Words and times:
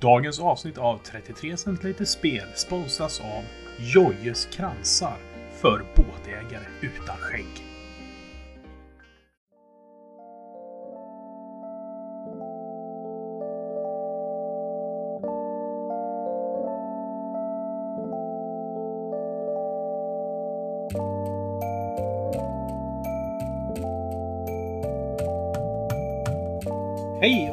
Dagens 0.00 0.40
avsnitt 0.40 0.78
av 0.78 0.98
33 0.98 1.56
centiliter 1.56 2.04
spel 2.04 2.46
sponsras 2.54 3.20
av 3.20 3.44
Jojes 3.78 4.46
kransar 4.46 5.16
för 5.60 5.84
båtägare 5.96 6.66
utan 6.80 7.16
skägg. 7.16 7.75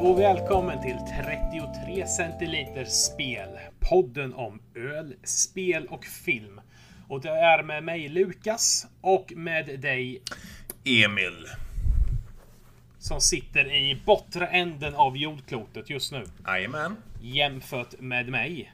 Och 0.04 0.18
välkommen 0.18 0.82
till 0.82 0.96
33 0.96 2.06
centiliter 2.06 2.84
spel. 2.84 3.48
Podden 3.80 4.34
om 4.34 4.60
öl, 4.74 5.14
spel 5.22 5.86
och 5.86 6.04
film. 6.04 6.60
Och 7.08 7.20
det 7.20 7.30
är 7.30 7.62
med 7.62 7.84
mig 7.84 8.08
Lukas 8.08 8.86
och 9.00 9.32
med 9.36 9.80
dig 9.80 10.22
Emil. 10.84 11.46
som 12.98 13.20
sitter 13.20 13.74
i 13.74 14.02
bortre 14.06 14.46
änden 14.46 14.94
av 14.94 15.16
jordklotet 15.16 15.90
just 15.90 16.12
nu. 16.12 16.24
Jajamän. 16.46 16.96
Jämfört 17.22 18.00
med 18.00 18.28
mig. 18.28 18.72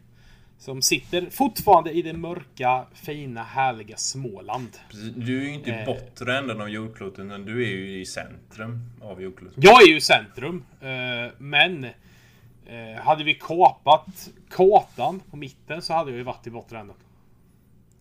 Som 0.60 0.82
sitter 0.82 1.30
fortfarande 1.30 1.90
i 1.92 2.02
det 2.02 2.12
mörka, 2.12 2.84
fina, 2.94 3.42
härliga 3.42 3.96
Småland. 3.96 4.68
Du 5.16 5.40
är 5.40 5.44
ju 5.44 5.54
inte 5.54 5.70
i 5.70 5.72
Eh. 5.72 5.84
bortre 5.86 6.38
änden 6.38 6.60
av 6.60 6.68
jordklotet, 6.68 7.18
utan 7.24 7.44
du 7.44 7.62
är 7.64 7.68
ju 7.70 8.00
i 8.00 8.06
centrum 8.06 8.80
av 9.02 9.22
jordklotet. 9.22 9.64
Jag 9.64 9.82
är 9.82 9.86
ju 9.86 9.96
i 9.96 10.00
centrum, 10.00 10.64
eh, 10.80 11.32
men 11.38 11.84
eh, 12.66 13.00
hade 13.02 13.24
vi 13.24 13.34
kapat 13.34 14.30
kartan 14.50 15.20
på 15.30 15.36
mitten 15.36 15.82
så 15.82 15.92
hade 15.94 16.10
jag 16.10 16.18
ju 16.18 16.22
varit 16.24 16.46
i 16.46 16.50
bortre 16.50 16.78
änden. 16.78 16.96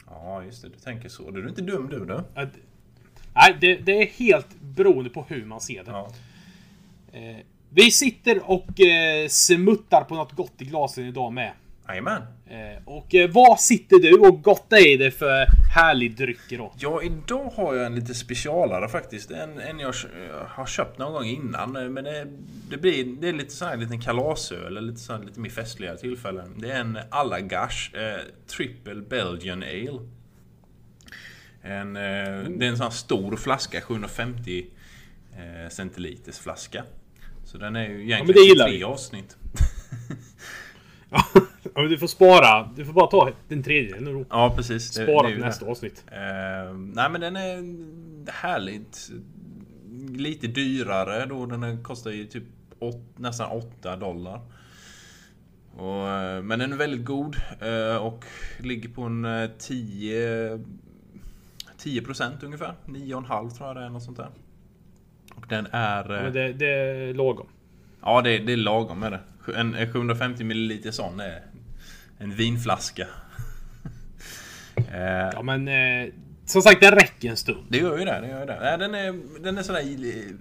Ja, 0.07 0.43
just 0.43 0.61
det. 0.61 0.69
Du 0.69 0.75
tänker 0.79 1.09
så. 1.09 1.31
Du 1.31 1.43
är 1.43 1.49
inte 1.49 1.61
dum 1.61 1.87
du 1.89 2.05
då. 2.05 2.23
Att- 2.35 2.49
Nej, 3.35 3.57
det, 3.61 3.75
det 3.75 3.91
är 4.01 4.05
helt 4.05 4.61
beroende 4.61 5.09
på 5.09 5.25
hur 5.27 5.45
man 5.45 5.61
ser 5.61 5.83
det. 5.83 5.91
Ja. 5.91 6.09
Eh, 7.13 7.37
vi 7.69 7.91
sitter 7.91 8.49
och 8.51 8.81
eh, 8.81 9.27
smuttar 9.27 10.03
på 10.03 10.15
något 10.15 10.31
gott 10.31 10.61
i 10.61 10.65
glasen 10.65 11.05
idag 11.05 11.33
med. 11.33 11.51
Jajamän. 11.89 12.21
Eh, 12.49 12.83
och 12.85 13.15
eh, 13.15 13.29
vad 13.29 13.59
sitter 13.59 13.99
du 13.99 14.13
och 14.13 14.41
gottar 14.43 14.87
i 14.87 14.97
det 14.97 15.11
för 15.11 15.45
härlig 15.75 16.15
dryck 16.17 16.39
idag? 16.51 16.71
Ja, 16.77 17.01
idag 17.03 17.49
har 17.55 17.75
jag 17.75 17.85
en 17.85 17.95
lite 17.95 18.13
specialare 18.13 18.89
faktiskt. 18.89 19.31
En, 19.31 19.59
en 19.59 19.79
jag 19.79 19.93
har 20.47 20.65
köpt 20.65 20.97
någon 20.97 21.13
gång 21.13 21.25
innan. 21.25 21.75
eh, 21.75 21.83
Men 21.89 22.03
det, 22.03 22.27
det, 22.69 22.77
blir, 22.77 23.05
det 23.21 23.29
är 23.29 23.33
lite 23.33 23.53
sån 23.53 23.67
här 23.67 23.77
liten 23.77 24.01
kalasöl, 24.01 24.65
eller 24.67 24.81
lite, 24.81 24.99
sån 24.99 25.19
här, 25.19 25.25
lite 25.25 25.39
mer 25.39 25.49
festligare 25.49 25.97
tillfällen. 25.97 26.53
Det 26.57 26.71
är 26.71 26.79
en 26.79 26.99
Allagash 27.09 27.95
eh, 27.95 28.19
Triple 28.47 28.95
Belgian 28.95 29.63
Ale. 29.63 29.99
En, 31.61 31.95
eh, 31.95 32.01
Det 32.49 32.65
är 32.65 32.69
en 32.69 32.77
sån 32.77 32.83
här 32.83 32.89
stor 32.91 33.35
flaska, 33.35 33.81
750 33.81 34.65
eh, 35.33 35.69
centiliters 35.69 36.37
flaska. 36.37 36.83
Så 37.45 37.57
den 37.57 37.75
är 37.75 37.89
ju 37.89 38.03
egentligen 38.03 38.43
gillar 38.43 38.65
23 38.67 38.77
vi. 38.77 38.83
avsnitt. 38.83 39.37
ja, 41.63 41.81
men 41.81 41.89
du 41.89 41.97
får 41.97 42.07
spara. 42.07 42.69
Du 42.75 42.85
får 42.85 42.93
bara 42.93 43.07
ta 43.07 43.29
den 43.47 43.63
tredje 43.63 43.99
nu 44.01 44.13
då. 44.13 44.25
Ja, 44.29 44.53
precis. 44.55 44.91
Det- 44.95 45.03
Spara 45.03 45.27
det 45.27 45.33
till 45.33 45.39
det. 45.41 45.45
nästa 45.45 45.65
avsnitt. 45.65 46.03
Eh, 46.11 46.73
nej 46.73 47.09
men 47.09 47.21
den 47.21 47.35
är 47.35 48.31
härligt. 48.31 49.09
Lite 50.15 50.47
dyrare 50.47 51.25
då. 51.25 51.45
Den 51.45 51.83
kostar 51.83 52.11
ju 52.11 52.25
typ 52.25 52.43
åt, 52.79 52.95
nästan 53.17 53.51
8 53.51 53.95
dollar. 53.95 54.41
Och, 55.77 56.07
eh, 56.09 56.41
men 56.41 56.59
den 56.59 56.73
är 56.73 56.77
väldigt 56.77 57.05
god 57.05 57.35
eh, 57.61 57.95
och 57.95 58.25
ligger 58.59 58.89
på 58.89 59.01
en 59.01 59.25
eh, 59.25 59.49
10 59.59 60.59
10% 61.83 62.45
ungefär. 62.45 62.73
9,5 62.85 63.49
tror 63.49 63.67
jag 63.67 63.75
det 63.75 63.83
är. 63.83 63.89
Något 63.89 64.03
sånt 64.03 64.17
där. 64.17 64.29
Och 65.35 65.45
den 65.49 65.67
är... 65.71 66.15
eh, 66.17 66.23
Men 66.23 66.33
det, 66.33 66.53
det 66.53 66.69
är 66.69 67.13
lagom. 67.13 67.47
Ja, 68.01 68.21
det, 68.21 68.37
det 68.37 68.53
är 68.53 68.57
lagom 68.57 68.99
med 68.99 69.11
det. 69.11 69.19
En, 69.55 69.75
en 69.75 69.93
750 69.93 70.43
ml 70.43 70.93
sån 70.93 71.19
är 71.19 71.41
en 72.19 72.31
vinflaska. 72.35 73.07
Eh, 74.77 75.29
Ja 75.33 75.41
men 75.41 75.67
eh, 75.67 76.13
som 76.45 76.61
sagt 76.61 76.81
den 76.81 76.91
räcker 76.91 77.29
en 77.29 77.37
stund. 77.37 77.65
Det 77.69 77.77
gör 77.77 77.97
ju 77.99 78.05
det. 78.05 78.21
det, 78.21 78.27
gör 78.27 78.39
ju 78.39 78.45
det. 78.45 78.59
Nej, 78.61 78.77
den, 78.77 78.95
är, 78.95 79.39
den 79.43 79.57
är 79.57 79.63
sådär 79.63 79.79
i- 79.81 80.33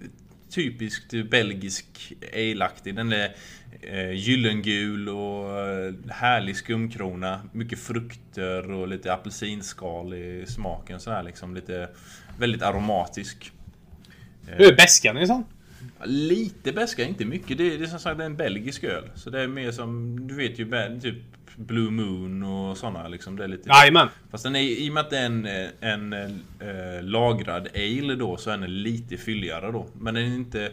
typiskt 0.50 1.30
belgisk 1.30 2.12
ale-aktig. 2.34 2.94
Den 2.96 3.12
är 3.12 3.34
eh, 3.82 4.10
gyllengul 4.12 5.08
och 5.08 5.58
eh, 5.60 5.94
härlig 6.10 6.56
skumkrona. 6.56 7.40
Mycket 7.52 7.78
frukter 7.78 8.70
och 8.70 8.88
lite 8.88 9.12
apelsinskal 9.12 10.14
i 10.14 10.44
smaken. 10.48 11.00
Sådär 11.00 11.22
liksom. 11.22 11.54
Lite, 11.54 11.88
väldigt 12.38 12.62
aromatisk. 12.62 13.52
Hur 14.46 14.72
är 14.72 14.76
beskan 14.76 15.18
i 15.18 15.26
sån? 15.26 15.44
Lite 16.04 16.72
beska, 16.72 17.04
inte 17.04 17.24
mycket. 17.24 17.58
Det 17.58 17.74
är, 17.74 17.78
det 17.78 17.84
är 17.84 17.88
som 17.88 17.98
sagt 17.98 18.20
en 18.20 18.36
belgisk 18.36 18.84
öl. 18.84 19.04
Så 19.14 19.30
det 19.30 19.40
är 19.40 19.48
mer 19.48 19.70
som, 19.70 20.20
du 20.28 20.34
vet 20.34 20.58
ju, 20.58 21.00
typ 21.00 21.16
Blue 21.56 21.90
Moon 21.90 22.42
och 22.42 22.76
sådana 22.76 23.08
liksom. 23.08 23.36
Det 23.36 23.44
är 23.44 23.48
lite... 23.48 23.68
Jajamän. 23.68 24.08
Fast 24.30 24.44
den 24.44 24.56
är, 24.56 24.60
i 24.60 24.90
och 24.90 24.94
med 24.94 25.00
att 25.00 25.10
det 25.10 25.18
är 25.18 25.26
en, 25.26 25.46
en 25.80 26.12
eh, 26.12 27.02
lagrad 27.02 27.68
ale 27.74 28.14
då 28.14 28.36
så 28.36 28.50
är 28.50 28.58
den 28.58 28.82
lite 28.82 29.16
fylligare 29.16 29.72
då. 29.72 29.86
Men 30.00 30.14
den 30.14 30.24
är 30.24 30.36
inte... 30.36 30.72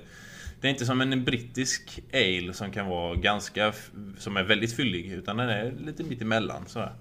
Det 0.61 0.67
är 0.67 0.71
inte 0.71 0.85
som 0.85 1.01
en 1.01 1.23
brittisk 1.23 1.99
ale 2.13 2.53
som 2.53 2.71
kan 2.71 2.87
vara 2.87 3.15
ganska... 3.15 3.73
Som 4.17 4.37
är 4.37 4.43
väldigt 4.43 4.73
fyllig. 4.73 5.11
Utan 5.11 5.37
den 5.37 5.49
är 5.49 5.73
lite 5.85 6.03
mitt 6.03 6.21
emellan 6.21 6.65
sådär. 6.67 6.93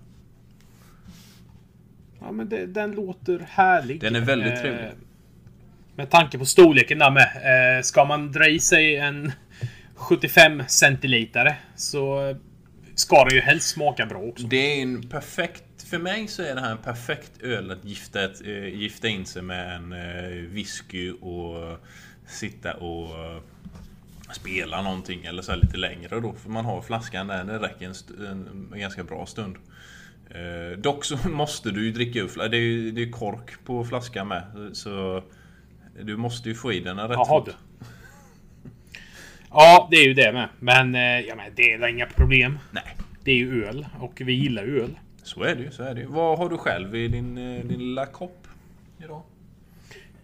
Ja 2.21 2.33
men 2.33 2.49
det, 2.49 2.67
den 2.67 2.93
låter 2.93 3.47
härlig. 3.49 4.01
Den 4.01 4.17
är 4.17 4.21
väldigt 4.21 4.53
Eh, 4.53 4.61
trevlig. 4.61 4.91
Med 5.97 6.11
tanke 6.11 6.39
på 6.39 6.45
storleken 6.45 6.99
där 6.99 7.11
med. 7.11 7.77
Eh, 7.77 7.83
ska 7.83 8.05
man 8.05 8.33
dra 8.33 8.49
i 8.49 8.61
sig 8.61 8.97
en 8.97 9.33
75 9.95 10.63
centilitare 10.69 11.57
så 11.77 12.35
ska 12.95 13.25
det 13.25 13.35
ju 13.35 13.41
helst 13.41 13.69
smaka 13.69 14.07
bra 14.07 14.19
också. 14.19 14.47
Det 14.47 14.57
är 14.57 14.83
en 14.83 15.09
perfekt... 15.09 15.65
För 15.91 15.99
mig 15.99 16.29
så 16.29 16.43
är 16.43 16.55
det 16.55 16.61
här 16.61 16.71
en 16.71 16.79
perfekt 16.79 17.43
öl 17.43 17.71
att 17.71 17.85
gifta, 17.85 18.25
ett, 18.25 18.41
gifta 18.73 19.09
in 19.09 19.27
sig 19.27 19.43
med 19.43 19.77
en 19.77 19.93
eh, 19.93 20.51
whisky 20.51 21.11
och 21.11 21.79
sitta 22.27 22.75
och 22.75 23.09
spela 24.33 24.83
någonting 24.83 25.25
eller 25.25 25.43
så 25.43 25.53
här 25.53 25.59
lite 25.59 25.77
längre 25.77 26.21
då. 26.21 26.33
För 26.33 26.51
man 26.51 26.65
har 26.65 26.83
flaskan 26.83 27.27
där, 27.27 27.45
det 27.45 27.59
räcker 27.59 27.87
en, 27.87 28.27
en, 28.27 28.71
en 28.73 28.81
ganska 28.81 29.05
bra 29.05 29.27
stund. 29.27 29.57
Eh, 30.31 30.79
dock 30.79 31.05
så 31.05 31.29
måste 31.29 31.71
du 31.71 31.85
ju 31.85 31.93
dricka 31.93 32.19
ur 32.19 32.29
flaskan. 32.29 32.51
Det 32.51 32.57
är 32.57 32.61
ju 32.61 32.91
det 32.91 33.03
är 33.03 33.11
kork 33.11 33.65
på 33.65 33.85
flaskan 33.85 34.29
med. 34.29 34.71
Så 34.73 35.23
du 36.03 36.17
måste 36.17 36.49
ju 36.49 36.55
få 36.55 36.73
i 36.73 36.81
den 36.81 36.97
rätt 36.97 37.11
Jaha 37.11 37.25
fort. 37.25 37.47
du. 37.47 37.53
Ja, 39.51 39.89
det 39.91 39.97
är 39.97 40.05
ju 40.07 40.15
det 40.15 40.33
med. 40.33 40.49
Men, 40.61 40.95
eh, 40.95 41.21
ja, 41.21 41.35
men 41.35 41.53
det 41.57 41.73
är 41.73 41.89
inga 41.89 42.07
problem. 42.07 42.59
Nej, 42.73 42.97
Det 43.25 43.31
är 43.31 43.37
ju 43.37 43.65
öl 43.65 43.87
och 44.01 44.21
vi 44.25 44.33
gillar 44.33 44.65
ju 44.65 44.83
öl. 44.83 44.99
så 45.23 45.43
är 45.43 45.55
det 45.55 45.63
ju. 45.63 45.71
Så 45.71 45.83
är 45.83 45.95
det 45.95 46.01
ju. 46.01 46.07
Vad 46.07 46.39
har 46.39 46.49
du 46.49 46.57
själv 46.59 46.97
i 46.97 47.09
din, 47.09 47.39
eh, 47.39 47.65
din 47.65 47.79
lilla 47.79 48.07
kopp 48.07 48.47
idag? 49.05 49.23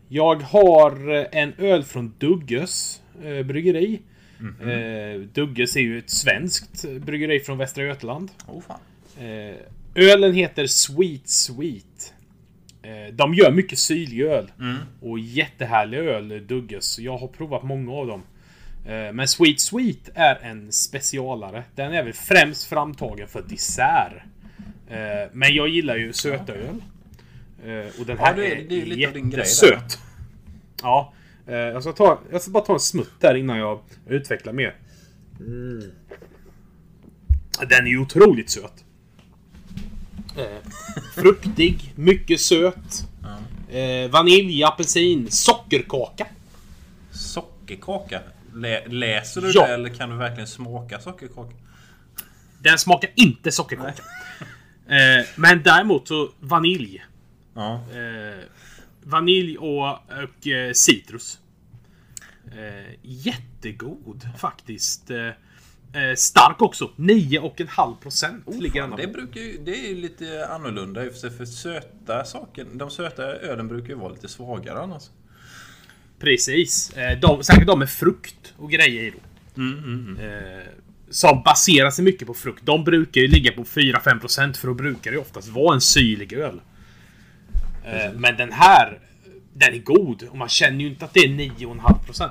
Jag 0.09 0.43
har 0.43 1.15
eh, 1.19 1.27
en 1.33 1.53
öl 1.59 1.85
från 1.85 2.15
Dugges 2.19 3.03
eh, 3.25 3.47
bryggeri. 3.47 4.01
Eh, 4.61 5.21
Dugges 5.21 5.77
är 5.77 5.81
ju 5.81 5.99
ett 5.99 6.11
svenskt 6.11 6.85
bryggeri 7.01 7.41
från 7.41 7.59
Västra 7.59 7.85
Götaland. 7.85 8.31
Åh 8.47 8.61
fan. 8.61 8.81
Eh, 9.27 9.55
ölen 9.95 10.33
heter 10.35 10.67
Sweet 10.67 11.29
Sweet. 11.29 12.15
Eh, 12.83 13.15
de 13.15 13.35
gör 13.35 13.51
mycket 13.53 13.79
syrlig 13.79 14.21
öl. 14.25 14.51
Och 15.01 15.19
jättehärlig 15.19 15.99
öl, 15.99 16.47
Dugges. 16.47 16.99
Jag 16.99 17.19
har 17.19 17.29
provat 17.29 17.63
många 17.63 17.93
av 17.93 18.07
dem. 18.07 18.23
Eh, 18.87 19.13
men 19.13 19.29
Sweet 19.29 19.61
Sweet 19.61 20.11
är 20.15 20.35
en 20.43 20.73
specialare. 20.73 21.65
Den 21.75 21.93
är 21.93 22.03
väl 22.05 22.13
främst 22.13 22.65
framtagen 22.69 23.29
för 23.29 23.43
dessert. 23.49 24.13
Eh, 24.89 24.97
men 25.33 25.55
jag 25.55 25.69
gillar 25.69 25.97
ju 25.97 26.13
söta 26.13 26.53
öl. 26.55 26.83
Och 28.01 28.07
den 28.07 28.17
Ja, 28.17 28.25
här 28.25 28.37
det 28.37 28.47
är- 28.53 28.69
det 28.69 28.83
är 28.83 28.87
lite 28.87 29.09
av 29.09 29.15
din 29.15 29.31
grej 29.31 29.31
där. 29.31 29.39
jättesöt. 29.39 29.99
Ja. 30.83 31.13
Jag, 31.47 31.83
ska 31.83 31.93
ta, 31.93 32.21
jag 32.33 32.43
ska 32.43 32.51
bara 32.51 32.65
ta 32.65 32.73
en 32.73 32.81
smutt 32.81 33.13
där 33.21 33.35
innan 33.35 33.59
jag 33.59 33.81
utvecklar 34.09 34.53
mer. 34.53 34.75
Mm. 35.41 35.83
Den 37.69 37.87
är 37.87 37.91
ju 37.91 37.99
otroligt 37.99 38.51
söt. 38.51 38.85
Eh, 40.37 40.71
fruktig, 41.15 41.93
mycket 41.97 42.41
söt. 42.41 43.05
Eh, 43.71 44.11
vanilj, 44.11 44.65
apelsin, 44.65 45.31
sockerkaka. 45.31 46.27
Sockerkaka? 47.13 48.21
Lä, 48.55 48.87
läser 48.89 49.41
du 49.41 49.51
Ja. 49.55 49.67
det 49.67 49.75
eller 49.75 49.89
kan 49.89 50.11
du 50.11 50.17
verkligen 50.17 50.47
smaka 50.47 51.01
sockerkaka? 51.01 51.55
Den 52.59 52.79
smakar 52.79 53.11
inte 53.15 53.53
sockerkaka. 53.53 54.03
Eh, 54.89 55.27
men 55.37 55.63
däremot 55.63 56.09
så 56.09 56.31
vanilj. 56.41 57.05
Ja. 57.55 57.75
Eh, 57.75 58.45
vanilj 59.03 59.59
och, 59.59 59.89
och 59.93 60.47
eh, 60.47 60.73
citrus. 60.73 61.39
Eh, 62.53 62.95
jättegod 63.03 64.29
faktiskt. 64.39 65.11
Eh, 65.93 66.15
stark 66.17 66.63
också. 66.63 66.91
9,5 66.97 67.97
procent 67.97 68.43
Oh, 68.47 68.61
ligger 68.61 68.89
fan, 68.89 68.97
det, 68.97 69.07
brukar 69.07 69.41
ju, 69.41 69.59
det 69.65 69.91
är 69.91 69.95
lite 69.95 70.47
annorlunda 70.47 71.07
i 71.07 71.11
för 71.11 71.31
för 71.31 71.45
söta 71.45 72.25
saker. 72.25 72.67
De 72.73 72.91
söta 72.91 73.23
ölen 73.23 73.69
brukar 73.69 73.89
ju 73.89 73.95
vara 73.95 74.13
lite 74.13 74.29
svagare 74.29 74.81
annars. 74.81 75.03
Precis. 76.19 76.93
Eh, 76.97 77.21
de, 77.21 77.45
säkert 77.45 77.67
de 77.67 77.79
med 77.79 77.91
frukt 77.91 78.55
och 78.57 78.71
grejer 78.71 79.03
i 79.03 79.11
då. 79.11 79.19
Mm, 79.63 80.19
Eh, 80.21 80.67
som 81.11 81.43
baserar 81.43 81.91
sig 81.91 82.05
mycket 82.05 82.27
på 82.27 82.35
frukt. 82.35 82.67
De 82.67 82.85
brukar 82.85 83.21
ju 83.21 83.29
ligga 83.29 83.53
på 83.53 83.65
4-5% 83.65 84.57
för 84.57 84.69
då 84.69 84.75
brukar 84.75 85.11
det 85.11 85.15
ju 85.15 85.21
oftast 85.21 85.49
vara 85.49 85.75
en 85.75 85.81
syrlig 85.81 86.33
öl. 86.33 86.61
Eh, 87.85 88.13
men 88.15 88.37
den 88.37 88.53
här, 88.53 88.99
den 89.55 89.75
är 89.75 89.79
god 89.79 90.23
och 90.23 90.37
man 90.37 90.49
känner 90.49 90.81
ju 90.81 90.87
inte 90.87 91.05
att 91.05 91.15
det 91.15 91.21
är 91.21 91.29
9,5%. 91.29 92.21
Ja. 92.21 92.31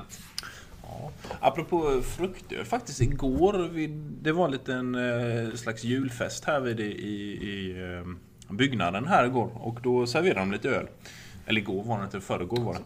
Apropå 1.40 2.02
fruktöl, 2.02 2.64
faktiskt 2.64 3.00
igår, 3.00 3.68
vid, 3.68 3.90
det 4.22 4.32
var 4.32 4.44
en 4.44 4.50
liten 4.50 4.94
eh, 4.94 5.54
slags 5.54 5.84
julfest 5.84 6.44
här 6.44 6.60
vid, 6.60 6.80
i, 6.80 6.84
i 6.84 7.76
eh, 7.82 8.54
byggnaden 8.54 9.06
här 9.06 9.26
igår. 9.26 9.50
Och 9.54 9.78
då 9.82 10.06
serverade 10.06 10.40
de 10.40 10.52
lite 10.52 10.68
öl. 10.68 10.86
Eller 11.46 11.60
igår 11.60 11.82
var 11.82 11.98
det 11.98 12.04
inte, 12.04 12.20
förrgår 12.20 12.62
var 12.62 12.74
det. 12.74 12.80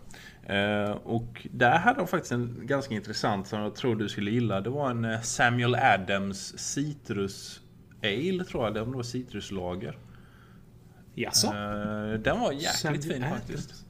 Eh, 0.46 0.90
och 0.90 1.46
där 1.50 1.78
hade 1.78 1.98
de 1.98 2.06
faktiskt 2.06 2.32
en 2.32 2.58
ganska 2.62 2.94
intressant 2.94 3.46
som 3.46 3.60
jag 3.60 3.74
tror 3.74 3.96
du 3.96 4.08
skulle 4.08 4.30
gilla. 4.30 4.60
Det 4.60 4.70
var 4.70 4.90
en 4.90 5.04
eh, 5.04 5.20
Samuel 5.20 5.74
Adams 5.74 6.58
Citrus 6.58 7.60
Ale 8.02 8.44
tror 8.44 8.64
jag, 8.64 8.74
det 8.74 8.84
var 8.84 9.02
citruslager. 9.02 9.98
Jaså? 11.14 11.46
Eh, 11.46 12.20
den 12.20 12.40
var 12.40 12.52
jäkligt 12.52 12.74
Samuel 12.74 13.02
fin 13.02 13.24
Adams. 13.24 13.40
faktiskt. 13.40 13.84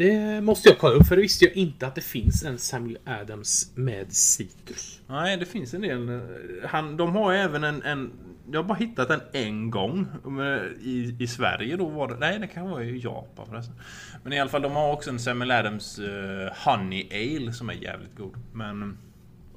Eh, 0.00 0.06
Det 0.06 0.40
måste 0.40 0.68
jag 0.68 0.78
kolla 0.78 0.94
upp 0.94 1.06
för 1.06 1.16
det 1.16 1.22
visste 1.22 1.44
jag 1.44 1.54
inte 1.54 1.86
att 1.86 1.94
det 1.94 2.00
finns 2.00 2.44
en 2.44 2.58
Samuel 2.58 2.98
Adams 3.04 3.72
med 3.74 4.12
citrus. 4.12 5.00
Nej, 5.06 5.36
det 5.36 5.44
finns 5.46 5.74
en 5.74 5.80
del. 5.80 6.08
eh, 6.08 6.20
Han, 6.68 6.96
de 6.96 7.16
har 7.16 7.32
även 7.32 7.64
en, 7.64 7.82
en... 7.82 8.10
Jag 8.52 8.58
har 8.62 8.68
bara 8.68 8.78
hittat 8.78 9.08
den 9.08 9.20
en 9.32 9.70
gång. 9.70 10.06
I, 10.80 11.16
I 11.20 11.26
Sverige 11.26 11.76
då 11.76 11.88
var 11.88 12.08
det... 12.08 12.16
Nej, 12.16 12.38
det 12.38 12.46
kan 12.46 12.70
vara 12.70 12.84
i 12.84 12.98
Japan 12.98 13.46
förresten. 13.50 13.74
Men 14.24 14.32
i 14.32 14.40
alla 14.40 14.50
fall, 14.50 14.62
de 14.62 14.72
har 14.72 14.92
också 14.92 15.10
en 15.10 15.18
Samuel 15.18 15.50
Adams 15.50 15.98
eh, 15.98 16.52
Honey 16.64 17.08
Ale 17.12 17.52
som 17.52 17.70
är 17.70 17.74
jävligt 17.74 18.16
god. 18.16 18.34
Men... 18.52 18.98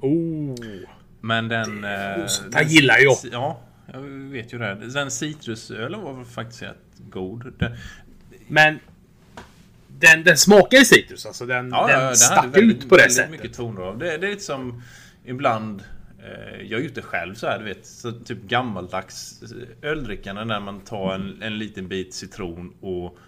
Oh. 0.00 0.54
Men 1.20 1.48
den... 1.48 1.84
eh, 1.84 2.26
sånt 2.26 2.54
här 2.54 2.62
den- 2.64 2.72
gillar 2.72 2.98
jag. 2.98 3.16
Ja, 3.32 3.60
jag 3.92 4.00
vet 4.00 4.52
ju 4.54 4.58
det. 4.58 4.74
Den 4.74 5.10
citrusölen 5.10 6.00
var 6.00 6.24
faktiskt 6.24 6.62
rätt 6.62 6.76
god. 7.10 7.52
Den, 7.58 7.76
Men 8.48 8.78
den, 10.02 10.24
den 10.24 10.36
smakar 10.36 10.78
citrus 10.78 11.26
alltså. 11.26 11.46
Den, 11.46 11.70
Ja, 11.70 11.86
den 11.86 12.00
den 12.06 12.16
stack 12.16 12.56
väldigt, 12.56 12.76
ut 12.84 12.88
på 12.88 12.96
det 12.96 13.10
sättet. 13.10 13.30
mycket 13.30 13.54
toner 13.54 13.82
av. 13.82 13.98
Det, 13.98 14.16
det 14.18 14.26
är 14.26 14.30
lite 14.30 14.42
som 14.42 14.82
ibland 15.24 15.82
eh, 16.18 16.62
jag 16.62 16.78
har 16.78 16.82
gjort 16.82 16.94
det 16.94 17.02
själv 17.02 17.34
så 17.34 17.46
här, 17.46 17.58
du 17.58 17.64
vet. 17.64 17.86
Så 17.86 18.12
typ 18.12 18.42
gammaldags 18.42 19.42
öldrickande 19.82 20.44
när 20.44 20.60
man 20.60 20.80
tar 20.80 21.14
en, 21.14 21.42
en 21.42 21.58
liten 21.58 21.88
bit 21.88 22.14
citron 22.14 22.74
och 22.80 23.18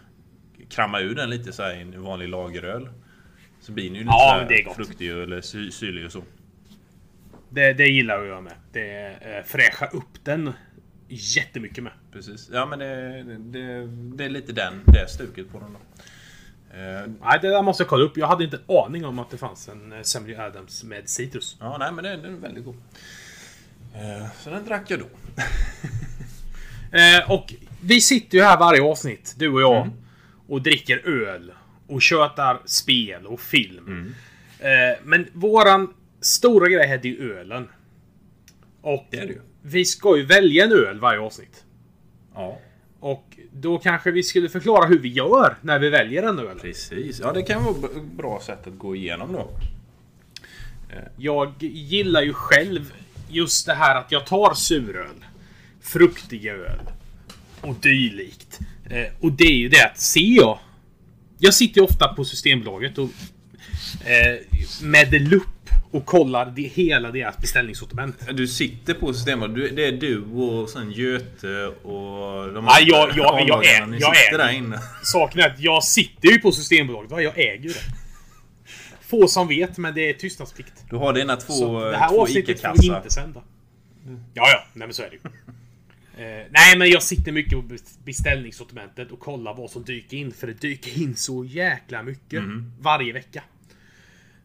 kramar 0.71 1.01
ur 1.01 1.15
den 1.15 1.31
lite 1.31 1.53
så 1.53 1.63
här 1.63 1.75
i 1.75 1.81
en 1.81 2.03
vanlig 2.03 2.29
lageröl. 2.29 2.89
Så 3.61 3.73
blir 3.73 3.85
den 3.85 3.95
ju 3.95 4.01
lite 4.01 4.11
Ja, 4.13 4.47
så 4.49 4.55
här 4.55 4.75
fruktig 4.75 5.11
eller 5.11 5.41
sy, 5.41 5.71
syrlig 5.71 6.07
och 6.07 6.13
så. 6.13 6.23
Det, 7.51 7.73
det 7.73 7.87
gillar 7.87 8.25
jag 8.25 8.43
med. 8.43 8.53
Det 8.73 9.07
eh, 9.07 9.45
fräschar 9.45 9.97
upp 9.97 10.25
den 10.25 10.53
jättemycket 11.09 11.85
med. 11.85 11.93
Precis. 12.13 12.51
Ja 12.53 12.67
men 12.67 12.79
det, 12.79 13.23
det, 13.39 13.87
det 14.17 14.25
är 14.25 14.29
lite 14.29 14.53
den, 14.53 14.81
det 14.87 15.11
stuket 15.11 15.53
på 15.53 15.59
den 15.59 15.73
då. 15.73 15.79
Eh, 16.75 17.11
Nej, 17.23 17.39
det 17.43 17.49
där 17.49 17.63
måste 17.63 17.83
jag 17.83 17.89
kolla 17.89 18.05
upp. 18.05 18.17
Jag 18.17 18.27
hade 18.27 18.45
inte 18.45 18.61
aning 18.69 19.05
om 19.05 19.19
att 19.19 19.31
det 19.31 19.37
fanns 19.37 19.69
en 19.69 19.93
eh, 19.93 20.03
Samuel 20.03 20.41
Adams 20.41 20.85
med 20.85 21.09
citrus. 21.09 21.57
ja, 21.61 21.77
nej 21.79 21.93
men 21.93 22.05
den, 22.05 22.23
den 22.23 22.35
är 22.35 22.39
väldigt 22.39 22.65
god. 22.65 22.77
Eh, 23.95 24.27
så 24.41 24.51
den 24.51 24.65
drack 24.65 24.91
jag 24.91 24.99
då. 25.01 25.07
Eh, 26.93 27.31
och 27.31 27.55
vi 27.83 28.01
sitter 28.01 28.39
ju 28.39 28.45
här 28.45 28.59
varje 28.59 28.83
avsnitt, 28.83 29.35
du 29.39 29.49
och 29.49 29.61
jag, 29.61 29.77
Mm. 29.87 29.93
och 30.49 30.63
dricker 30.63 30.99
öl. 31.09 31.53
Och 31.87 32.03
tjötar 32.03 32.61
spel 32.65 33.27
och 33.27 33.41
film. 33.41 33.87
Mm. 33.87 34.15
Eh, 34.93 34.99
men 35.05 35.27
våran 35.33 35.95
stora 36.21 36.69
grej 36.69 36.91
är 36.91 37.05
ju 37.07 37.33
ölen. 37.39 37.69
Och 38.83 39.07
Det 39.11 39.17
det 39.21 39.27
ju. 39.27 39.41
vi 39.63 39.85
ska 39.85 40.17
ju 40.17 40.25
välja 40.25 40.65
en 40.65 40.73
öl 40.73 41.01
varje 41.01 41.21
avsnitt. 41.21 41.65
Ja. 42.35 42.59
Och 43.01 43.34
då 43.57 43.79
kanske 43.79 44.11
vi 44.11 44.23
skulle 44.23 44.49
förklara 44.49 44.87
hur 44.87 44.99
vi 44.99 45.09
gör 45.09 45.57
när 45.61 45.79
vi 45.79 45.89
väljer 45.91 46.23
en 46.23 46.39
öl. 46.39 46.59
Precis. 46.61 47.21
Ja, 47.21 47.33
det 47.33 47.43
kan 47.43 47.65
vara 47.65 47.75
ett 47.75 48.03
bra 48.17 48.41
sätt 48.47 48.67
att 48.67 48.79
gå 48.79 48.97
igenom 48.97 49.33
då. 49.33 49.51
Jag 51.17 51.53
gillar 51.61 52.23
ju 52.23 52.33
själv 52.33 52.93
just 53.29 53.67
det 53.67 53.75
här 53.75 53.97
att 53.97 54.13
jag 54.13 54.27
tar 54.27 54.55
suröl, 54.55 55.25
fruktiga 55.81 56.55
öl 56.55 56.81
och 57.61 57.75
dylikt. 57.75 58.59
Eh, 58.91 59.07
och 59.21 59.33
det 59.33 59.45
är 59.45 59.57
ju 59.57 59.69
det 59.69 59.85
att 59.87 59.99
ser 59.99 60.37
jag... 60.37 60.59
Jag 61.39 61.55
sitter 61.55 61.81
ju 61.81 61.85
ofta 61.85 62.09
på 62.09 62.25
Systembolaget 62.25 62.99
och 62.99 63.11
eh, 64.05 64.39
med 64.83 65.23
lupp 65.23 65.54
och 65.95 66.07
kollar 66.07 66.53
det, 66.57 66.63
hela 66.63 67.11
deras 67.11 67.39
beställningssortiment. 67.39 68.27
Du 68.33 68.47
sitter 68.49 68.95
på. 68.95 69.13
Du, 69.47 69.69
det 69.69 69.85
är 69.87 69.93
du 69.93 70.23
och 70.25 70.69
sen 70.71 70.91
Göte 70.93 71.67
och 71.67 72.53
de 72.53 72.55
jag- 72.55 72.59
andra 72.59 72.81
jag- 72.87 73.11
jag 73.17 73.27
A-lagarna. 73.41 73.65
är- 73.65 73.87
Ni 73.87 73.99
jag 74.01 74.17
sitter 74.17 74.35
är- 74.39 74.39
där 74.39 74.53
inne. 74.53 74.79
Saken 75.03 75.41
är 75.41 75.47
att 75.51 75.61
jag 75.61 75.85
sitter 75.85 76.29
ju 76.29 76.39
på 76.39 76.53
Systembolaget. 76.53 77.11
Va? 77.11 77.23
Jag 77.23 77.39
äger 77.39 77.63
ju 77.63 77.69
det. 77.69 77.81
Få 79.01 79.29
som 79.29 79.49
vet, 79.49 79.79
men 79.79 79.95
det 79.95 80.09
är 80.11 80.15
tystnadsplikt. 80.15 80.73
Du 80.91 80.97
har 80.97 81.13
dina 81.13 81.37
två, 81.37 81.53
Så 81.53 81.91
det 81.91 81.97
här 81.97 82.09
två 82.09 82.23
avsnittet 82.23 82.61
får 82.61 82.83
vi 82.83 82.87
inte 82.97 83.11
sända. 83.11 83.43
Ja, 84.35 84.49
ja. 84.51 84.65
Nej, 84.73 84.87
men 84.89 84.95
så 84.95 85.03
är 85.03 85.11
det 85.11 85.15
ju. 85.15 85.21
Eh, 86.19 86.47
nej, 86.51 86.79
men 86.79 86.91
jag 86.91 87.03
sitter 87.03 87.33
mycket 87.33 87.53
på 87.53 87.63
bes- 87.63 87.99
beställningssortimentet 88.05 89.11
och 89.11 89.21
kollar 89.21 89.55
vad 89.55 89.71
som 89.71 89.85
dyker 89.85 90.17
in. 90.17 90.33
För 90.33 90.47
det 90.47 90.61
dyker 90.61 91.03
in 91.03 91.17
så 91.17 91.45
jäkla 91.45 92.03
mycket 92.03 92.43
varje 92.81 93.13
vecka. 93.13 93.43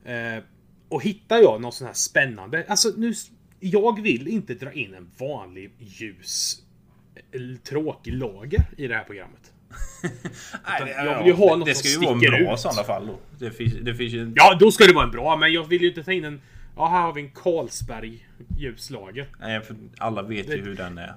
Eh, 0.06 0.44
och 0.90 1.04
hittar 1.04 1.38
jag 1.38 1.62
något 1.62 1.74
sån 1.74 1.88
här 1.88 1.94
spännande. 1.94 2.66
Alltså, 2.68 2.90
nu... 2.98 3.14
Jag 3.60 4.02
vill 4.02 4.28
inte 4.28 4.54
dra 4.54 4.72
in 4.72 4.94
en 4.94 5.12
vanlig 5.18 5.72
ljus 5.80 6.64
eller 7.32 7.56
tråkig 7.56 8.14
lager 8.14 8.70
i 8.78 8.88
det 8.88 8.96
här 8.96 9.04
programmet. 9.04 9.54
Nej, 10.68 10.82
det, 10.86 10.90
jag 10.90 11.18
vill 11.18 11.28
ju 11.28 11.34
ha 11.34 11.56
något 11.56 11.66
det 11.66 11.76
som 11.76 11.84
ska 11.84 12.00
ju 12.00 12.06
vara 12.06 12.14
en 12.14 12.20
bra 12.20 12.52
i 12.52 12.54
ut. 12.54 12.60
sådana 12.60 12.84
fall 12.84 13.08
då. 13.08 13.20
Det 13.40 13.52
finns, 13.52 13.74
det 13.74 13.96
finns 13.96 14.14
ju... 14.14 14.34
Ja, 14.36 14.58
då 14.60 14.72
ska 14.72 14.86
det 14.86 14.94
vara 14.94 15.06
en 15.06 15.12
bra, 15.12 15.38
men 15.38 15.54
jag 15.54 15.64
vill 15.64 15.82
ju 15.82 15.88
inte 15.88 16.04
ta 16.04 16.12
in 16.12 16.26
en... 16.26 16.42
Ja, 16.76 16.88
här 16.88 17.02
har 17.02 17.14
vi 17.14 17.22
en 17.22 17.32
Carlsberg 17.32 18.28
ljuslager. 18.58 19.28
Nej, 19.40 19.62
för 19.62 19.76
alla 19.98 20.22
vet 20.22 20.50
ju 20.50 20.62
hur 20.62 20.76
den 20.76 20.98
är. 20.98 21.16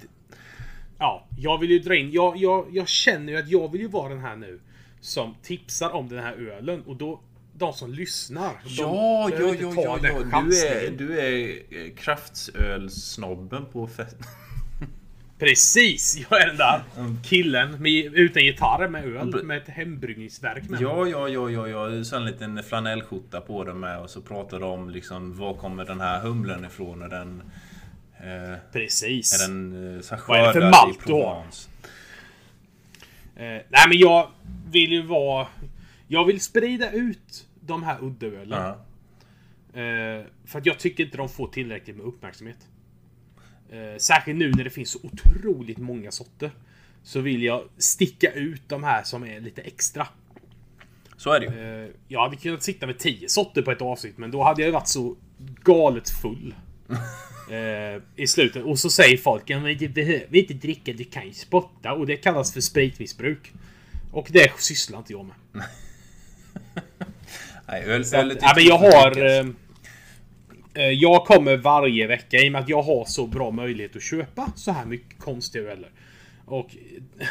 Ja, 0.98 1.26
jag 1.38 1.58
vill 1.58 1.70
ju 1.70 1.78
dra 1.78 1.96
in... 1.96 2.10
Jag, 2.12 2.36
jag, 2.36 2.66
jag 2.72 2.88
känner 2.88 3.32
ju 3.32 3.38
att 3.38 3.48
jag 3.48 3.72
vill 3.72 3.80
ju 3.80 3.88
vara 3.88 4.08
den 4.08 4.20
här 4.20 4.36
nu 4.36 4.60
som 5.00 5.34
tipsar 5.42 5.90
om 5.90 6.08
den 6.08 6.18
här 6.18 6.32
ölen 6.32 6.82
och 6.82 6.96
då... 6.96 7.20
De 7.62 7.72
som 7.72 7.92
lyssnar. 7.92 8.50
de 8.64 8.70
Ja, 8.70 9.28
behöver 9.30 9.54
ja, 9.62 9.72
ja, 9.74 9.98
ja, 10.02 10.22
ja. 10.32 10.42
Du 10.50 10.58
är, 10.66 10.90
du 10.90 11.20
är 11.20 11.58
eh, 11.70 11.94
kraftsölsnobben 11.96 13.66
på 13.72 13.86
fest. 13.86 14.16
Precis! 15.38 16.18
Jag 16.30 16.42
är 16.42 16.46
den 16.46 16.56
där 16.56 16.82
Mm. 16.98 17.18
killen 17.22 17.82
med, 17.82 18.14
utan 18.14 18.44
gitarr 18.44 18.88
med 18.88 19.04
öl 19.04 19.44
med 19.44 19.56
ett 19.58 19.68
hembryggningsverk 19.68 20.68
med. 20.68 20.80
Ja, 20.80 21.06
ja, 21.06 21.28
ja, 21.28 21.50
ja, 21.50 21.68
ja. 21.68 22.04
Så 22.04 22.16
en 22.16 22.24
liten 22.24 22.62
flanellskjorta 22.62 23.40
på 23.40 23.64
den 23.64 23.80
med 23.80 23.98
och 24.00 24.10
så 24.10 24.20
pratar 24.20 24.60
de 24.60 24.70
om 24.70 24.90
liksom 24.90 25.36
var 25.38 25.54
kommer 25.54 25.84
den 25.84 26.00
här 26.00 26.20
humlen 26.20 26.64
ifrån? 26.64 27.02
Är 27.02 27.08
den... 27.08 27.42
Eh, 28.20 28.58
Precis. 28.72 29.40
är 29.42 29.48
den 29.48 29.96
eh, 29.96 30.00
så 30.02 30.16
Vad 30.28 30.40
är 30.40 30.46
det 30.46 30.52
för 30.52 30.70
malt 30.70 31.06
du 31.06 31.12
har? 31.12 31.44
Eh, 33.36 33.62
nej, 33.68 33.88
men 33.88 33.98
jag 33.98 34.30
vill 34.70 34.92
ju 34.92 35.02
vara... 35.02 35.46
Jag 36.08 36.24
vill 36.24 36.40
sprida 36.40 36.90
ut 36.90 37.46
de 37.66 37.82
här 37.82 38.04
uddaölen. 38.04 38.62
Ja. 38.62 38.84
Eh, 39.80 40.24
för 40.44 40.58
att 40.58 40.66
jag 40.66 40.78
tycker 40.78 41.04
inte 41.04 41.16
de 41.16 41.28
får 41.28 41.48
tillräckligt 41.48 41.96
med 41.96 42.06
uppmärksamhet. 42.06 42.68
Eh, 43.70 43.98
särskilt 43.98 44.38
nu 44.38 44.50
när 44.50 44.64
det 44.64 44.70
finns 44.70 44.90
så 44.90 44.98
otroligt 45.02 45.78
många 45.78 46.10
sorter. 46.10 46.50
Så 47.02 47.20
vill 47.20 47.42
jag 47.42 47.64
sticka 47.78 48.32
ut 48.32 48.62
de 48.68 48.84
här 48.84 49.02
som 49.02 49.24
är 49.24 49.40
lite 49.40 49.62
extra. 49.62 50.08
Så 51.16 51.30
är 51.30 51.40
det 51.40 51.46
ju. 51.46 51.84
Eh, 51.84 51.90
jag 52.08 52.20
hade 52.20 52.36
kunnat 52.36 52.62
sitta 52.62 52.86
med 52.86 52.98
10 52.98 53.28
sorter 53.28 53.62
på 53.62 53.70
ett 53.70 53.82
avsnitt, 53.82 54.18
men 54.18 54.30
då 54.30 54.42
hade 54.42 54.62
jag 54.62 54.72
varit 54.72 54.88
så 54.88 55.16
galet 55.62 56.10
full. 56.10 56.54
Eh, 57.50 58.02
I 58.16 58.26
slutet. 58.26 58.64
Och 58.64 58.78
så 58.78 58.90
säger 58.90 59.16
folk 59.16 59.50
ja, 59.50 59.60
men 59.60 59.78
du 59.78 59.88
behöver 59.88 60.36
inte 60.36 60.54
dricka, 60.54 60.92
du 60.92 61.04
kan 61.04 61.26
ju 61.26 61.32
spotta. 61.32 61.92
Och 61.92 62.06
det 62.06 62.16
kallas 62.16 62.52
för 62.52 62.60
spritmissbruk. 62.60 63.52
Och 64.12 64.28
det 64.30 64.60
sysslar 64.60 64.98
inte 64.98 65.12
jag 65.12 65.26
med. 65.26 65.64
Nej, 67.72 67.84
öl, 67.84 68.04
ölet 68.14 68.42
är 68.42 68.46
ja, 68.46 68.52
men 68.56 68.64
jag 68.64 68.78
har... 68.78 69.24
Eh, 69.26 69.46
eh, 70.74 70.90
jag 70.90 71.24
kommer 71.24 71.56
varje 71.56 72.06
vecka 72.06 72.36
i 72.36 72.48
och 72.48 72.52
med 72.52 72.60
att 72.60 72.68
jag 72.68 72.82
har 72.82 73.04
så 73.04 73.26
bra 73.26 73.50
möjlighet 73.50 73.96
att 73.96 74.02
köpa 74.02 74.52
så 74.56 74.72
här 74.72 74.84
mycket 74.84 75.18
konstiga 75.18 75.72
öler. 75.72 75.90
Och 76.44 76.70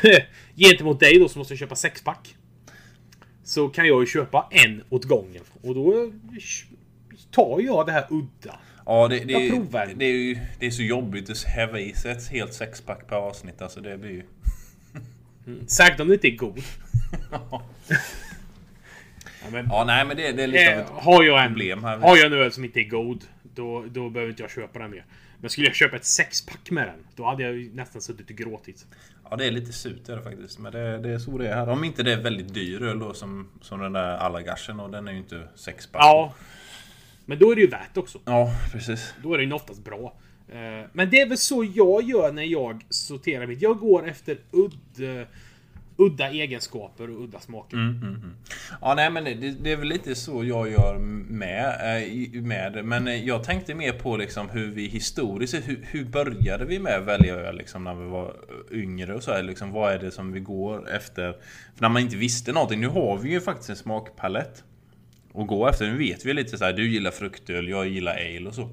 gentemot 0.56 1.00
dig 1.00 1.20
då 1.20 1.30
som 1.30 1.40
måste 1.40 1.58
köpa 1.58 1.76
sexpack. 1.76 2.36
Så 3.44 3.70
kan 3.70 3.88
jag 3.88 4.02
ju 4.02 4.06
köpa 4.06 4.48
en 4.52 4.84
åt 4.90 5.06
gången. 5.06 5.44
Och 5.62 5.76
då 5.76 6.04
eh, 6.04 6.10
tar 7.32 7.60
jag 7.60 7.86
det 7.86 7.92
här 7.92 8.06
udda. 8.10 8.60
Ja, 8.86 9.08
det, 9.08 9.20
det, 9.20 9.34
Jag 9.34 9.46
är, 9.46 9.50
provar. 9.50 9.94
det, 9.96 10.06
är 10.06 10.14
ju, 10.14 10.38
det 10.60 10.66
är 10.66 10.72
så 10.72 10.84
jobbigt 10.84 11.30
att 11.30 11.44
häva 11.44 11.80
i 11.80 11.94
sig 11.94 12.12
ett 12.12 12.28
helt 12.28 12.54
sexpack 12.54 13.08
per 13.08 13.16
avsnitt. 13.16 13.62
Alltså 13.62 13.82
det 13.82 13.98
blir 13.98 14.12
ju... 14.12 14.24
Särskilt 15.68 16.00
om 16.00 16.08
det 16.08 16.14
inte 16.14 16.28
är 16.28 16.38
god. 16.38 16.60
Ja, 19.44 19.50
men, 19.52 19.68
Ja, 19.70 19.84
nej 19.84 20.06
men 20.06 20.18
det, 20.18 20.32
det 20.32 20.44
är 20.44 20.48
lite 20.48 20.68
av 20.74 20.80
eh, 20.80 20.86
ett 20.86 20.90
har, 20.90 21.24
jag 21.24 21.44
en, 21.44 21.48
problem 21.52 21.84
här. 21.84 21.98
har 21.98 22.18
jag 22.18 22.26
en 22.26 22.34
öl 22.34 22.52
som 22.52 22.66
inte 22.66 22.80
är 22.80 22.90
god, 22.90 23.24
då, 23.56 23.86
då 23.92 24.10
behöver 24.10 24.30
inte 24.30 24.44
jag 24.44 24.52
köpa 24.52 24.80
den 24.80 24.92
mer. 24.92 25.06
Men 25.40 25.50
skulle 25.50 25.68
jag 25.68 25.76
köpa 25.76 25.96
ett 25.96 26.06
sexpack 26.06 26.72
med 26.72 26.88
den, 26.88 27.06
då 27.16 27.26
hade 27.26 27.44
jag 27.44 27.54
ju 27.58 27.74
nästan 27.74 28.02
suttit 28.02 28.30
och 28.30 28.36
gråtit. 28.36 28.86
Ja, 29.30 29.36
det 29.36 29.46
är 29.46 29.52
lite 29.52 29.74
surt 29.74 30.10
är 30.10 30.16
det 30.16 30.22
faktiskt. 30.22 30.60
Men 30.60 30.72
det, 30.72 30.98
det 30.98 31.10
är 31.10 31.20
så 31.20 31.38
det 31.38 31.48
är 31.50 31.56
här. 31.56 31.70
Om 31.70 31.84
inte 31.84 32.04
det 32.04 32.14
är 32.14 32.22
väldigt 32.22 32.54
dyr 32.54 32.82
öl 32.84 33.00
då 33.00 33.14
som, 33.14 33.50
som 33.62 33.80
den 33.80 33.94
där 33.94 34.18
Allagarsen 34.18 34.80
och 34.80 34.90
den 34.90 35.08
är 35.08 35.12
ju 35.12 35.18
inte 35.18 35.48
sexpack. 35.56 36.02
Ja. 36.04 36.34
Men 37.26 37.40
då 37.40 37.52
är 37.52 37.56
det 37.56 37.62
ju 37.62 37.68
värt 37.68 37.98
också. 37.98 38.20
Ja, 38.26 38.52
precis. 38.72 39.14
Då 39.24 39.34
är 39.34 39.38
den 39.38 39.54
oftast 39.54 39.84
bra. 39.84 40.14
Eh, 40.50 40.88
Men 40.94 41.10
det 41.10 41.22
är 41.22 41.30
väl 41.30 41.38
så 41.38 41.64
jag 41.76 42.04
gör 42.04 42.32
när 42.32 42.44
jag 42.44 42.86
sorterar 42.90 43.48
mitt. 43.48 43.62
Jag 43.62 43.78
går 43.80 44.08
efter 44.10 44.38
udd, 44.52 45.28
udda 46.02 46.30
egenskaper 46.30 47.10
och 47.10 47.24
udda 47.24 47.40
smaker. 47.40 47.78
Mm. 47.78 48.36
Ja, 48.82 48.94
nej 48.96 49.12
men 49.12 49.24
det, 49.24 49.34
det 49.34 49.72
är 49.72 49.78
väl 49.78 49.88
lite 49.88 50.16
så 50.16 50.44
jag 50.44 50.72
gör 50.72 50.98
med, 51.30 51.66
eh, 51.66 52.42
med. 52.42 52.86
Men 52.86 53.08
eh, 53.08 53.26
jag 53.26 53.44
tänkte 53.44 53.76
mer 53.76 53.94
på 53.94 54.18
liksom 54.18 54.50
hur 54.50 54.72
vi 54.72 54.88
historiskt, 54.88 55.54
hur, 55.54 55.80
hur 55.92 56.06
började 56.06 56.66
vi 56.66 56.80
med 56.80 56.96
att 56.96 57.06
välja 57.06 57.36
öl 57.36 57.58
liksom 57.58 57.84
när 57.84 57.96
vi 57.96 58.10
var 58.10 58.36
yngre 58.72 59.14
och 59.16 59.24
så 59.24 59.32
här, 59.32 59.44
liksom, 59.44 59.72
Vad 59.72 59.94
är 59.94 60.00
det 60.00 60.12
som 60.12 60.32
vi 60.32 60.40
går 60.40 60.90
efter? 60.90 61.32
För 61.76 61.82
när 61.82 61.90
man 61.90 62.02
inte 62.02 62.18
visste 62.18 62.52
någonting. 62.52 62.80
Nu 62.80 62.88
har 62.88 63.18
vi 63.18 63.30
ju 63.30 63.42
faktiskt 63.42 63.70
en 63.70 63.76
smakpalett. 63.76 64.64
Och 65.34 65.48
gå 65.48 65.68
efter. 65.68 65.88
Nu 65.88 65.98
vet 65.98 66.26
vi 66.26 66.34
lite 66.34 66.58
så 66.58 66.66
här, 66.66 66.74
du 66.74 66.90
gillar 66.90 67.12
fruktöl, 67.12 67.70
jag 67.70 67.88
gillar 67.88 68.14
ale 68.14 68.48
och 68.48 68.56
så. 68.56 68.70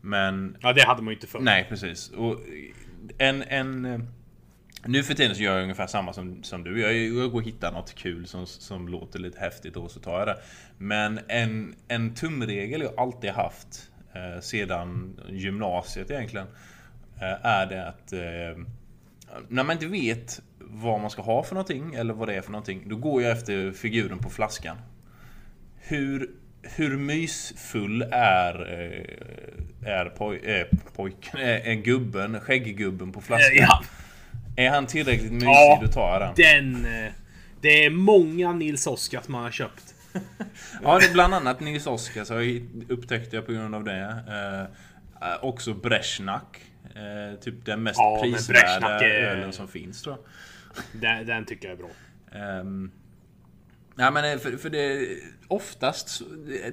Men 0.00 0.56
Ja, 0.60 0.72
det 0.72 0.82
hade 0.82 1.02
man 1.02 1.12
ju 1.12 1.14
inte 1.14 1.26
förr. 1.26 1.40
Nej, 1.40 1.66
precis. 1.68 2.10
Och 2.10 2.40
en, 3.18 3.42
en, 3.42 3.84
eh, 3.84 4.00
nu 4.86 5.02
för 5.02 5.14
tiden 5.14 5.36
så 5.36 5.42
gör 5.42 5.54
jag 5.54 5.62
ungefär 5.62 5.86
samma 5.86 6.12
som, 6.12 6.42
som 6.42 6.64
du. 6.64 6.80
Jag, 6.80 6.94
jag 6.94 7.30
går 7.30 7.40
och 7.40 7.46
hittar 7.46 7.72
något 7.72 7.94
kul 7.94 8.26
som, 8.26 8.46
som 8.46 8.88
låter 8.88 9.18
lite 9.18 9.40
häftigt 9.40 9.76
och 9.76 9.90
så 9.90 10.00
tar 10.00 10.18
jag 10.18 10.28
det. 10.28 10.38
Men 10.78 11.20
en, 11.28 11.74
en 11.88 12.14
tumregel 12.14 12.80
jag 12.80 12.98
alltid 12.98 13.30
haft 13.30 13.90
eh, 14.14 14.40
sedan 14.40 15.20
gymnasiet 15.28 16.10
egentligen 16.10 16.46
eh, 17.16 17.46
är 17.46 17.66
det 17.66 17.88
att 17.88 18.12
eh, 18.12 18.64
när 19.48 19.64
man 19.64 19.72
inte 19.72 19.86
vet 19.86 20.42
vad 20.58 21.00
man 21.00 21.10
ska 21.10 21.22
ha 21.22 21.42
för 21.42 21.54
någonting 21.54 21.94
eller 21.94 22.14
vad 22.14 22.28
det 22.28 22.34
är 22.34 22.40
för 22.40 22.52
någonting, 22.52 22.82
då 22.86 22.96
går 22.96 23.22
jag 23.22 23.32
efter 23.32 23.72
figuren 23.72 24.18
på 24.18 24.30
flaskan. 24.30 24.76
Hur, 25.78 26.30
hur 26.62 26.96
mysfull 26.96 28.02
är, 28.12 28.72
eh, 28.72 29.92
är 29.92 30.04
poj, 30.04 30.40
eh, 30.44 30.66
pojken, 30.96 31.40
eh, 31.40 31.48
är, 31.48 31.60
är 31.60 31.74
gubben, 31.74 32.40
skägggubben 32.40 33.12
på 33.12 33.20
flaskan? 33.20 33.56
Ja, 33.56 33.82
är 34.56 34.70
han 34.70 34.86
tillräckligt 34.86 35.32
mysig, 35.32 35.46
Ja. 35.48 35.78
då 35.82 35.88
tar 35.88 36.20
jag 36.20 36.34
den. 36.36 36.82
den... 36.82 37.04
eh, 37.06 37.12
Det 37.60 37.84
är 37.84 37.90
många 37.90 38.52
Nils 38.52 38.86
Oskar 38.86 39.22
man 39.26 39.42
har 39.42 39.50
köpt. 39.50 39.94
Ja, 40.82 40.98
det 40.98 41.06
är 41.06 41.12
bland 41.12 41.34
annat 41.34 41.60
Nils 41.60 41.86
Oskar 41.86 42.24
så 42.24 42.34
jag 42.34 42.62
upptäckte 42.88 43.36
jag 43.36 43.46
på 43.46 43.52
grund 43.52 43.74
av 43.74 43.84
det. 43.84 44.16
Eh, 45.20 45.44
också 45.44 45.74
Brezjnak. 45.74 46.60
Eh, 46.94 47.40
typ 47.40 47.64
den 47.64 47.82
mest 47.82 47.98
Ja, 47.98 48.20
prisvärda 48.22 49.00
är- 49.00 49.10
ölen 49.24 49.52
som 49.52 49.68
finns 49.68 50.02
tror 50.02 50.16
jag. 50.16 51.00
Den, 51.02 51.26
den 51.26 51.44
tycker 51.44 51.68
jag 51.68 51.78
är 51.78 51.82
bra. 51.82 52.60
Um, 52.60 52.90
ja, 53.96 54.10
men 54.10 54.32
eh, 54.32 54.38
för, 54.38 54.56
för 54.56 54.70
det 54.70 55.08
oftast, 55.48 56.22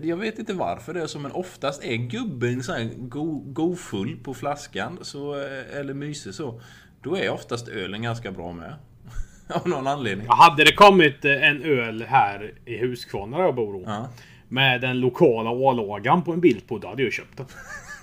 jag 0.02 0.18
vet 0.18 0.40
inte 0.40 0.54
varför 0.54 0.94
det 0.94 1.02
är 1.02 1.08
så, 1.08 1.20
men 1.20 1.32
oftast 1.32 1.84
är 1.84 1.96
gubben 1.96 2.64
så 2.64 2.74
här 2.74 2.90
go, 2.98 3.40
gofull 3.46 4.18
på 4.24 4.34
flaskan, 4.34 5.00
så, 5.02 5.42
eh, 5.42 5.78
eller 5.80 5.94
mysig 5.94 6.34
så. 6.34 6.62
Då 7.02 7.18
är 7.18 7.30
oftast 7.30 7.68
ölen 7.68 8.02
ganska 8.02 8.32
bra 8.32 8.54
med. 8.54 8.76
Av 9.54 9.68
någon 9.68 9.88
anledning. 9.88 10.28
Hade 10.30 10.64
det 10.64 10.76
kommit 10.76 11.26
eh, 11.26 11.50
en 11.50 11.64
öl 11.64 12.04
här 12.04 12.54
i 12.66 12.78
Huskvarna 12.78 13.38
där 13.38 13.44
jag 13.44 13.56
bor 13.56 13.84
Ja. 13.86 14.10
Med 14.48 14.82
den 14.82 15.00
lokala 15.00 15.50
A-lagaren 15.50 16.22
på 16.22 16.34
en 16.34 16.42
bild 16.42 16.68
på, 16.68 16.78
då 16.78 16.88
hade 16.88 17.04
jag 17.04 17.14
köpt 17.14 17.38
den. 17.38 17.46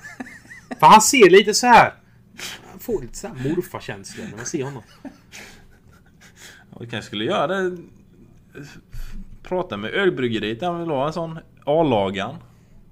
För 0.80 0.86
han 0.86 1.00
ser 1.00 1.30
lite 1.30 1.54
så 1.54 1.66
här. 1.66 1.92
Han 2.70 2.78
får 2.78 3.02
lite 3.02 3.14
så 3.14 3.28
här 3.28 3.48
morfarkänsla 3.48 4.24
när 4.24 4.36
man 4.36 4.46
ser 4.46 4.64
honom. 4.64 4.82
Vi 6.80 6.86
kanske 6.86 7.06
skulle 7.06 7.24
göra 7.24 7.46
det. 7.46 7.76
Prata 9.42 9.76
med 9.76 9.90
ölbryggeriet, 9.90 10.62
han 10.62 10.80
vill 10.80 10.88
ha 10.88 11.06
en 11.06 11.12
sån 11.12 11.38
A-lagan. 11.64 12.36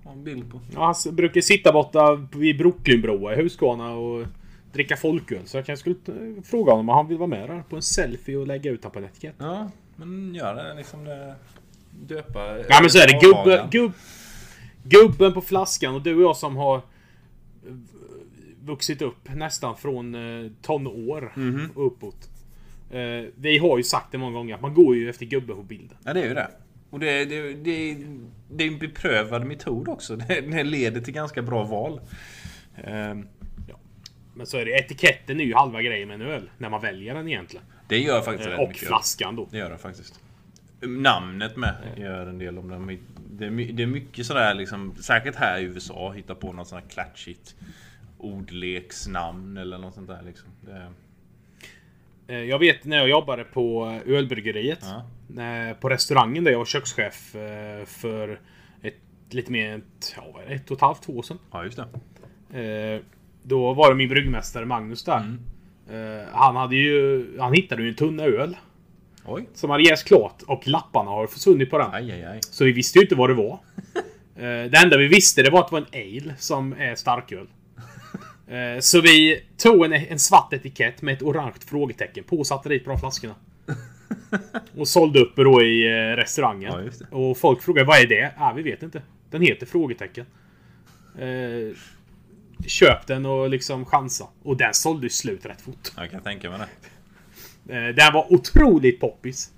En 0.07 0.25
bild 0.25 0.51
på. 0.51 0.61
Ja, 0.75 0.95
han 1.05 1.17
brukar 1.17 1.41
sitta 1.41 1.73
borta 1.73 2.29
vid 2.33 2.59
Brooklynbroa 2.59 3.35
i 3.35 3.43
Huskvarna 3.43 3.91
och 3.91 4.27
dricka 4.75 4.97
folköl. 4.97 5.47
Så 5.47 5.57
jag 5.57 5.67
kanske 5.67 5.81
skulle 5.81 6.43
fråga 6.43 6.73
honom 6.73 6.89
om 6.89 6.97
han 6.97 7.09
vill 7.09 7.19
vara 7.19 7.29
med 7.29 7.49
där 7.49 7.63
på 7.69 7.77
en 7.77 7.83
selfie 7.83 8.37
och 8.37 8.47
lägga 8.47 8.71
ut 8.71 8.83
den 8.83 8.91
på 8.91 8.99
en 8.99 9.05
etikett. 9.05 9.35
Ja, 9.39 9.71
men 9.97 10.35
gör 10.35 10.55
det 10.55 10.75
liksom 10.75 11.05
det. 11.05 11.35
Döpa... 11.91 12.59
Ja 12.59 12.79
men 12.81 12.91
så 12.91 12.99
är 12.99 13.07
det. 13.07 13.19
Gubbe, 13.27 13.69
gubb, 13.71 13.93
gubben 14.83 15.33
på 15.33 15.41
flaskan 15.41 15.95
och 15.95 16.03
du 16.03 16.17
och 16.17 16.23
jag 16.23 16.37
som 16.37 16.57
har 16.57 16.77
eh, 16.77 16.83
vuxit 18.65 19.03
upp 19.03 19.35
nästan 19.35 19.77
från 19.77 20.15
eh, 20.15 20.51
tonår 20.63 21.33
och 21.75 21.87
uppåt. 21.87 22.29
Eh, 22.91 23.29
vi 23.37 23.59
har 23.59 23.77
ju 23.77 23.85
sagt 23.85 24.13
det 24.13 24.19
många 24.19 24.33
gånger 24.33 24.55
att 24.55 24.63
man 24.63 24.75
går 24.75 24.97
ju 24.97 25.11
efter 25.11 25.27
gubben 25.27 25.57
på 25.57 25.63
bilden. 25.63 25.97
Ja, 26.05 26.13
det 26.13 26.23
är 26.23 26.29
ju 26.29 26.35
det. 26.35 26.51
Och 26.91 27.01
det, 27.01 27.25
det, 27.25 27.55
det, 27.55 27.97
det 28.51 28.65
är 28.65 28.69
en 28.69 28.79
beprövad 28.79 29.47
metod 29.47 29.89
också. 29.89 30.17
Det, 30.29 30.41
det 30.41 30.63
leder 30.63 31.01
till 31.01 31.15
ganska 31.15 31.43
bra 31.43 31.65
val. 31.65 32.01
Men 34.35 34.47
så 34.47 34.59
är 34.59 34.65
det. 34.65 34.71
Etiketten 34.71 35.41
är 35.41 35.45
ju 35.45 35.55
halva 35.55 35.83
grejen 35.83 36.09
med 36.09 36.15
en 36.21 36.27
öl. 36.27 36.51
När 36.59 36.69
man 36.71 36.81
väljer 36.81 37.15
den 37.15 37.29
egentligen. 37.29 37.65
Det 37.89 37.99
gör 37.99 38.21
faktiskt 38.23 38.49
Eh, 38.51 38.61
och 38.61 38.69
mycket. 38.69 38.89
flaskan 38.89 39.37
då. 39.37 39.49
Det 39.51 39.59
gör 39.59 39.71
det 39.71 39.79
faktiskt. 39.79 40.21
Namnet 40.81 41.57
med 41.57 41.75
gör 41.97 42.27
en 42.27 42.39
del 42.39 42.59
om 42.59 42.69
det. 42.69 42.99
Det 43.31 43.47
är, 43.47 43.73
det 43.73 43.83
är 43.83 43.87
mycket 43.87 44.27
sådär 44.27 44.55
liksom, 44.55 44.95
säkert 44.97 45.37
här 45.37 45.59
i 45.61 45.63
USA, 45.63 46.13
hitta 46.13 46.35
på 46.35 46.53
något 46.53 46.69
sånt 46.69 46.83
här 46.83 46.91
klatschigt 46.91 47.55
ordleksnamn 48.19 49.57
eller 49.57 49.79
något 49.79 49.95
sånt 49.95 50.09
där 50.09 50.23
liksom. 50.27 50.49
Det, 50.61 50.93
Eh, 52.27 52.37
Jag 52.39 52.59
vet 52.59 52.85
när 52.85 52.97
jag 52.97 53.09
jobbade 53.09 53.45
på 53.45 53.87
ölbryggeriet. 54.07 54.79
Ja. 54.83 55.07
när- 55.29 55.75
På 55.75 55.89
restaurangen 55.89 56.45
där 56.45 56.51
jag 56.51 56.59
var 56.59 56.65
kökschef 56.65 57.35
eh, 57.35 57.85
för 57.85 58.41
ett, 58.83 58.95
lite 59.31 59.53
mer 59.53 59.71
än 59.71 59.81
ett, 59.81 60.17
ett 60.49 60.71
och 60.71 60.77
ett 60.77 60.81
halvt, 60.81 61.03
två 61.03 61.13
år 61.13 61.23
sedan. 61.23 61.39
ja, 61.53 61.65
just 61.65 61.79
det. 62.51 63.01
Då 63.47 63.73
var 63.75 63.89
det 63.91 63.95
min 63.97 64.09
bryggmästare 64.09 64.67
Magnus 64.67 65.05
där. 65.05 65.17
Mm. 65.17 65.39
Eh, 66.21 66.27
Han 66.33 66.57
hade 66.57 66.77
ju... 66.77 67.27
Han 67.41 67.53
hittade 67.53 67.83
ju 67.83 67.89
en 67.89 67.95
tunna 67.95 68.23
öl. 68.25 68.57
Oj. 69.27 69.49
Som 69.55 69.71
hade 69.71 69.83
jäst 69.83 70.05
klart 70.09 70.43
och 70.47 70.69
lapparna 70.69 71.11
har 71.11 71.27
försvunnit 71.27 71.71
på 71.71 71.79
den. 71.79 71.95
Aj, 71.95 72.13
aj, 72.13 72.25
aj. 72.25 72.39
Så 72.43 72.65
vi 72.65 72.73
visste 72.73 72.99
ju 72.99 73.03
inte 73.03 73.15
vad 73.15 73.31
det 73.31 73.35
var. 73.35 73.59
Eh, 74.37 74.43
Det 74.71 74.79
enda 74.85 74.97
vi 74.99 75.09
visste 75.09 75.43
det 75.43 75.51
var 75.51 75.61
att 75.61 75.69
det 75.69 75.73
var 75.73 75.87
en 75.93 76.21
ale 76.23 76.35
som 76.39 76.73
är 76.73 76.95
starköl. 76.95 77.47
Eh, 78.49 78.81
Så 78.81 79.01
vi 79.01 79.43
tog 79.57 79.85
en, 79.85 79.93
en 79.93 80.19
svart 80.19 80.53
etikett 80.53 81.03
med 81.03 81.15
ett 81.15 81.23
orange 81.23 81.53
frågetecken 81.67 82.25
på 82.25 82.39
och 82.39 82.47
satte 82.47 82.69
dit 82.69 82.85
på 82.85 82.91
de 82.91 82.99
flaskorna. 82.99 83.35
Och 84.77 84.89
sålde 84.89 85.21
upp 85.21 85.37
då 85.37 85.63
i 85.63 85.89
restaurangen. 86.17 86.91
Ja. 87.11 87.17
Och 87.17 87.39
folk 87.39 87.63
frågade 87.63 87.87
vad 87.87 87.99
är 88.01 88.07
det? 88.07 88.33
Ja, 88.39 88.53
vi 88.57 88.63
vet 88.63 88.83
inte. 88.83 89.03
Den 89.31 89.43
heter 89.43 89.67
frågetecken. 89.67 90.27
Köp 92.67 93.07
den 93.07 93.27
och 93.27 93.51
liksom 93.51 93.85
chansa. 93.85 94.29
Och 94.43 94.57
den 94.57 94.75
sålde 94.75 95.11
slut 95.11 95.47
rätt 95.47 95.61
fort. 95.61 95.93
Jag 95.97 96.11
kan 96.11 96.23
tänka 96.23 96.51
mig 96.51 96.59
det. 96.59 97.75
Eh, 97.77 97.95
Den 97.95 98.13
var 98.13 98.33
otroligt 98.33 99.01
poppis. 99.01 99.53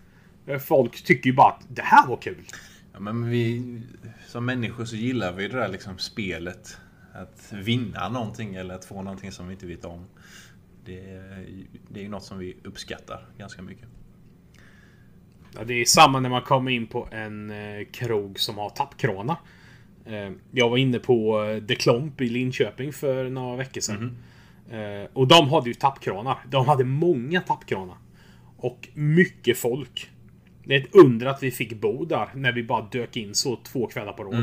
Eh, 0.46 0.58
Folk 0.58 1.04
tycker 1.04 1.30
ju 1.30 1.36
bara 1.36 1.52
att 1.52 1.64
det 1.68 1.82
här 1.82 2.06
var 2.06 2.16
kul. 2.16 2.44
Ja, 2.92 3.00
men 3.00 3.28
vi, 3.30 3.80
som 4.26 4.44
människor 4.44 4.84
så 4.84 4.96
gillar 4.96 5.32
vi 5.32 5.48
det 5.48 5.56
där 5.58 5.68
liksom 5.68 5.98
spelet. 5.98 6.78
Att 7.14 7.52
vinna 7.52 8.08
någonting 8.08 8.54
eller 8.54 8.74
att 8.74 8.84
få 8.84 9.02
någonting 9.02 9.32
som 9.32 9.46
vi 9.48 9.52
inte 9.52 9.66
vet 9.66 9.84
om. 9.84 10.06
Det, 10.84 11.00
är- 11.10 11.46
det 11.88 12.00
är 12.00 12.02
ju 12.04 12.08
något 12.08 12.24
som 12.24 12.38
vi 12.38 12.56
uppskattar 12.64 13.26
ganska 13.38 13.62
mycket. 13.62 13.88
Ja, 15.54 15.64
det 15.64 15.74
är 15.74 15.84
samma 15.84 16.20
när 16.20 16.28
man 16.28 16.42
kommer 16.42 16.70
in 16.70 16.86
på 16.86 17.08
en 17.10 17.50
eh, 17.50 17.84
krog 17.92 18.40
som 18.40 18.58
har 18.58 18.70
tappkranar. 18.70 19.36
Eh, 20.06 20.30
jag 20.52 20.68
var 20.68 20.76
inne 20.76 20.98
på 20.98 21.44
eh, 21.44 21.62
The 21.66 21.74
Klomp 21.74 22.20
i 22.20 22.28
Linköping 22.28 22.92
för 22.92 23.28
några 23.28 23.56
veckor 23.56 23.80
sedan. 23.80 24.16
Eh, 24.70 25.08
och 25.12 25.28
de 25.28 25.48
hade 25.48 25.68
ju 25.68 25.74
tappkranar. 25.74 26.38
De 26.50 26.66
hade 26.68 26.84
många 26.84 27.40
tappkranar. 27.40 27.96
Och 28.56 28.88
mycket 28.94 29.58
folk. 29.58 30.10
Det 30.64 30.74
är 30.74 30.80
ett 30.80 30.94
under 30.94 31.26
att 31.26 31.42
vi 31.42 31.50
fick 31.50 31.80
bo 31.80 32.04
där 32.04 32.28
när 32.34 32.52
vi 32.52 32.62
bara 32.62 32.88
dök 32.92 33.16
in 33.16 33.34
så 33.34 33.56
två 33.56 33.86
kvällar 33.86 34.12
på 34.12 34.24
rad. 34.24 34.34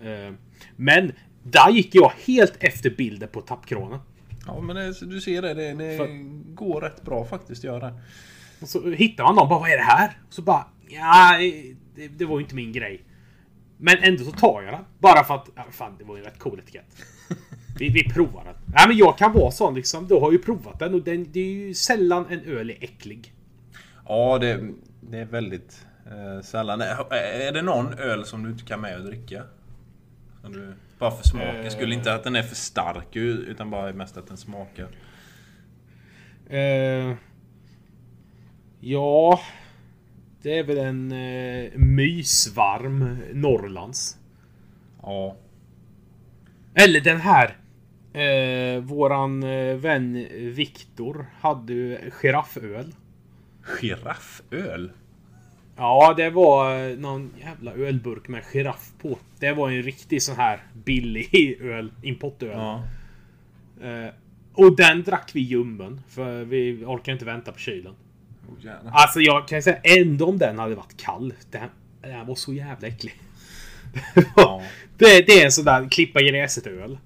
Eh, 0.00 0.34
men 0.76 1.12
där 1.42 1.70
gick 1.70 1.94
jag 1.94 2.12
helt 2.26 2.56
efter 2.64 2.90
bilden 2.90 3.28
på 3.32 3.40
tappkranen. 3.40 3.98
Ja 4.46 4.60
men 4.60 4.76
det, 4.76 5.06
du 5.06 5.20
ser 5.20 5.42
det, 5.42 5.54
det, 5.54 5.74
det 5.74 5.96
För- 5.96 6.54
går 6.54 6.80
rätt 6.80 7.02
bra 7.02 7.24
faktiskt 7.24 7.60
att 7.60 7.64
göra. 7.64 7.94
Och 8.60 8.68
så 8.68 8.90
hittar 8.90 9.24
man 9.24 9.34
någon 9.34 9.48
bara, 9.48 9.60
vad 9.60 9.70
är 9.70 9.76
det 9.76 9.82
här? 9.82 10.18
Och 10.28 10.34
så 10.34 10.42
bara, 10.42 10.66
ja, 10.88 11.38
det, 11.94 12.08
det 12.08 12.24
var 12.24 12.38
ju 12.38 12.42
inte 12.42 12.54
min 12.54 12.72
grej. 12.72 13.00
Men 13.78 13.96
ändå 13.98 14.24
så 14.24 14.30
tar 14.30 14.62
jag 14.62 14.72
den. 14.72 14.84
Bara 14.98 15.24
för 15.24 15.34
att... 15.34 15.48
Ja, 15.54 15.64
fan, 15.70 15.94
det 15.98 16.04
var 16.04 16.16
ju 16.16 16.20
en 16.20 16.24
rätt 16.24 16.38
cool 16.38 16.58
etikett. 16.58 16.84
Vi, 17.78 17.88
vi 17.88 18.10
provar 18.10 18.44
den. 18.44 18.54
Nej 18.66 18.88
men 18.88 18.96
jag 18.96 19.18
kan 19.18 19.32
vara 19.32 19.50
sån 19.50 19.74
liksom. 19.74 20.08
Du 20.08 20.14
har 20.14 20.32
ju 20.32 20.38
provat 20.38 20.78
den 20.78 20.94
och 20.94 21.02
den, 21.02 21.32
det 21.32 21.40
är 21.40 21.52
ju 21.52 21.74
sällan 21.74 22.26
en 22.30 22.40
öl 22.40 22.70
är 22.70 22.84
äcklig. 22.84 23.32
Ja, 24.08 24.38
det, 24.38 24.70
det 25.00 25.18
är 25.18 25.24
väldigt 25.24 25.86
eh, 26.06 26.42
sällan. 26.42 26.80
Är, 26.80 27.14
är 27.14 27.52
det 27.52 27.62
någon 27.62 27.94
öl 27.94 28.24
som 28.24 28.42
du 28.42 28.50
inte 28.50 28.64
kan 28.64 28.80
med 28.80 28.98
och 28.98 29.04
dricka? 29.04 29.42
Som 30.42 30.52
du, 30.52 30.72
bara 30.98 31.10
för 31.10 31.28
smaken 31.28 31.70
skulle 31.70 31.94
inte 31.94 32.14
att 32.14 32.24
den 32.24 32.36
är 32.36 32.42
för 32.42 32.56
stark 32.56 33.16
utan 33.16 33.70
bara 33.70 33.92
mest 33.92 34.16
att 34.16 34.26
den 34.26 34.36
smakar. 34.36 34.88
Eh, 36.50 37.14
ja... 38.80 39.40
Det 40.42 40.58
är 40.58 40.64
väl 40.64 40.78
en 40.78 41.12
eh, 41.12 41.70
mysvarm 41.74 43.18
Norrlands. 43.32 44.18
Ja. 45.02 45.36
Eller 46.74 47.00
den 47.00 47.20
här. 47.20 47.56
Eh, 48.12 48.80
våran 48.80 49.42
eh, 49.42 49.76
vän 49.76 50.26
Viktor 50.54 51.26
hade 51.40 51.72
ju 51.72 52.10
girafföl. 52.10 52.94
Girafföl? 53.80 54.90
Ja, 55.76 56.14
det 56.16 56.30
var 56.30 56.88
eh, 56.90 56.98
någon 56.98 57.34
jävla 57.40 57.72
ölburk 57.72 58.28
med 58.28 58.42
giraff 58.52 58.92
på. 58.98 59.18
Det 59.38 59.52
var 59.52 59.70
en 59.70 59.82
riktig 59.82 60.22
sån 60.22 60.36
här 60.36 60.62
billig 60.72 61.58
öl. 61.60 61.92
Importöl. 62.02 62.50
Ja. 62.50 62.82
Eh, 63.82 64.10
och 64.52 64.76
den 64.76 65.02
drack 65.02 65.30
vi 65.34 65.40
ljummen. 65.40 66.00
För 66.08 66.44
vi 66.44 66.84
orkar 66.84 67.12
inte 67.12 67.24
vänta 67.24 67.52
på 67.52 67.58
kylen. 67.58 67.94
Oh. 68.48 68.72
Alltså 68.92 69.20
jag 69.20 69.48
kan 69.48 69.62
säga 69.62 69.76
ändå 69.82 70.26
om 70.26 70.38
den 70.38 70.58
hade 70.58 70.74
varit 70.74 70.96
kall. 70.96 71.34
Den, 71.50 71.68
den 72.02 72.26
var 72.26 72.34
så 72.34 72.52
jävla 72.52 72.88
äcklig. 72.88 73.14
Ja. 74.36 74.62
det, 74.98 75.26
det 75.26 75.40
är 75.40 75.44
en 75.44 75.52
sån 75.52 75.64
där 75.64 75.88
klippa 75.90 76.20
gräset-öl. 76.20 76.98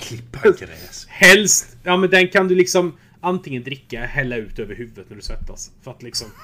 Klippa 0.00 0.50
gräs. 0.50 1.06
Helst, 1.08 1.76
ja 1.82 1.96
men 1.96 2.10
den 2.10 2.28
kan 2.28 2.48
du 2.48 2.54
liksom 2.54 2.92
antingen 3.20 3.62
dricka 3.62 4.00
hälla 4.00 4.36
ut 4.36 4.58
över 4.58 4.74
huvudet 4.74 5.10
när 5.10 5.16
du 5.16 5.22
svettas. 5.22 5.70
För 5.82 5.90
att 5.90 6.02
liksom... 6.02 6.28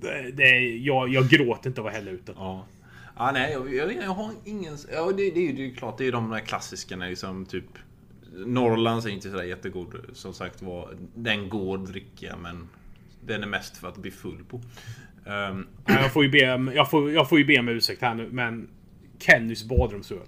Det, 0.00 0.30
det, 0.30 0.76
jag, 0.76 1.08
jag 1.08 1.28
gråter 1.28 1.68
inte 1.68 1.80
av 1.80 1.86
att 1.86 1.92
hälla 1.92 2.10
ut 2.10 2.26
den. 2.26 2.34
Ja. 2.38 2.66
Ja, 3.16 3.30
nej, 3.32 3.52
jag, 3.52 3.74
jag, 3.74 3.94
jag 3.94 4.10
har 4.10 4.30
ingen... 4.44 4.78
Ja, 4.92 5.06
det, 5.06 5.30
det 5.30 5.40
är 5.40 5.46
ju 5.46 5.52
det 5.52 5.62
är 5.62 5.66
ju 5.66 5.74
klart, 5.74 5.98
det 5.98 6.04
är 6.04 6.06
ju 6.06 6.10
de 6.10 6.30
där 6.30 6.40
klassikerna 6.40 7.06
liksom 7.06 7.46
typ... 7.46 7.64
Norrlands 8.32 9.06
är 9.06 9.10
inte 9.10 9.30
sådär 9.30 9.44
jättegod. 9.44 9.94
Som 10.12 10.34
sagt 10.34 10.62
var, 10.62 10.94
den 11.14 11.48
går 11.48 11.74
att 11.74 11.86
dricka 11.86 12.36
men... 12.36 12.68
Den 13.26 13.42
är 13.42 13.46
mest 13.46 13.76
för 13.76 13.88
att 13.88 13.96
bli 13.96 14.10
full 14.10 14.44
på. 14.48 14.60
Ja, 15.28 15.54
Jag 15.86 16.12
får 16.12 16.24
ju 16.24 16.30
be, 16.30 16.38
jag 16.74 16.90
får, 16.90 17.12
jag 17.12 17.28
får 17.28 17.38
ju 17.38 17.44
be 17.44 17.58
om 17.58 17.68
ursäkt 17.68 18.02
här 18.02 18.14
nu 18.14 18.28
men... 18.32 18.68
Kennys 19.18 19.64
badrumsöl. 19.64 20.18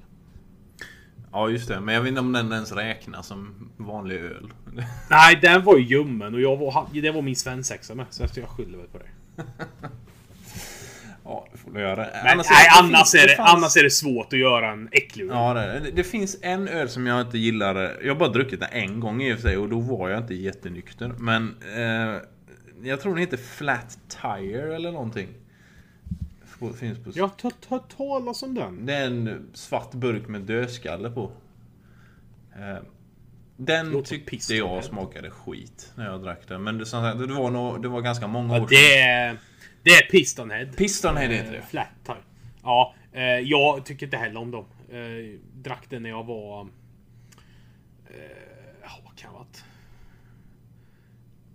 ja, 1.32 1.48
just 1.50 1.68
det. 1.68 1.80
Men 1.80 1.94
jag 1.94 2.02
vet 2.02 2.08
inte 2.08 2.20
om 2.20 2.32
den 2.32 2.52
ens 2.52 2.72
räknas 2.72 3.26
som 3.26 3.70
vanlig 3.76 4.16
öl. 4.16 4.52
Nej, 5.10 5.38
den 5.42 5.64
var 5.64 5.78
ju 5.78 5.84
ljummen 5.84 6.34
och 6.34 6.40
jag 6.40 6.56
var, 6.56 6.86
det 6.92 7.10
var 7.10 7.22
min 7.22 7.36
svensexa 7.36 7.94
med. 7.94 8.06
Så 8.10 8.26
jag 8.34 8.48
skyller 8.48 8.78
väl 8.78 8.86
på 8.86 8.98
det. 8.98 9.42
Ja, 11.24 11.48
det 11.52 11.58
får 11.58 11.70
du 11.70 11.80
göra. 11.80 11.96
Men 11.96 12.32
Annars 12.32 12.46
nej, 12.50 12.64
det 12.64 12.78
annars, 12.88 13.14
är 13.14 13.28
det, 13.28 13.36
fanns- 13.36 13.50
annars 13.54 13.76
är 13.76 13.82
det 13.82 13.90
svårt 13.90 14.32
att 14.32 14.38
göra 14.38 14.70
en 14.72 14.88
äcklig 14.92 15.24
öl. 15.24 15.30
Ja, 15.32 15.54
det. 15.54 15.90
det 15.94 16.04
finns 16.04 16.38
en 16.42 16.68
öl 16.68 16.88
som 16.88 17.06
jag 17.06 17.20
inte 17.20 17.38
gillar. 17.38 17.74
Jag 18.02 18.14
har 18.14 18.18
bara 18.18 18.28
druckit 18.32 18.60
den 18.60 18.68
en 18.72 19.00
gång 19.00 19.22
i 19.22 19.32
och 19.32 19.36
för 19.38 19.42
sig 19.48 19.56
och 19.56 19.68
då 19.68 19.80
var 19.80 20.08
jag 20.08 20.18
inte 20.22 20.34
jättenykter. 20.34 21.12
Men 21.18 21.56
eh, 21.76 22.20
jag 22.82 23.00
tror 23.00 23.12
den 23.12 23.20
heter 23.20 23.36
Flat 23.36 23.98
Tire 24.08 24.76
eller 24.76 24.92
någonting. 24.92 25.28
Finns 26.78 26.98
på... 26.98 27.10
Jag 27.14 27.24
har 27.24 27.52
hört- 27.70 27.96
talas 27.96 28.42
om 28.42 28.54
den. 28.54 28.86
Det 28.86 28.94
är 28.94 29.06
en 29.06 29.50
svart 29.54 29.92
burk 29.94 30.28
med 30.28 30.40
dödskalle 30.40 31.10
på. 31.10 31.30
Eh, 32.56 32.78
Den 33.56 34.02
tyckte 34.04 34.54
jag 34.54 34.84
smakade 34.84 35.30
skit 35.30 35.92
när 35.96 36.04
jag 36.06 36.22
drack 36.22 36.48
den. 36.48 36.62
Men 36.62 36.78
det, 36.78 36.86
sagt, 36.86 37.18
det, 37.18 37.26
var, 37.26 37.50
nog, 37.50 37.82
det 37.82 37.88
var 37.88 38.00
ganska 38.00 38.26
många 38.26 38.56
Ja, 38.56 38.62
år 38.62 38.66
det 38.70 38.98
är... 38.98 39.36
Det 39.82 39.90
är 39.90 40.10
Pistonhead. 40.10 40.66
Pistonhead 40.76 41.28
heter 41.28 41.52
det. 41.52 41.58
Eh, 41.58 41.64
Flat 41.64 41.88
tire. 42.04 42.16
Ja, 42.62 42.94
eh, 43.12 43.22
jag 43.24 43.84
tycker 43.86 44.06
inte 44.06 44.16
heller 44.16 44.40
om 44.40 44.50
dem. 44.50 44.64
Drack 45.54 45.86
den 45.90 46.02
när 46.02 46.10
jag 46.10 46.24
var... 46.24 46.60
Eh, 48.10 48.16
ja, 48.82 48.90
vad 49.04 49.16
kan 49.16 49.30
jag 49.30 49.30
ha 49.30 49.38
varit? 49.38 49.64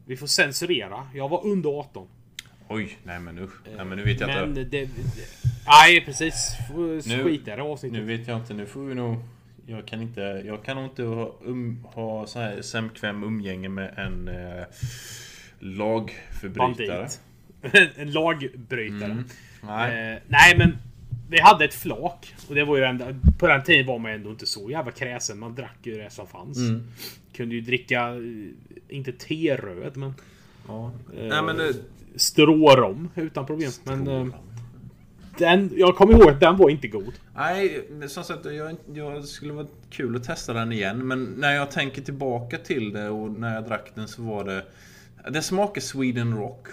Vi 0.06 0.18
får 0.18 0.28
censurera. 0.28 1.08
Jag 1.14 1.30
var 1.30 1.46
under 1.46 1.70
18. 1.70 2.08
Oj, 2.68 2.98
nej 3.04 3.20
men 3.20 3.40
usch. 3.40 3.54
Nej 3.76 3.86
men 3.86 3.98
nu 3.98 4.04
vet 4.04 4.20
jag 4.20 4.28
Men 4.28 4.50
inte. 4.50 4.64
det, 4.64 4.86
det... 4.86 4.92
Nej, 5.68 6.06
precis. 6.06 6.56
Skita 7.04 7.54
i 7.54 7.56
det 7.56 7.62
avsnittet. 7.62 8.00
Nu 8.00 8.06
vet 8.06 8.28
jag 8.28 8.38
inte, 8.38 8.54
nu 8.54 8.66
får 8.66 8.82
vi 8.82 8.96
nog... 8.96 9.16
Jag 9.66 9.88
kan 9.88 10.02
inte, 10.02 10.22
jag 10.46 10.64
kan 10.64 10.76
nog 10.76 10.86
inte 10.86 11.04
ha, 11.04 11.36
um, 11.44 11.84
ha 11.84 12.28
så 12.28 12.40
här 12.40 12.62
samkväm 12.62 13.24
umgänge 13.24 13.70
med 13.70 13.94
en 13.98 14.28
eh, 14.28 14.64
lagförbrytare. 15.60 16.88
Bandit. 16.88 17.22
en 17.98 18.12
lagbrytare. 18.12 19.12
Mm. 19.12 19.26
Nej. 19.62 20.14
Eh, 20.14 20.20
nej 20.28 20.58
men 20.58 20.78
vi 21.34 21.40
hade 21.40 21.66
ett 21.66 21.74
flak. 21.74 22.36
Och 22.50 22.56
det 22.56 22.64
var 22.64 22.76
ju 22.76 22.82
den, 22.82 23.22
på 23.40 23.48
den 23.48 23.64
tiden 23.64 23.86
var 23.88 24.00
man 24.00 24.12
ändå 24.12 24.30
inte 24.30 24.46
så 24.46 24.70
jävla 24.70 24.92
kräsen. 24.92 25.40
Man 25.40 25.56
drack 25.56 25.78
ju 25.84 25.98
det 25.98 26.10
som 26.10 26.28
fanns. 26.28 26.58
Mm. 26.58 26.88
Kunde 27.34 27.56
ju 27.56 27.62
dricka, 27.62 28.08
eh, 28.10 28.16
inte 28.98 29.12
teröd 29.12 29.98
men 29.98 30.14
Ja. 30.68 30.92
eh, 31.18 31.24
Nej 31.28 31.42
men 31.44 31.58
det... 31.58 31.74
strårom 32.16 33.10
utan 33.16 33.46
problem. 33.46 33.72
Men 33.84 34.08
eh, 34.08 34.28
den, 35.38 35.72
jag 35.76 35.96
kommer 35.96 36.14
ihåg 36.14 36.30
att 36.30 36.40
den 36.40 36.58
var 36.58 36.70
inte 36.70 36.88
god. 36.88 37.14
Nej, 37.36 37.88
som 38.08 38.24
sagt, 38.24 38.46
jag, 38.46 38.76
jag 38.94 39.26
skulle 39.26 39.54
vara 39.54 39.68
kul 39.90 40.16
att 40.16 40.24
testa 40.24 40.54
den 40.54 40.72
igen. 40.72 41.08
Men 41.08 41.24
när 41.24 41.54
jag 41.56 41.72
tänker 41.72 42.02
tillbaka 42.02 42.58
till 42.58 42.94
det 42.94 43.10
och 43.10 43.32
när 43.32 43.56
jag 43.56 43.68
drack 43.68 43.92
den 43.96 44.08
så 44.08 44.22
var 44.22 44.44
det... 44.44 44.66
Det 45.30 45.42
smakar 45.42 45.82
Sweden 45.82 46.38
Rock. 46.38 46.68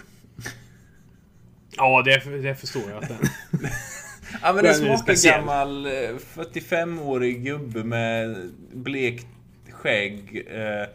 Ja, 1.77 2.01
det, 2.05 2.37
det 2.41 2.55
förstår 2.55 2.83
jag. 2.89 3.03
Att 3.03 3.09
den, 3.09 3.17
Ja 4.41 4.53
men 4.53 4.63
det 4.63 4.73
smakar 4.73 5.31
gammal 5.37 5.85
eh, 5.85 5.91
45-årig 6.35 7.43
gubbe 7.43 7.83
med 7.83 8.51
blekt 8.73 9.27
skägg, 9.71 10.47
eh, 10.51 10.87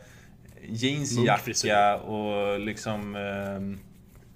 jeansjacka 0.69 1.97
och 1.97 2.61
liksom 2.61 3.17
eh, 3.17 3.57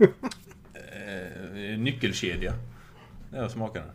eh, 0.02 1.78
nyckelkedja. 1.78 2.54
Det 3.30 3.36
är 3.36 3.42
vad 3.42 3.50
smakar 3.50 3.80
den. 3.80 3.90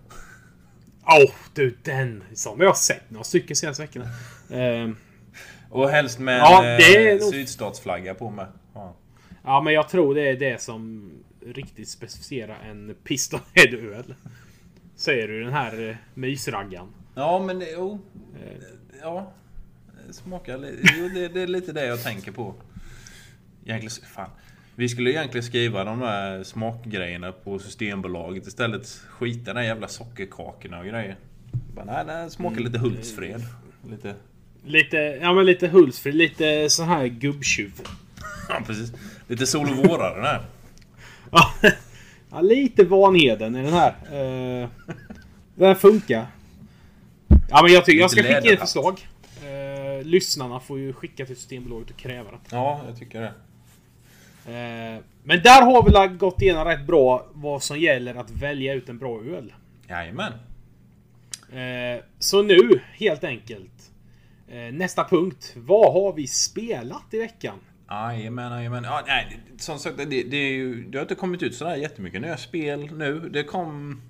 Åh, 1.08 1.32
du 1.54 1.78
den! 1.84 2.24
Som 2.34 2.60
jag 2.62 2.68
har 2.68 2.74
sett 2.76 3.10
några 3.12 3.24
stycken 3.24 3.56
senaste 3.56 3.82
veckorna. 3.84 4.06
Eh, 4.50 4.90
Och 5.70 5.90
helst 5.90 6.20
med 6.20 6.40
Ja, 6.40 6.64
en 6.64 7.08
eh, 7.08 7.14
nog- 7.20 7.32
sydstatsflagga 7.34 8.14
på 8.14 8.30
med. 8.30 8.48
Ja. 8.74 8.96
ja, 9.44 9.62
men 9.62 9.74
jag 9.74 9.90
tror 9.90 10.16
det 10.16 10.30
är 10.30 10.36
det 10.36 10.62
som 10.62 11.12
riktigt 11.46 11.90
specificerar 11.90 12.58
en 12.70 12.96
Pistonhead-öl. 13.04 14.16
Säger 14.96 15.28
du 15.28 15.44
den 15.44 15.54
här 15.54 15.90
eh, 15.90 15.96
mysraggan. 16.14 16.88
ja 17.16 17.44
men 17.46 17.60
det, 17.60 17.72
jo. 17.72 18.00
Eh, 18.44 18.58
Ja. 19.02 19.32
Smakar 20.12 20.58
li- 20.58 20.80
jo, 20.98 21.10
det, 21.10 21.28
det 21.28 21.42
är 21.42 21.48
lite 21.48 21.72
det 21.72 21.86
jag 21.86 22.04
tänker 22.04 22.32
på. 22.32 22.54
Egentligen, 23.66 23.92
fan. 24.16 24.30
Vi 24.76 24.90
skulle 24.90 25.10
egentligen 25.12 25.44
skriva 25.44 25.84
de 25.84 26.00
där 26.00 26.44
smakgrejerna 26.44 27.32
på 27.32 27.60
Systembolaget 27.60 28.48
istället. 28.48 28.88
Skita 29.10 29.52
i 29.52 29.54
de 29.54 29.66
jävla 29.66 29.88
sockerkakorna 29.88 30.80
och 30.80 30.86
grejer. 30.86 31.16
Bara, 31.76 31.86
nej, 31.86 32.06
det 32.24 32.30
smakar 32.30 32.62
lite 32.62 32.78
Hultsfred. 32.78 33.42
Lite... 33.90 34.16
Lite, 34.66 34.98
ja 34.98 35.34
men 35.34 35.46
lite 35.46 35.68
Hultsfred, 35.68 36.16
lite 36.16 36.70
så 36.70 36.84
här 36.84 37.08
gubbtjuv. 37.08 37.72
Ja, 38.50 38.62
precis. 38.68 38.94
Lite 39.28 39.46
sol 39.48 39.70
och 39.70 39.78
vårare 39.90 40.16
den 40.16 40.24
här. 40.26 40.42
Ja, 41.32 41.52
ja, 42.36 42.42
lite 42.42 42.84
Vanheden 42.84 43.56
i 43.56 43.64
den 43.64 43.74
här. 43.74 43.96
Uh, 44.62 44.68
den 45.56 45.76
funkar. 45.76 46.26
Ja 47.50 47.64
men 47.64 47.74
jag 47.74 47.86
tycker 47.86 48.00
jag 48.00 48.12
ska 48.12 48.24
skicka 48.24 48.52
in 48.52 48.58
förslag. 48.58 49.08
Eh, 49.44 50.06
lyssnarna 50.06 50.60
får 50.60 50.80
ju 50.80 50.94
skicka 50.94 51.26
till 51.26 51.36
Systembolaget 51.36 51.90
och 51.90 51.98
kräva 51.98 52.32
det. 52.32 52.38
Ja, 52.52 52.82
jag 52.88 52.98
tycker 52.98 53.22
det. 53.22 53.34
Eh, 54.54 55.02
men 55.24 55.42
där 55.44 55.62
har 55.62 56.10
vi 56.10 56.18
gått 56.18 56.42
igenom 56.42 56.66
rätt 56.66 56.88
bra 56.88 57.26
vad 57.34 57.64
som 57.64 57.80
gäller 57.80 58.16
att 58.16 58.32
välja 58.32 58.74
ut 58.74 58.90
en 58.90 58.98
bra 58.98 59.22
öl. 59.24 59.54
Jajamän. 59.88 60.34
Eh, 61.52 62.04
så 62.20 62.42
nu, 62.42 62.82
helt 62.94 63.24
enkelt. 63.24 63.72
Nästa 64.72 65.04
punkt. 65.04 65.54
Vad 65.56 65.94
har 65.94 66.14
vi 66.14 66.28
spelat 66.28 67.14
i 67.14 67.20
veckan? 67.20 67.60
Jajamän, 67.90 68.52
jajamän. 68.52 68.84
Ja, 68.84 69.04
nej, 69.08 69.40
som 69.58 69.80
sagt, 69.80 69.98
det, 69.98 70.06
det, 70.06 70.38
är 70.38 70.52
ju, 70.52 70.84
det 70.84 70.98
har 70.98 71.04
inte 71.04 71.16
kommit 71.16 71.44
ut 71.44 71.56
sådär 71.56 71.76
jättemycket 71.76 72.22
nya 72.22 72.38
spel 72.38 72.90
nu. 72.94 73.30
Det 73.30 73.44
kom... 73.44 74.02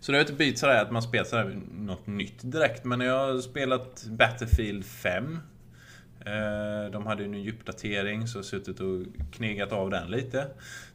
Så 0.00 0.12
det 0.12 0.18
har 0.18 0.20
inte 0.20 0.32
blivit 0.32 0.58
sådär 0.58 0.82
att 0.82 0.90
man 0.90 1.02
spelar 1.02 1.24
sådär 1.24 1.60
något 1.72 2.06
nytt 2.06 2.52
direkt. 2.52 2.84
Men 2.84 3.00
jag 3.00 3.18
har 3.34 3.40
spelat 3.40 4.04
Battlefield 4.08 4.84
5. 4.84 5.38
Eh, 6.20 6.90
De 6.92 7.06
hade 7.06 7.22
ju 7.22 7.24
en 7.24 7.30
ny 7.32 7.50
uppdatering 7.50 8.28
så 8.28 8.36
jag 8.38 8.42
har 8.42 8.44
suttit 8.44 8.80
och 8.80 9.02
knegat 9.32 9.72
av 9.72 9.90
den 9.90 10.10
lite. 10.10 10.46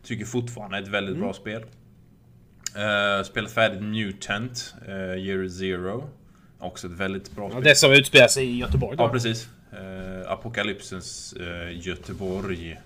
Tycker 0.03 0.25
fortfarande 0.25 0.77
ett 0.77 0.87
väldigt 0.87 1.17
bra 1.17 1.33
spel. 1.33 1.65
Uh, 2.77 3.23
spelat 3.23 3.51
färdigt 3.51 3.81
Mutant, 3.83 4.75
uh, 4.87 5.17
Year 5.17 5.47
Zero. 5.49 6.09
Också 6.59 6.87
ett 6.87 6.93
väldigt 6.93 7.31
bra 7.35 7.45
Ja, 7.45 7.51
spel. 7.51 7.63
det 7.63 7.75
som 7.75 7.91
utspelar 7.91 8.27
sig 8.27 8.45
i 8.45 8.57
Göteborg 8.57 8.97
då. 8.97 9.03
Ja, 9.03 9.09
precis. 9.09 9.49
Uh, 9.73 10.31
Apokalypsens 10.31 11.35
uh, 11.39 11.77
Göteborg. 11.87 12.79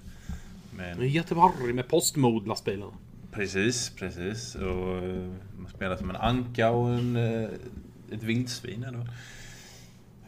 Men, 0.78 1.10
Göteborg 1.10 1.74
med 1.74 1.88
postmod-lastbilarna. 1.88 2.94
precis, 3.32 3.90
precis. 3.90 4.56
Och 4.56 5.04
uh, 5.04 5.34
man 5.58 5.72
spelar 5.76 5.98
som 5.98 6.10
en 6.10 6.16
anka 6.16 6.70
och 6.70 6.90
en, 6.90 7.16
uh, 7.16 7.50
ett 8.12 8.24
vildsvin. 8.24 8.86
Vad. 8.92 9.08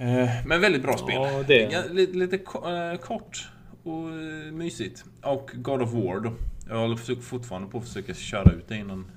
Uh, 0.10 0.30
men 0.46 0.62
väldigt 0.62 0.82
bra 0.82 0.98
spel. 0.98 1.16
Ja, 1.16 1.44
det- 1.48 1.94
lite 1.94 2.18
lite 2.18 2.38
ko- 2.38 2.70
eh, 2.70 2.96
kort 2.98 3.48
och 3.84 4.04
mysigt. 4.54 5.04
Och 5.22 5.52
God 5.56 5.82
of 5.82 5.94
War 5.94 6.20
då. 6.20 6.34
Jag 6.70 6.78
håller 6.78 6.96
fortfarande 7.22 7.70
på 7.70 7.78
att 7.78 7.88
försöka 7.88 8.14
köra 8.14 8.52
ut 8.52 8.68
det 8.68 8.76
innan 8.78 9.12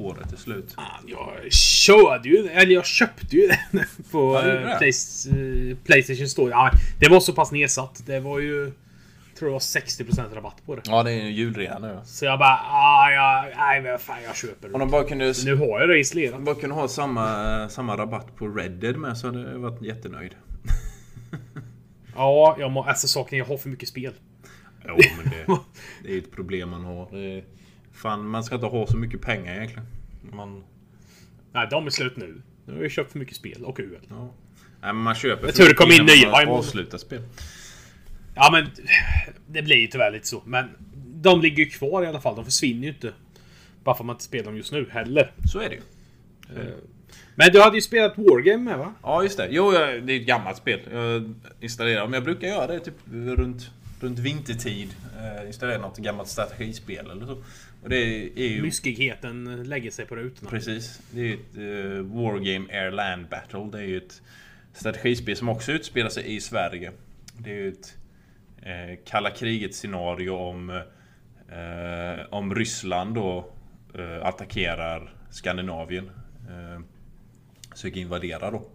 året 0.00 0.32
är 0.32 0.36
slut. 0.36 0.72
Fan, 0.74 1.04
Jag 1.06 1.52
körde 1.52 2.28
ju, 2.28 2.46
eller 2.48 2.72
jag 2.74 2.86
köpte 2.86 3.36
ju 3.36 3.46
den 3.48 3.84
på 4.10 4.18
Ja, 4.34 4.48
eh, 4.48 4.60
det? 4.70 4.76
Plays, 4.78 5.26
eh, 5.26 5.76
Playstation 5.84 6.28
Store. 6.28 6.50
Ja, 6.50 6.70
det 7.00 7.08
var 7.08 7.20
så 7.20 7.32
pass 7.32 7.52
nedsatt. 7.52 8.02
Det 8.06 8.20
var 8.20 8.38
ju... 8.40 8.72
Jag 9.28 9.38
tror 9.38 9.48
det 9.48 9.52
var 9.52 9.58
60% 9.58 10.34
rabatt 10.34 10.56
på 10.66 10.76
det. 10.76 10.82
Ja, 10.84 11.02
det 11.02 11.12
är 11.12 11.24
ju 11.24 11.30
julrea 11.30 11.78
nu. 11.78 11.98
Så 12.04 12.24
jag 12.24 12.38
bara, 12.38 12.60
ah, 12.70 13.10
ja, 13.10 13.48
nej 13.56 13.80
men 13.82 13.98
fan 13.98 14.16
jag 14.24 14.36
köper 14.36 14.66
Om 14.66 14.72
det. 14.72 14.78
de 14.78 14.90
bara 14.90 15.04
kunde, 15.04 15.34
Nu 15.44 15.54
har 15.56 15.80
jag 15.80 15.88
det 15.88 15.98
installerat. 15.98 16.34
om 16.34 16.44
de 16.44 16.52
bara 16.52 16.60
kunde 16.60 16.74
ha 16.74 16.88
samma, 16.88 17.68
samma 17.68 17.96
rabatt 17.96 18.36
på 18.36 18.48
Red 18.48 18.70
Dead 18.72 18.96
med 18.96 19.18
så 19.18 19.26
hade 19.26 19.40
jag 19.52 19.58
varit 19.58 19.82
jättenöjd. 19.82 20.30
Ja, 22.14 22.56
jag 22.58 22.70
må, 22.70 22.82
alltså 22.84 23.08
saken 23.08 23.38
jag 23.38 23.44
har 23.44 23.56
för 23.56 23.68
mycket 23.68 23.88
spel. 23.88 24.12
Jo, 24.88 24.96
men 25.16 25.32
det, 25.32 25.46
det 26.02 26.08
är 26.08 26.12
ju 26.12 26.18
ett 26.18 26.32
problem 26.32 26.68
man 26.70 26.84
har. 26.84 27.08
Fan, 27.96 28.28
man 28.28 28.44
ska 28.44 28.54
inte 28.54 28.66
ha 28.66 28.86
så 28.86 28.96
mycket 28.96 29.20
pengar 29.20 29.54
egentligen. 29.54 29.86
Man, 30.32 30.64
Nej, 31.52 31.68
de 31.70 31.86
är 31.86 31.90
slut 31.90 32.16
nu. 32.16 32.42
Nu 32.66 32.74
har 32.74 32.82
jag 32.82 32.90
köpt 32.90 33.12
för 33.12 33.18
mycket 33.18 33.36
spel 33.36 33.64
och 33.64 33.80
öl. 33.80 33.98
ja. 34.08 34.30
Nej, 34.80 34.92
men 34.92 34.96
man 35.02 35.14
köper 35.14 35.52
tror 35.52 35.68
det 35.68 35.74
kom 35.74 35.90
in 35.92 35.96
man 35.98 36.06
nya 36.06 36.30
månad. 36.30 36.48
avslutat 36.48 37.00
spel. 37.00 37.22
Ja 38.34 38.48
men 38.52 38.66
det 39.48 39.62
blir 39.62 39.76
ju 39.76 39.86
tyvärr 39.86 40.12
lite 40.12 40.26
så. 40.26 40.42
Men 40.46 40.68
de 41.14 41.40
ligger 41.40 41.64
ju 41.64 41.70
kvar 41.70 42.02
i 42.02 42.06
alla 42.06 42.20
fall. 42.20 42.36
De 42.36 42.44
försvinner 42.44 42.82
ju 42.82 42.88
inte. 42.88 43.12
Bara 43.84 43.94
för 43.94 44.02
att 44.02 44.06
man 44.06 44.14
inte 44.14 44.24
spelar 44.24 44.44
dem 44.44 44.56
just 44.56 44.72
nu 44.72 44.88
heller. 44.90 45.32
Så 45.52 45.58
är 45.58 45.68
det 45.68 45.74
ju. 45.74 45.80
Men 47.34 47.52
du 47.52 47.60
hade 47.60 47.76
ju 47.76 47.82
spelat 47.82 48.18
Wargame 48.18 48.64
med 48.64 48.78
va? 48.78 48.94
Ja, 49.02 49.22
just 49.22 49.36
det. 49.36 49.48
Jo, 49.50 49.70
det 49.70 49.78
är 49.78 50.10
ett 50.20 50.26
gammalt 50.26 50.56
spel. 50.56 50.80
Jag 50.92 51.34
installerar, 51.60 52.04
men 52.04 52.12
jag 52.12 52.24
brukar 52.24 52.48
göra 52.48 52.66
det 52.66 52.80
typ 52.80 52.94
runt, 53.12 53.70
runt 54.00 54.18
vintertid. 54.18 54.88
Eh, 55.18 55.46
installera 55.46 55.78
något 55.78 55.98
gammalt 55.98 56.28
strategispel 56.28 57.10
eller 57.10 57.26
så. 57.26 57.42
Och 57.86 57.90
det 57.90 57.96
är 58.36 58.48
ju... 58.48 58.62
Myskigheten 58.62 59.62
lägger 59.62 59.90
sig 59.90 60.06
på 60.06 60.16
rutorna. 60.16 60.50
Precis. 60.50 61.00
Det 61.10 61.20
är 61.20 61.24
ju 61.24 61.34
ett 61.34 61.56
uh, 61.58 62.02
Wargame 62.02 62.66
Air 62.72 62.90
Land 62.90 63.28
Battle. 63.28 63.68
Det 63.72 63.78
är 63.78 63.82
ju 63.82 63.96
ett 63.96 64.22
strategispel 64.72 65.36
som 65.36 65.48
också 65.48 65.72
utspelar 65.72 66.10
sig 66.10 66.36
i 66.36 66.40
Sverige. 66.40 66.92
Det 67.38 67.50
är 67.50 67.54
ju 67.54 67.68
ett 67.68 67.96
eh, 68.62 68.98
kalla 69.04 69.30
kriget 69.30 69.74
scenario 69.74 70.30
om, 70.30 70.70
eh, 71.50 72.26
om 72.30 72.54
Ryssland 72.54 73.14
då 73.14 73.52
eh, 73.94 74.26
attackerar 74.26 75.14
Skandinavien. 75.30 76.10
Eh, 76.48 76.80
söker 77.74 78.00
invadera 78.00 78.50
då. 78.50 78.68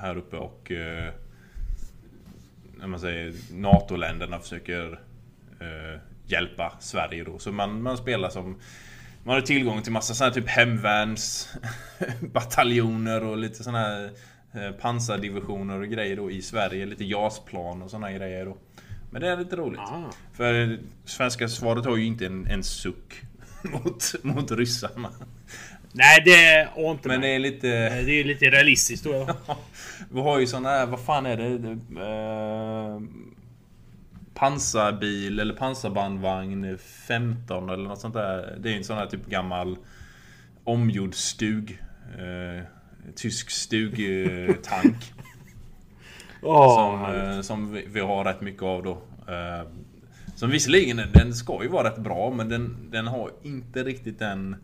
Här 0.00 0.16
uppe 0.16 0.36
och 0.36 0.72
när 2.76 2.86
man 2.86 3.00
säger 3.00 3.34
NATO-länderna 3.52 4.38
försöker 4.38 5.00
eh, 5.60 6.00
hjälpa 6.26 6.72
Sverige 6.80 7.24
då. 7.24 7.38
Så 7.38 7.52
man, 7.52 7.82
man 7.82 7.96
spelar 7.96 8.30
som 8.30 8.56
man 9.24 9.34
har 9.34 9.40
tillgång 9.42 9.82
till 9.82 9.92
massa 9.92 10.14
sådana 10.14 10.34
typ 10.34 10.48
hemvärns 10.48 11.48
bataljoner 12.20 13.24
och 13.24 13.36
lite 13.36 13.64
sådana 13.64 13.78
här 13.78 14.10
eh, 14.54 14.70
pansardivisioner 14.70 15.80
och 15.80 15.88
grejer 15.88 16.16
då 16.16 16.30
i 16.30 16.42
Sverige. 16.42 16.86
Lite 16.86 17.04
JAS-plan 17.04 17.82
och 17.82 17.90
sådana 17.90 18.12
grejer 18.12 18.44
då. 18.46 18.56
Men 19.10 19.20
det 19.22 19.28
är 19.28 19.36
lite 19.36 19.56
roligt. 19.56 19.80
Ah. 19.80 20.10
För 20.32 20.78
svenska 21.04 21.48
svaret 21.48 21.84
har 21.84 21.96
ju 21.96 22.04
inte 22.04 22.26
en, 22.26 22.46
en 22.46 22.64
suck 22.64 23.22
mot, 23.62 24.14
mot 24.22 24.50
ryssarna. 24.50 25.10
Nej 25.92 26.22
det 26.24 26.68
har 26.74 26.90
inte 26.90 27.08
Men 27.08 27.20
med. 27.20 27.28
det 27.30 27.34
är 27.34 27.38
lite... 27.38 27.68
Det 28.04 28.20
är 28.20 28.24
lite 28.24 28.44
realistiskt 28.44 29.04
då. 29.04 29.36
Vi 30.10 30.20
har 30.20 30.38
ju 30.38 30.46
såna 30.46 30.68
här, 30.68 30.86
vad 30.86 31.00
fan 31.00 31.26
är 31.26 31.36
det? 31.36 31.70
eh, 32.00 33.00
pansarbil 34.36 35.40
eller 35.40 35.54
pansarbandvagn 35.54 36.78
15 36.78 37.70
eller 37.70 37.88
något 37.88 38.00
sånt 38.00 38.14
där. 38.14 38.58
Det 38.60 38.72
är 38.72 38.76
en 38.76 38.84
sån 38.84 38.96
här 38.96 39.06
typ 39.06 39.26
gammal 39.26 39.76
omgjord 40.64 41.14
stug. 41.14 41.82
Eh, 42.18 42.64
tysk 43.14 43.50
stugtank. 43.50 44.96
Åh, 46.42 46.74
som, 46.74 47.14
eh, 47.14 47.40
som 47.40 47.72
vi, 47.72 47.86
vi 47.92 48.00
har 48.00 48.24
rätt 48.24 48.40
mycket 48.40 48.62
av 48.62 48.82
då. 48.82 49.02
Eh, 49.32 49.68
som 50.34 50.50
visserligen, 50.50 51.00
den 51.12 51.34
ska 51.34 51.62
ju 51.62 51.68
vara 51.68 51.88
rätt 51.88 51.98
bra 51.98 52.30
men 52.30 52.48
den, 52.48 52.90
den 52.90 53.06
har 53.06 53.30
inte 53.42 53.84
riktigt 53.84 54.18
den 54.18 54.56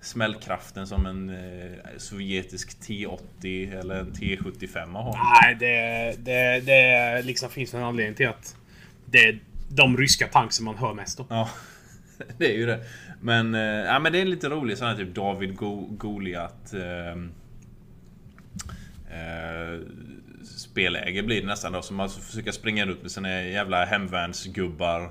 smällkraften 0.00 0.86
som 0.86 1.06
en 1.06 1.30
eh, 1.30 1.78
sovjetisk 1.96 2.80
T80 2.80 3.80
eller 3.80 3.94
en 3.94 4.12
T75 4.12 4.92
har. 4.92 5.40
Nej, 5.42 5.56
det, 5.60 6.14
det, 6.24 6.60
det 6.60 7.22
liksom 7.22 7.50
finns 7.50 7.74
en 7.74 7.82
anledning 7.82 8.14
till 8.14 8.28
att 8.28 8.56
det 9.10 9.18
är 9.18 9.40
de 9.68 9.96
ryska 9.96 10.26
tanksen 10.26 10.64
man 10.64 10.76
hör 10.76 10.94
mest 10.94 11.20
om. 11.20 11.26
Ja, 11.28 11.50
det 12.38 12.54
är 12.54 12.58
ju 12.58 12.66
det. 12.66 12.84
Men, 13.20 13.54
eh, 13.54 13.60
ja, 13.60 13.98
men 13.98 14.12
det 14.12 14.20
är 14.20 14.24
lite 14.24 14.48
roligt 14.48 14.78
sån 14.78 14.88
här 14.88 14.96
typ 14.96 15.14
David 15.14 15.56
Go 15.56 15.86
Goliat 15.90 16.74
eh, 16.74 17.12
eh, 19.18 19.80
speläge 20.44 21.22
blir 21.22 21.40
det 21.40 21.46
nästan 21.46 21.72
då. 21.72 21.82
Så 21.82 21.94
man 21.94 22.10
får 22.10 22.20
försöka 22.20 22.52
springa 22.52 22.84
ut 22.84 23.02
med 23.02 23.10
sina 23.10 23.42
jävla 23.42 23.84
hemvärnsgubbar 23.84 25.10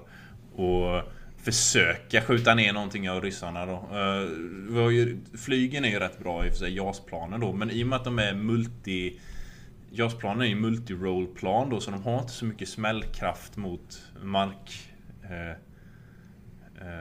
och 0.55 1.03
försöka 1.43 2.21
skjuta 2.21 2.55
ner 2.55 2.73
någonting 2.73 3.09
av 3.09 3.21
ryssarna 3.21 3.65
då. 3.65 3.73
Eh, 3.73 4.29
vi 4.69 4.81
har 4.81 4.89
ju, 4.89 5.17
flygen 5.37 5.85
är 5.85 5.89
ju 5.89 5.99
rätt 5.99 6.19
bra 6.19 6.45
i 6.45 6.49
och 6.49 6.53
för 6.53 6.59
sig, 6.59 6.75
JAS-planen 6.75 7.39
då. 7.39 7.53
Men 7.53 7.71
i 7.71 7.83
och 7.83 7.87
med 7.87 7.95
att 7.95 8.05
de 8.05 8.19
är 8.19 8.33
multi... 8.33 9.19
JAS-planen 9.91 10.41
är 10.41 10.45
ju 10.45 10.55
multi-roll-plan 10.55 11.69
då, 11.69 11.79
så 11.79 11.91
de 11.91 12.03
har 12.03 12.19
inte 12.19 12.31
så 12.31 12.45
mycket 12.45 12.69
smällkraft 12.69 13.57
mot 13.57 14.01
mark... 14.23 14.91
Eh, 15.23 15.49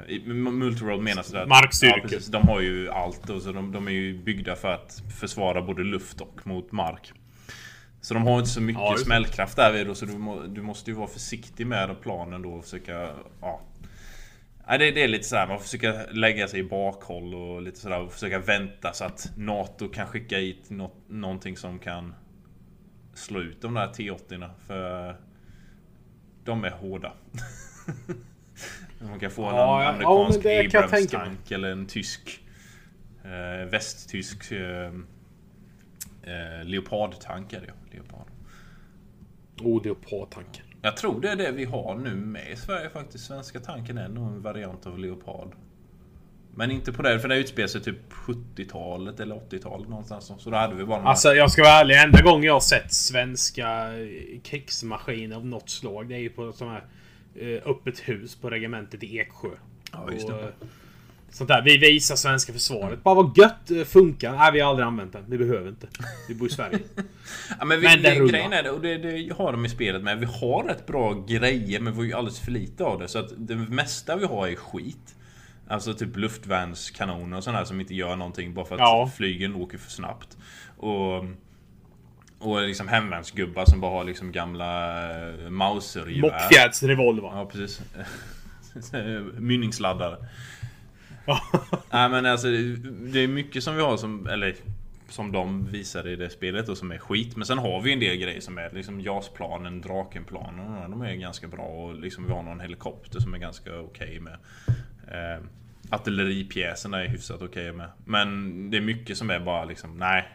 eh, 0.09 0.25
Multiroll 0.27 1.03
menas 1.03 1.31
det 1.31 1.43
att... 1.43 1.49
Markstyrkor. 1.49 1.99
Ja, 1.99 2.09
precis. 2.09 2.27
De 2.27 2.49
har 2.49 2.61
ju 2.61 2.91
allt 2.91 3.27
då, 3.27 3.41
så 3.41 3.53
de, 3.53 3.73
de 3.73 3.87
är 3.87 3.93
ju 3.93 4.23
byggda 4.23 4.57
för 4.57 4.69
att 4.69 5.03
försvara 5.21 5.63
både 5.63 5.83
luft 5.83 6.21
och 6.21 6.47
mot 6.47 6.73
mark. 6.73 7.13
Så 8.01 8.15
de 8.15 8.23
har 8.23 8.39
inte 8.39 8.51
så 8.51 8.61
mycket 8.61 8.83
Ja, 8.83 8.97
smällkraft 8.99 9.57
där 9.57 9.73
vid 9.73 9.87
då, 9.87 9.95
så 9.95 10.07
du, 10.07 10.19
må, 10.19 10.43
du 10.43 10.63
måste 10.63 10.91
ju 10.91 10.97
vara 10.97 11.09
försiktig 11.09 11.67
med 11.67 12.01
planen 12.03 12.43
då 12.43 12.53
och 12.53 12.65
försöka... 12.65 13.11
Ja. 13.41 13.61
Nej, 14.69 14.79
det, 14.79 14.91
det 14.91 15.03
är 15.03 15.09
lite 15.09 15.25
så 15.25 15.37
här, 15.37 15.47
man 15.47 15.61
försöka 15.61 15.95
lägga 16.11 16.49
sig 16.49 16.61
i 16.61 16.65
bakhåll 16.65 17.35
och 17.35 17.63
lite 17.63 17.79
sådär 17.79 18.01
och 18.01 18.13
försöka 18.13 18.39
vänta 18.39 18.93
så 18.93 19.05
att 19.05 19.33
NATO 19.37 19.89
kan 19.89 20.07
skicka 20.07 20.37
hit 20.37 20.71
något, 20.71 20.95
någonting 21.09 21.57
som 21.57 21.79
kan 21.79 22.15
slå 23.19 23.41
ut 23.41 23.63
de 23.63 23.75
där 23.75 23.87
T80 23.89 24.51
För 24.67 25.17
de 26.45 26.65
är 26.65 26.71
hårda. 26.71 27.13
Man 29.01 29.21
kan 29.21 29.31
få 29.31 29.45
en 29.45 29.55
Ja, 29.55 29.89
amerikansk 29.89 30.45
ja. 30.45 30.81
Abrams-tank 30.81 31.51
eller 31.51 31.71
en 31.71 31.87
tysk 31.87 32.41
eh, 33.25 33.71
västtysk 33.71 34.53
eh, 34.53 34.87
eh, 36.23 36.65
Leopard-tank 36.65 37.53
är 37.53 37.61
det. 37.61 37.97
Leopard. 37.97 38.27
Oh, 39.61 39.83
det 39.83 39.89
är 39.89 39.95
på 39.95 40.29
tanken. 40.31 40.65
Jag 40.83 40.97
tror 40.97 41.21
det 41.21 41.31
är 41.31 41.37
det 41.37 41.53
vi 41.53 41.65
har 41.65 41.95
nu 41.95 42.15
med 42.15 42.53
i 42.53 42.57
Sverige 42.57 42.91
faktiskt. 42.91 43.25
Svenska 43.25 43.61
tanken 43.61 43.99
är 43.99 44.09
nog 44.09 44.27
en 44.27 44.43
variant 44.43 44.87
av 44.87 44.99
Leopard. 44.99 45.53
Men 46.59 46.71
inte 46.71 46.93
på 46.93 47.03
det, 47.03 47.21
för 47.21 47.29
det 47.29 47.37
utspelar 47.37 47.69
sig 47.69 47.81
typ 47.81 48.13
70-talet 48.13 49.21
eller 49.21 49.35
80-talet 49.35 49.89
någonstans. 49.89 50.33
Så 50.39 50.51
då 50.51 50.57
hade 50.57 50.75
vi 50.75 50.85
bara 50.85 51.03
Alltså 51.03 51.35
jag 51.35 51.51
ska 51.51 51.63
vara 51.63 51.73
ärlig. 51.73 51.97
Enda 51.97 52.23
gången 52.23 52.43
jag 52.45 52.53
har 52.53 52.61
sett 52.61 52.93
svenska 52.93 53.99
eh, 53.99 54.41
krigsmaskiner 54.45 55.37
av 55.37 55.47
något 55.47 55.71
slag. 55.71 56.09
Det 56.09 56.15
är 56.15 56.19
ju 56.19 56.31
på 56.31 56.53
sån 56.53 56.69
här 56.69 56.85
eh, 57.35 57.71
öppet 57.71 57.99
hus 57.99 58.37
på 58.37 58.51
regementet 58.51 59.03
i 59.03 59.19
Eksjö. 59.19 59.49
Ja, 59.93 60.13
just 60.13 60.27
det. 60.27 60.33
Och, 60.35 60.41
eh, 60.41 60.49
Sånt 61.31 61.49
där. 61.49 61.63
Vi 61.63 61.79
visar 61.79 62.17
svenska 62.17 62.53
försvaret. 62.53 63.03
Bara 63.03 63.15
vad 63.15 63.39
gött 63.39 63.89
funkar. 63.89 64.33
Nej, 64.37 64.53
vi 64.53 64.61
har 64.61 64.71
aldrig 64.71 64.87
använt 64.87 65.13
den. 65.13 65.25
Vi 65.29 65.39
behöver 65.39 65.69
inte. 65.69 65.87
Vi 66.29 66.35
bor 66.35 66.49
i 66.49 66.51
Sverige. 66.51 66.79
Ja, 67.59 67.65
men 67.65 67.81
vi, 67.81 67.87
Men 67.87 68.03
den 68.03 68.15
rullar. 68.15 68.33
grejen 68.33 68.53
är 68.53 68.63
det, 68.63 68.71
och 68.71 68.81
det, 68.81 68.99
det 68.99 69.33
har 69.39 69.53
de 69.53 69.65
i 69.65 69.69
spelet 69.69 70.03
med. 70.03 70.19
Vi 70.19 70.27
har 70.27 70.65
rätt 70.65 70.87
bra 70.87 71.25
grejer, 71.29 71.81
men 71.81 71.93
vi 71.93 71.99
har 71.99 72.05
ju 72.05 72.13
alldeles 72.13 72.41
för 72.41 72.51
lite 72.51 72.85
av 72.85 72.99
det. 72.99 73.09
Så 73.09 73.19
att 73.19 73.33
det 73.37 73.57
mesta 73.57 74.17
vi 74.17 74.25
har 74.25 74.49
är 74.49 74.55
skit. 74.57 75.15
Alltså 75.69 75.95
typ 75.95 76.17
luftvärnskanoner 76.17 77.37
och 77.37 77.45
sådana 77.45 77.65
som 77.65 77.81
inte 77.81 77.95
gör 77.95 78.17
någonting 78.17 78.55
bara 78.55 78.65
för 78.67 78.75
att 78.75 78.81
Ja. 78.81 79.11
flygen 79.17 79.55
åker 79.55 79.79
för 79.79 79.91
snabbt. 79.91 80.37
Och, 80.77 81.25
och 82.39 82.61
liksom 82.63 82.89
hemvärnsgubbar 82.89 83.65
som 83.65 83.81
bara 83.81 83.91
har 83.91 84.05
liksom 84.05 84.33
gamla 84.33 85.01
eh, 85.29 85.51
Mausergevär. 85.51 86.31
Mockfjärds 86.31 86.83
revolver. 86.83 87.29
Ja, 87.35 87.47
precis. 87.53 87.83
Mynningsladdare. 89.39 90.17
Nej 91.91 92.09
men 92.09 92.27
alltså 92.27 92.49
det- 93.13 93.21
är 93.21 93.29
mycket 93.29 93.63
som 93.65 93.77
vi 93.77 93.83
har 93.83 93.97
som, 93.97 94.27
eller 94.27 94.55
som 95.09 95.33
de 95.33 95.67
visade 95.67 96.11
i 96.11 96.17
det 96.17 96.31
spelet 96.31 96.69
och 96.69 96.79
som 96.79 96.93
är 96.93 96.99
skit. 96.99 97.37
Men 97.37 97.47
sen 97.47 97.59
har 97.59 97.81
vi 97.81 97.93
en 97.93 98.01
del 98.01 98.17
grejer 98.17 98.41
som 98.41 98.59
är 98.59 98.71
liksom 98.71 99.01
JAS-planen, 99.01 99.81
Drakenplanen. 99.81 100.91
De 100.91 101.03
är 101.03 101.15
ganska 101.15 101.49
bra 101.49 101.63
och 101.65 101.95
liksom 101.95 102.27
vi 102.27 102.33
har 102.33 102.43
någon 102.43 102.61
helikopter 102.61 103.21
som 103.21 103.35
är 103.35 103.39
ganska 103.39 103.81
okej 103.81 104.21
med. 104.21 104.39
Eh, 105.91 105.95
artilleripjäserna 105.95 107.05
är 107.05 107.09
hyfsat 107.09 107.43
okej 107.43 107.73
med. 107.73 107.89
Men 108.05 108.71
det 108.71 108.77
är 108.77 108.81
mycket 108.81 109.19
som 109.19 109.31
är 109.31 109.41
bara 109.41 109.65
liksom, 109.65 109.99
nej. 109.99 110.29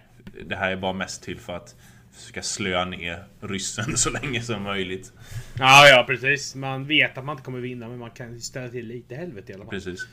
Det 0.45 0.55
här 0.55 0.71
är 0.71 0.75
bara 0.75 0.93
mest 0.93 1.23
till 1.23 1.39
för 1.39 1.55
att 1.55 1.75
försöka 2.11 2.41
slöa 2.41 2.85
ner 2.85 3.23
ryssen 3.41 3.97
så 3.97 4.09
länge 4.09 4.41
som 4.41 4.63
möjligt. 4.63 5.11
Ja, 5.59 5.87
ja 5.87 6.03
precis. 6.07 6.55
Man 6.55 6.85
vet 6.87 7.17
att 7.17 7.25
man 7.25 7.33
inte 7.33 7.43
kommer 7.45 7.59
vinna 7.59 7.87
men 7.89 7.97
man 7.99 8.11
kan 8.11 8.39
ställa 8.39 8.69
till 8.69 8.87
lite 8.87 9.15
helvete 9.15 9.51
i 9.51 9.55
alla 9.55 9.63
fall. 9.65 9.71
Precis. 9.73 10.07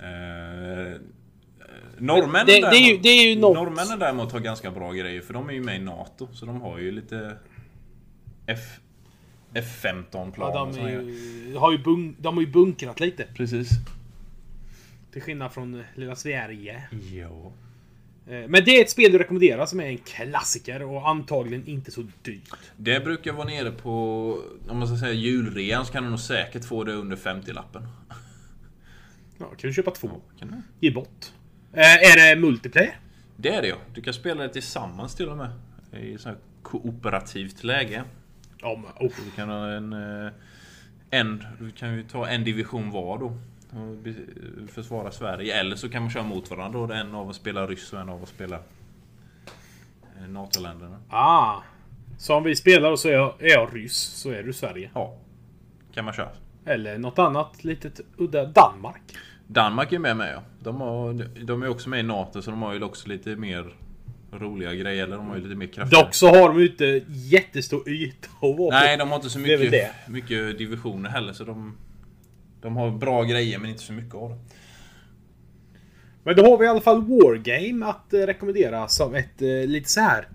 Eh, 0.00 1.00
norrmännen, 1.98 2.46
Det- 2.46 2.52
det 2.52 2.76
är 2.76 2.80
ju- 2.80 2.86
däremot- 2.86 3.02
det 3.02 3.08
är 3.08 3.28
ju 3.34 3.40
något- 3.40 3.56
norrmännen 3.56 3.98
däremot 3.98 4.32
har 4.32 4.40
ganska 4.40 4.70
bra 4.70 4.92
grejer 4.92 5.20
för 5.20 5.34
de 5.34 5.48
är 5.48 5.52
ju 5.52 5.62
med 5.62 5.76
i 5.76 5.84
NATO. 5.84 6.28
Så 6.32 6.46
de 6.46 6.60
har 6.60 6.78
ju 6.78 6.92
lite 6.92 7.36
F, 8.46 8.80
F15 9.54 10.32
plan 10.32 10.52
Ja, 10.54 10.72
de, 10.82 10.90
ju, 10.90 11.56
har 11.56 11.72
ju 11.72 11.78
bunk, 11.78 12.16
de 12.20 12.34
har 12.34 12.42
ju 12.42 12.50
bunkrat 12.50 13.00
lite. 13.00 13.24
Precis. 13.34 13.70
Till 15.18 15.24
skillnad 15.24 15.52
från 15.52 15.74
eh, 15.74 15.86
lilla 15.94 16.16
Sverige. 16.16 16.82
Jo. 16.90 17.52
Eh, 18.26 18.48
Men 18.48 18.64
det 18.64 18.70
är 18.70 18.80
ett 18.80 18.90
spel 18.90 19.12
du 19.12 19.18
rekommenderar 19.18 19.66
som 19.66 19.80
är 19.80 19.84
en 19.84 19.98
klassiker 19.98 20.82
och 20.82 21.08
antagligen 21.08 21.66
inte 21.66 21.90
så 21.90 22.06
dyrt. 22.22 22.58
Det 22.76 23.04
brukar 23.04 23.32
vara 23.32 23.46
nere 23.46 23.70
på, 23.70 23.92
om 24.68 24.78
man 24.78 24.88
ska 24.88 24.96
säga 24.96 25.12
julrean 25.12 25.86
så 25.86 25.92
kan 25.92 26.02
du 26.04 26.10
nog 26.10 26.20
säkert 26.20 26.64
få 26.64 26.84
det 26.84 26.92
under 26.92 27.16
50-lappen. 27.16 27.86
Ja, 29.38 29.46
kan 29.46 29.68
du 29.68 29.72
köpa 29.72 29.90
två? 29.90 30.10
Kan 30.38 30.48
du? 30.48 30.86
Ge 30.86 30.94
bort. 30.94 31.32
Eh, 31.72 31.94
är 31.94 32.34
det 32.34 32.40
multiplayer? 32.40 32.96
Det 33.36 33.48
är 33.48 33.62
det 33.62 33.68
ja. 33.68 33.76
Du 33.94 34.02
kan 34.02 34.14
spela 34.14 34.42
det 34.42 34.48
tillsammans 34.48 35.14
till 35.14 35.28
och 35.28 35.36
med. 35.36 35.50
I 35.92 36.18
så 36.18 36.28
här 36.28 36.38
kooperativt 36.62 37.64
läge. 37.64 38.04
Ja, 38.60 38.82
men, 38.82 39.08
oh. 39.08 39.12
Du 39.24 39.30
kan 39.30 39.48
ha 39.48 39.70
en... 39.70 39.92
en 41.10 41.44
du 41.60 41.70
kan 41.70 41.96
ju 41.96 42.02
ta 42.02 42.28
en 42.28 42.44
division 42.44 42.90
var 42.90 43.18
då. 43.18 43.38
Be- 44.02 44.14
försvara 44.72 45.10
Sverige. 45.10 45.60
Eller 45.60 45.76
så 45.76 45.88
kan 45.88 46.02
man 46.02 46.10
köra 46.10 46.22
mot 46.22 46.50
varandra. 46.50 46.78
Och 46.78 46.94
en 46.94 47.14
av 47.14 47.28
oss 47.28 47.36
spelar 47.36 47.68
ryss 47.68 47.92
och 47.92 48.00
en 48.00 48.08
av 48.08 48.22
oss 48.22 48.28
spelar 48.28 48.60
eh, 50.20 50.28
NATO-länderna. 50.28 50.98
Ah. 51.10 51.56
Så 52.18 52.34
om 52.34 52.44
vi 52.44 52.56
spelar 52.56 52.92
och 52.92 52.98
så 52.98 53.08
är 53.08 53.12
jag, 53.12 53.34
är 53.38 53.48
jag 53.52 53.68
ryss 53.72 53.96
så 53.96 54.30
är 54.30 54.42
du 54.42 54.52
Sverige. 54.52 54.90
Ja. 54.94 55.14
Kan 55.94 56.04
man 56.04 56.14
köra. 56.14 56.30
Eller 56.66 56.98
något 56.98 57.18
annat 57.18 57.64
litet 57.64 58.00
udda 58.16 58.44
Danmark. 58.46 59.02
Danmark 59.46 59.92
är 59.92 59.98
med 59.98 60.16
med 60.16 60.32
ja. 60.34 60.42
De, 60.60 60.80
har, 60.80 61.12
de 61.44 61.62
är 61.62 61.68
också 61.68 61.88
med 61.88 62.00
i 62.00 62.02
NATO 62.02 62.42
så 62.42 62.50
de 62.50 62.62
har 62.62 62.74
ju 62.74 62.82
också 62.82 63.08
lite 63.08 63.36
mer 63.36 63.74
roliga 64.32 64.74
grejer. 64.74 65.04
Eller 65.04 65.16
de 65.16 65.26
har 65.28 65.36
ju 65.36 65.42
lite 65.42 65.54
mer 65.54 65.66
kraft. 65.66 65.92
Dock 65.92 66.14
så 66.14 66.28
har 66.28 66.48
de 66.48 66.58
ju 66.60 66.68
inte 66.70 67.04
jättestor 67.08 67.88
yta 67.88 68.28
att 68.40 68.58
vara. 68.58 68.70
Nej, 68.80 68.96
de 68.96 69.08
har 69.08 69.16
inte 69.16 69.30
så 69.30 69.38
mycket, 69.38 69.90
mycket 70.08 70.58
divisioner 70.58 71.10
heller. 71.10 71.32
Så 71.32 71.44
de, 71.44 71.76
de 72.62 72.76
har 72.76 72.90
bra 72.90 73.22
grejer 73.24 73.58
men 73.58 73.70
inte 73.70 73.82
så 73.82 73.92
mycket 73.92 74.14
av 74.14 74.30
det. 74.30 74.38
Men 76.24 76.36
då 76.36 76.42
har 76.50 76.58
vi 76.58 76.64
i 76.64 76.68
alla 76.68 76.80
fall 76.80 77.02
Wargame 77.02 77.86
att 77.86 78.12
eh, 78.14 78.18
rekommendera 78.18 78.88
som 78.88 79.14
ett 79.14 79.42
eh, 79.42 79.48
lite 79.48 79.88
så 79.90 80.00
här. 80.00 80.28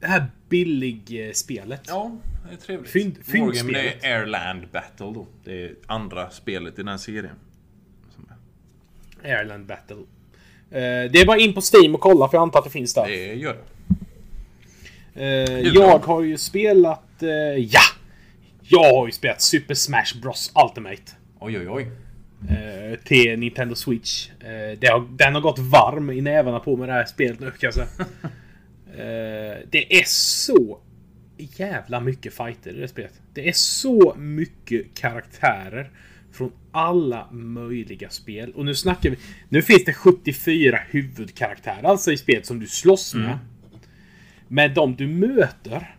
Det 0.00 0.06
här 0.06 0.26
billig-spelet. 0.48 1.80
Ja, 1.86 2.16
det 2.48 2.54
är 2.54 2.58
trevligt. 2.58 2.90
Fynd- 2.92 3.40
Wargame, 3.40 3.72
det 3.72 4.06
är 4.06 4.18
Airland 4.18 4.68
Battle 4.72 5.06
då. 5.14 5.26
Det 5.44 5.64
är 5.64 5.74
andra 5.86 6.30
spelet 6.30 6.74
i 6.74 6.76
den 6.76 6.88
här 6.88 6.96
serien. 6.96 7.34
Airland 9.24 9.66
Battle. 9.66 9.96
Eh, 10.70 11.10
det 11.10 11.20
är 11.20 11.26
bara 11.26 11.38
in 11.38 11.54
på 11.54 11.60
Steam 11.74 11.94
och 11.94 12.00
kolla 12.00 12.28
för 12.28 12.36
jag 12.36 12.42
antar 12.42 12.58
att 12.58 12.64
det 12.64 12.70
finns 12.70 12.94
där. 12.94 13.06
Det 13.06 13.34
gör 13.34 13.54
det. 13.54 13.62
Jag 15.74 15.98
har 15.98 16.22
ju 16.22 16.38
spelat... 16.38 17.04
Ja! 17.56 17.80
Jag 18.62 18.94
har 18.94 19.06
ju 19.06 19.12
spelat 19.12 19.42
Super 19.42 19.74
Smash 19.74 20.20
Bros 20.22 20.52
Ultimate. 20.64 21.02
Oj, 21.40 21.58
oj, 21.58 21.68
oj. 21.68 21.90
Eh, 22.50 22.98
till 22.98 23.38
Nintendo 23.38 23.74
Switch. 23.74 24.30
Eh, 24.40 24.78
den 25.10 25.34
har 25.34 25.40
gått 25.40 25.58
varm 25.58 26.10
i 26.10 26.20
nävarna 26.20 26.60
på 26.60 26.76
med 26.76 26.88
det 26.88 26.92
här 26.92 27.04
spelet 27.04 27.40
nu 27.40 27.50
kan 27.50 27.56
jag 27.60 27.74
säga. 27.74 27.86
eh, 28.92 29.58
det 29.70 29.98
är 30.00 30.04
så 30.06 30.78
jävla 31.36 32.00
mycket 32.00 32.34
fighter 32.34 32.70
i 32.70 32.80
det 32.80 32.88
spelet. 32.88 33.12
Det 33.34 33.48
är 33.48 33.52
så 33.52 34.14
mycket 34.18 34.94
karaktärer. 34.94 35.90
Från 36.32 36.52
alla 36.72 37.30
möjliga 37.30 38.10
spel. 38.10 38.52
Och 38.52 38.64
nu 38.64 38.74
snackar 38.74 39.10
vi... 39.10 39.16
Nu 39.48 39.62
finns 39.62 39.84
det 39.84 39.92
74 39.92 40.78
huvudkaraktärer 40.90 41.84
alltså 41.84 42.12
i 42.12 42.16
spelet 42.16 42.46
som 42.46 42.60
du 42.60 42.66
slåss 42.66 43.14
med. 43.14 43.38
Men 44.48 44.74
de 44.74 44.96
du 44.96 45.06
möter. 45.06 45.96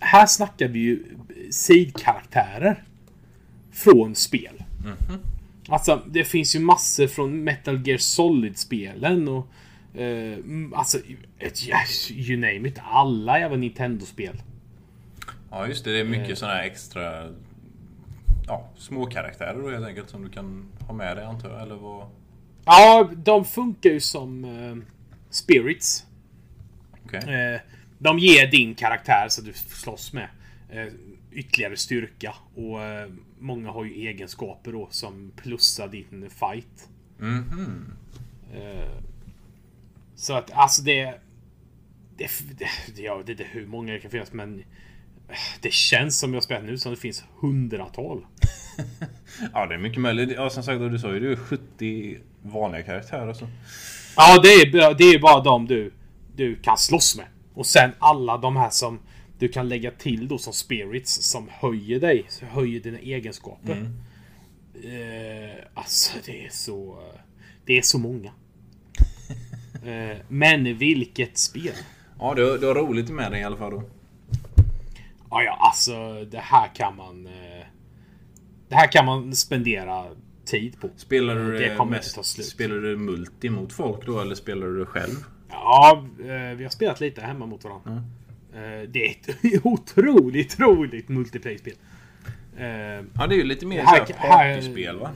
Här 0.00 0.26
snackar 0.26 0.68
vi 0.68 0.78
ju 0.78 1.02
sidkaraktärer. 1.50 2.84
Från 3.72 4.14
spel. 4.14 4.53
Alltså, 5.68 6.02
det 6.06 6.24
finns 6.24 6.56
ju 6.56 6.60
massor 6.60 7.06
från 7.06 7.44
Metal 7.44 7.88
Gear 7.88 7.98
Solid-spelen 7.98 9.28
och... 9.28 9.46
Eh, 9.94 10.32
mm, 10.34 10.74
alltså, 10.74 10.98
ett, 11.38 11.58
you 12.10 12.36
name 12.36 12.68
it. 12.68 12.78
Alla 12.84 13.38
jävla 13.38 13.56
Nintendo-spel. 13.56 14.42
Ja, 15.50 15.66
just 15.66 15.84
det. 15.84 15.92
Det 15.92 16.00
är 16.00 16.04
mycket 16.04 16.30
Eh. 16.30 16.34
sådana 16.34 16.54
här 16.54 16.64
extra... 16.64 17.28
Ja, 18.46 18.68
små 18.76 19.06
karaktärer 19.06 19.62
då 19.62 19.70
helt 19.70 19.86
enkelt 19.86 20.10
som 20.10 20.22
du 20.22 20.28
kan 20.30 20.66
ha 20.80 20.94
med 20.94 21.16
dig 21.16 21.24
antar 21.24 21.50
jag. 21.50 21.62
Eller 21.62 21.74
vad? 21.74 22.06
Ja, 22.64 23.10
de 23.16 23.44
funkar 23.44 23.90
ju 23.90 24.00
som 24.00 24.44
eh, 24.44 24.76
spirits. 25.30 26.06
Okej. 27.04 27.20
Eh, 27.34 27.60
de 27.98 28.18
ger 28.18 28.46
din 28.46 28.74
karaktär 28.74 29.26
så 29.28 29.42
du 29.42 29.52
slåss 29.52 30.12
med 30.12 30.28
eh, 30.70 30.86
ytterligare 31.34 31.76
styrka. 31.76 32.34
Och 32.54 32.82
eh, 32.82 33.08
många 33.38 33.70
har 33.70 33.84
ju 33.84 33.92
egenskaper 34.08 34.72
då 34.72 34.88
som 34.90 35.32
plussar 35.36 35.88
din 35.88 36.30
fight. 36.30 36.88
Mhm. 37.18 37.92
Eh, 38.54 38.90
så 40.16 40.34
att 40.34 40.50
alltså 40.52 40.82
det... 40.82 41.14
Det, 42.16 42.30
det, 42.96 43.02
ja, 43.02 43.22
det 43.26 43.30
är 43.30 43.34
inte 43.34 43.46
hur 43.50 43.66
många 43.66 43.92
det 43.92 43.98
kan 44.00 44.10
finnas 44.10 44.32
men... 44.32 44.58
eh, 45.28 45.34
Det 45.60 45.72
känns 45.72 46.18
som 46.18 46.34
jag 46.34 46.42
spelat 46.42 46.64
nu 46.64 46.78
som 46.78 46.90
det 46.94 47.00
finns 47.00 47.24
hundratal. 47.40 48.26
Ja, 49.52 49.66
det 49.66 49.74
är 49.74 49.78
mycket 49.78 50.00
möjligt. 50.00 50.30
Ja, 50.36 50.50
som 50.50 50.62
sagt, 50.62 50.80
du 50.80 50.98
sa 50.98 51.12
ju 51.12 51.20
det 51.20 51.32
är 51.32 51.36
70 51.36 52.18
vanliga 52.42 52.82
karaktärer. 52.82 53.32
Så. 53.32 53.48
Ja, 54.16 54.40
det 54.42 54.48
är, 54.48 54.72
bara- 54.72 54.94
det 54.94 55.04
är 55.04 55.18
bara 55.18 55.42
de 55.42 55.66
du, 55.66 55.92
du 56.36 56.56
kan 56.56 56.78
slåss 56.78 57.16
med. 57.16 57.26
Och 57.54 57.66
sen 57.66 57.90
alla 57.98 58.38
de 58.38 58.56
här 58.56 58.70
som 58.70 58.98
du 59.38 59.48
kan 59.48 59.68
lägga 59.68 59.90
till 59.90 60.28
då 60.28 60.38
som 60.38 60.52
spirits 60.52 61.14
som 61.14 61.48
höjer 61.52 62.00
dig. 62.00 62.26
Höjer 62.40 62.80
dina 62.80 62.98
egenskaper. 62.98 63.90
Eh, 64.74 65.64
alltså 65.74 66.18
det 66.26 66.46
är 66.46 66.50
så... 66.50 66.98
Det 67.66 67.78
är 67.78 67.82
så 67.82 67.98
många. 67.98 68.32
eh, 69.84 70.18
men 70.28 70.78
vilket 70.78 71.38
spel. 71.38 71.74
Ja, 72.18 72.34
du, 72.34 72.58
du 72.58 72.66
har 72.66 72.74
roligt 72.74 73.10
med 73.10 73.32
dig 73.32 73.40
i 73.40 73.44
alla 73.44 73.56
fall 73.56 73.70
då. 73.70 73.82
Ja, 75.30 75.42
ja, 75.42 75.56
alltså 75.60 76.24
det 76.24 76.38
här 76.38 76.74
kan 76.74 76.96
man... 76.96 77.26
Eh, 77.26 77.66
det 78.68 78.74
här 78.74 78.92
kan 78.92 79.06
man 79.06 79.34
spendera 79.36 80.06
tid 80.44 80.80
på. 80.80 80.88
Spelar 80.96 81.34
du 81.34 81.58
Det 81.58 81.76
kommer 81.76 81.90
mest, 81.90 82.08
inte 82.08 82.16
ta 82.16 82.22
slut. 82.22 82.46
Spelar 82.46 82.76
du 82.76 82.96
multi 82.96 83.50
mot 83.50 83.72
folk 83.72 84.06
då 84.06 84.20
eller 84.20 84.34
spelar 84.34 84.66
du 84.66 84.86
själv? 84.86 85.14
Ja, 85.50 86.06
eh, 86.20 86.56
vi 86.56 86.64
har 86.64 86.70
spelat 86.70 87.00
lite 87.00 87.20
hemma 87.20 87.46
mot 87.46 87.64
varandra. 87.64 87.90
Eh, 87.90 88.02
det 88.88 89.06
är 89.06 89.10
ett 89.10 89.36
otroligt 89.64 90.60
roligt 90.60 91.08
multiplayer-spel. 91.08 91.74
Eh, 92.56 92.64
Ja, 93.14 93.26
det 93.28 93.34
är 93.34 93.36
ju 93.36 93.44
lite 93.44 93.66
mer 93.66 93.82
här- 93.82 94.04
partyspel 94.06 94.98
va? 94.98 95.10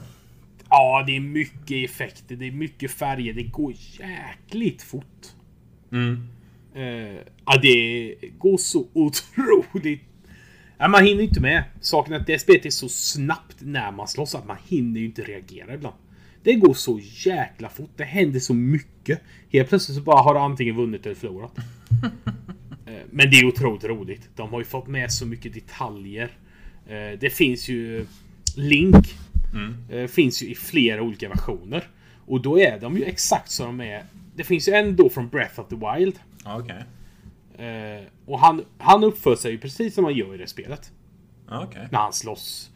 ja, 0.69 1.03
det 1.07 1.15
är 1.15 1.19
mycket 1.19 1.89
effekter, 1.89 2.35
det 2.35 2.47
är 2.47 2.51
mycket 2.51 2.91
färger, 2.91 3.33
det 3.33 3.43
går 3.43 3.73
jäkligt 3.99 4.81
fort. 4.81 5.27
Mm. 5.91 6.27
Eh, 6.75 7.21
ja, 7.45 7.59
det 7.61 8.15
går 8.37 8.57
så 8.57 8.87
otroligt... 8.93 10.01
Ja, 10.77 10.87
man 10.87 11.05
hinner 11.05 11.23
inte 11.23 11.41
med. 11.41 11.63
Saken 11.81 12.13
är 12.13 12.19
att 12.19 12.27
det 12.27 12.39
spelet 12.39 12.65
är 12.65 12.69
så 12.69 12.89
snabbt 12.89 13.55
när 13.59 13.91
man 13.91 14.07
slåss 14.07 14.35
att 14.35 14.47
man 14.47 14.57
hinner 14.67 14.99
ju 14.99 15.05
inte 15.05 15.21
reagera 15.21 15.73
ibland. 15.73 15.95
Det 16.43 16.53
går 16.53 16.73
så 16.73 16.99
jäkla 17.03 17.69
fort. 17.69 17.89
Det 17.95 18.03
händer 18.03 18.39
så 18.39 18.53
mycket. 18.53 19.21
Helt 19.51 19.69
plötsligt 19.69 19.97
så 19.97 20.03
bara 20.03 20.21
har 20.21 20.33
du 20.33 20.39
antingen 20.39 20.75
vunnit 20.75 21.05
eller 21.05 21.15
förlorat. 21.15 21.51
Eh, 22.89 23.01
Men 23.11 23.31
det 23.31 23.37
är 23.39 23.45
otroligt 23.45 23.83
roligt. 23.83 24.29
De 24.35 24.49
har 24.49 24.59
ju 24.59 24.65
fått 24.65 24.87
med 24.87 25.11
så 25.11 25.25
mycket 25.25 25.53
detaljer. 25.53 26.29
Eh, 26.87 27.19
Det 27.19 27.29
finns 27.33 27.69
ju... 27.69 28.05
Link. 28.55 28.95
eh, 29.91 30.07
Finns 30.07 30.43
ju 30.43 30.47
i 30.51 30.55
flera 30.55 31.01
olika 31.01 31.29
versioner. 31.29 31.87
Och 32.25 32.41
då 32.41 32.59
är 32.59 32.79
de 32.79 32.97
ju 32.97 33.03
exakt 33.03 33.51
som 33.51 33.77
de 33.77 33.83
är. 33.83 34.03
Det 34.35 34.43
finns 34.43 34.67
ju 34.67 34.73
en 34.73 34.95
då 34.95 35.09
från 35.09 35.29
Breath 35.29 35.59
of 35.59 35.67
the 35.67 35.75
Wild. 35.75 36.19
Eh, 37.57 38.03
och 38.25 38.39
han, 38.39 38.65
han 38.77 39.03
uppför 39.03 39.35
sig 39.35 39.51
ju 39.51 39.57
precis 39.57 39.93
som 39.95 40.03
man 40.03 40.13
gör 40.13 40.35
i 40.35 40.37
det 40.37 40.47
spelet. 40.47 40.91
Okej. 41.51 41.87
När 41.91 41.99
han 41.99 42.13
slåss. 42.13 42.71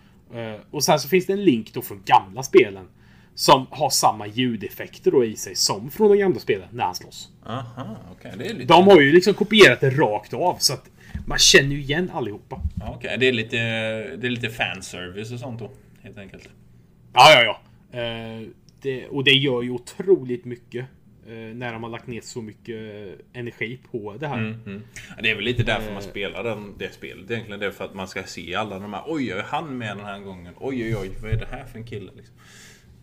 Och 0.71 0.83
sen 0.83 0.99
så 0.99 1.07
finns 1.07 1.25
det 1.25 1.33
en 1.33 1.43
link 1.43 1.73
då 1.73 1.81
från 1.81 2.01
gamla 2.05 2.43
spelen. 2.43 2.87
Som 3.35 3.67
har 3.69 3.89
samma 3.89 4.27
ljudeffekter 4.27 5.11
då 5.11 5.25
i 5.25 5.35
sig 5.35 5.55
som 5.55 5.91
från 5.91 6.09
de 6.11 6.17
gamla 6.17 6.39
spelen 6.39 6.67
när 6.71 6.83
han 6.83 6.95
slåss. 6.95 7.29
Aha, 7.45 7.97
okej. 8.11 8.31
Det 8.37 8.45
är 8.47 8.53
lite... 8.53 8.73
De 8.73 8.87
har 8.87 9.01
ju 9.01 9.11
liksom 9.11 9.33
kopierat 9.33 9.81
det 9.81 9.89
rakt 9.89 10.33
av 10.33 10.57
så 10.59 10.73
att 10.73 10.89
man 11.27 11.37
känner 11.37 11.69
ju 11.69 11.81
igen 11.81 12.11
allihopa. 12.13 12.61
Okej, 12.87 13.17
det 13.19 13.27
är 13.27 13.33
lite... 13.33 13.57
Det 14.17 14.27
är 14.27 14.29
lite 14.29 14.49
fanservice 14.49 15.31
och 15.31 15.39
sånt 15.39 15.59
då. 15.59 15.71
Helt 16.01 16.17
enkelt. 16.17 16.49
Ja, 17.13 17.31
ja, 17.33 17.43
ja. 17.43 17.59
Eh, 17.99 18.41
det, 18.81 19.07
och 19.07 19.23
det 19.23 19.31
gör 19.31 19.61
ju 19.61 19.69
otroligt 19.69 20.45
mycket. 20.45 20.85
eh, 21.27 21.33
när 21.33 21.73
de 21.73 21.83
har 21.83 21.89
lagt 21.89 22.07
ner 22.07 22.21
så 22.21 22.41
mycket 22.41 22.75
eh, 22.75 23.39
energi 23.39 23.79
på 23.91 24.15
det 24.19 24.27
här. 24.27 24.37
Mm. 24.37 24.83
Ja, 25.15 25.21
Det 25.23 25.31
är 25.31 25.35
väl 25.35 25.43
lite 25.43 25.63
därför 25.63 25.93
man 25.93 26.01
spelar 26.01 26.43
den, 26.43 26.73
det 26.77 26.93
spelet 26.93 27.31
egentligen. 27.31 27.59
Det 27.59 27.65
är 27.65 27.71
för 27.71 27.85
att 27.85 27.93
man 27.93 28.07
ska 28.07 28.23
se 28.23 28.55
alla 28.55 28.79
de 28.79 28.93
här. 28.93 29.03
Oj, 29.07 29.29
är 29.31 29.43
han 29.43 29.77
med 29.77 29.97
den 29.97 30.05
här 30.05 30.19
gången? 30.19 30.53
Oj, 30.59 30.83
oj, 30.85 30.95
oj, 31.01 31.11
vad 31.21 31.31
är 31.31 31.37
det 31.37 31.47
här 31.51 31.65
för 31.65 31.77
en 31.79 31.85
kille? 31.85 32.11
Liksom. 32.15 32.35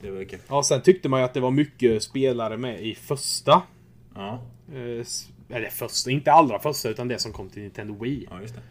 Det 0.00 0.10
väl 0.10 0.26
kul. 0.26 0.38
Ja, 0.48 0.62
sen 0.62 0.82
tyckte 0.82 1.08
man 1.08 1.20
ju 1.20 1.24
att 1.24 1.34
det 1.34 1.40
var 1.40 1.50
mycket 1.50 2.02
spelare 2.02 2.56
med 2.56 2.80
i 2.80 2.94
första. 2.94 3.62
Ja, 4.14 4.40
Eh, 4.74 5.06
eller 5.56 5.70
första, 5.70 6.10
inte 6.10 6.32
allra 6.32 6.58
första, 6.58 6.88
utan 6.88 7.08
det 7.08 7.18
som 7.18 7.32
kom 7.32 7.48
till 7.48 7.62
Nintendo 7.62 8.04
Wii. 8.04 8.26
ja, 8.30 8.40
just 8.40 8.54
det. 8.54 8.62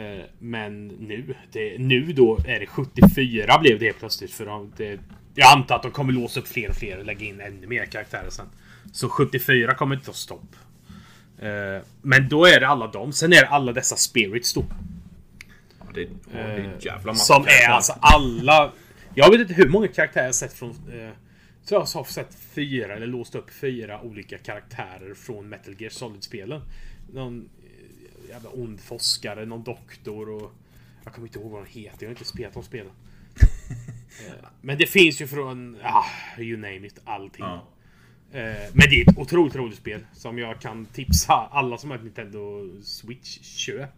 Eh, 0.00 0.24
men 0.38 0.88
nu, 0.88 1.34
det, 1.52 1.78
nu 1.78 2.12
då 2.12 2.38
är 2.46 2.60
det 2.60 2.66
74 2.66 3.58
blev 3.60 3.78
det 3.78 3.84
helt 3.84 3.98
plötsligt. 3.98 4.30
För 4.30 4.46
de, 4.46 4.72
det, 4.76 5.00
jag 5.34 5.52
antar 5.52 5.76
att 5.76 5.82
de 5.82 5.90
kommer 5.90 6.12
låsa 6.12 6.40
upp 6.40 6.48
fler 6.48 6.68
och 6.68 6.76
fler 6.76 6.98
och 6.98 7.04
lägga 7.04 7.26
in 7.26 7.40
ännu 7.40 7.66
mer 7.66 7.86
karaktärer 7.86 8.30
sen. 8.30 8.46
Så 8.92 9.08
74 9.08 9.74
kommer 9.74 9.94
inte 9.94 10.06
ta 10.06 10.12
stopp. 10.12 10.56
Eh, 11.38 11.82
men 12.02 12.28
då 12.28 12.44
är 12.44 12.60
det 12.60 12.68
alla 12.68 12.86
dem. 12.86 13.12
Sen 13.12 13.32
är 13.32 13.40
det 13.40 13.48
alla 13.48 13.72
dessa 13.72 13.96
spirits 13.96 14.54
då. 14.54 14.64
Ja, 15.78 15.86
det, 15.94 16.08
det 16.32 16.38
är 16.38 16.76
jävla 16.80 17.12
massa 17.12 17.34
Som 17.34 17.46
är 17.46 17.68
alltså 17.68 17.94
alla... 18.00 18.72
Jag 19.16 19.30
vet 19.30 19.40
inte 19.40 19.54
hur 19.54 19.68
många 19.68 19.88
karaktärer 19.88 20.26
jag 20.26 20.34
sett 20.34 20.52
från... 20.52 20.70
Eh, 20.70 21.10
så 21.62 21.74
jag 21.74 21.80
har 21.80 22.04
sett 22.04 22.34
fyra, 22.34 22.94
eller 22.96 23.06
låst 23.06 23.34
upp 23.34 23.50
fyra 23.50 24.02
olika 24.02 24.38
karaktärer 24.38 25.14
från 25.14 25.48
Metal 25.48 25.74
Gear 25.78 25.90
Solid-spelen. 25.90 26.60
Någon 27.12 27.48
eh, 27.64 28.30
jävla 28.30 28.50
ond 28.50 28.80
forskare, 28.80 29.44
någon 29.46 29.64
doktor 29.64 30.28
och... 30.28 30.52
Jag 31.04 31.12
kommer 31.12 31.28
inte 31.28 31.38
ihåg 31.38 31.50
vad 31.50 31.64
de 31.64 31.80
heter, 31.80 31.96
jag 32.00 32.08
har 32.08 32.14
inte 32.14 32.24
spelat 32.24 32.54
de 32.54 32.62
spelen. 32.62 32.92
Eh, 34.26 34.48
Men 34.60 34.78
det 34.78 34.86
finns 34.86 35.20
ju 35.20 35.26
från... 35.26 35.76
Ah, 35.82 36.04
you 36.38 36.56
name 36.56 36.86
it, 36.86 37.00
allting. 37.04 37.44
Ja. 37.44 37.66
Eh, 38.32 38.70
Men 38.72 38.88
det 38.90 39.00
är 39.00 39.10
ett 39.10 39.18
otroligt 39.18 39.54
roligt 39.54 39.78
spel 39.78 40.06
som 40.12 40.38
jag 40.38 40.60
kan 40.60 40.86
tipsa 40.86 41.32
alla 41.32 41.78
som 41.78 41.90
har 41.90 41.96
ett 41.96 42.04
Nintendo 42.04 42.70
Switch. 42.82 43.38
Köp. 43.42 43.90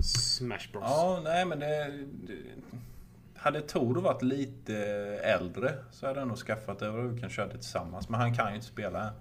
Smash 0.00 0.72
Bros. 0.72 0.82
Ja, 0.84 1.20
nej 1.24 1.44
men 1.46 1.58
det... 1.58 2.06
hade 3.38 3.60
Toro 3.60 4.00
varit 4.00 4.22
lite 4.22 4.76
äldre 5.24 5.74
så 5.90 6.06
hade 6.06 6.18
jag 6.18 6.28
nog 6.28 6.36
skaffat 6.36 6.78
det 6.78 6.88
och 6.88 7.16
vi 7.16 7.20
kan 7.20 7.30
köra 7.30 7.46
det 7.46 7.52
tillsammans. 7.58 8.08
Men 8.08 8.20
han 8.20 8.34
kan 8.34 8.48
ju 8.48 8.54
inte 8.54 8.66
spela 8.66 9.02
än. 9.02 9.12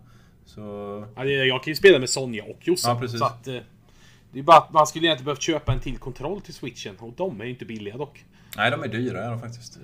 Så... 0.45 0.62
Ja, 1.15 1.25
jag 1.25 1.63
kan 1.63 1.71
ju 1.71 1.75
spela 1.75 1.99
med 1.99 2.10
Sonja 2.10 2.43
och 2.43 2.67
Jossan. 2.67 2.95
Ja, 2.95 3.01
precis. 3.01 3.19
Så 3.19 3.25
att, 3.25 3.47
eh, 3.47 3.58
det 4.32 4.39
är 4.39 4.43
bara 4.43 4.58
att 4.58 4.73
man 4.73 4.88
skulle 4.88 5.08
egentligen 5.08 5.25
behövt 5.25 5.41
köpa 5.41 5.73
en 5.73 5.80
till 5.80 5.97
kontroll 5.97 6.41
till 6.41 6.53
switchen. 6.53 6.95
Och 6.99 7.13
de 7.17 7.41
är 7.41 7.45
ju 7.45 7.51
inte 7.51 7.65
billiga 7.65 7.97
dock. 7.97 8.25
Nej, 8.58 8.71
de 8.71 8.84
är 8.84 8.88
dyra 8.88 9.23
är 9.23 9.30
de 9.30 9.39
faktiskt. 9.39 9.80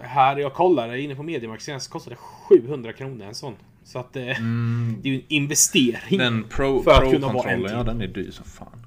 Här, 0.00 0.36
jag 0.36 0.54
kollade 0.54 1.00
inne 1.00 1.14
på 1.14 1.22
Mediamarkt 1.22 1.62
senast, 1.62 1.90
kostade 1.90 2.16
700 2.16 2.92
kronor 2.92 3.26
en 3.26 3.34
sån. 3.34 3.56
Så 3.84 3.98
att 3.98 4.16
eh, 4.16 4.22
det 4.22 5.08
är 5.08 5.12
ju 5.12 5.14
en 5.14 5.24
investering. 5.28 6.18
Den 6.18 6.44
Pro, 6.44 6.82
För 6.82 6.90
att 6.90 7.12
kunna 7.12 7.32
vara 7.32 7.50
en 7.50 7.62
ja 7.62 7.68
till. 7.68 7.86
den 7.86 8.00
är 8.00 8.06
dyr 8.06 8.30
som 8.30 8.44
fan. 8.44 8.86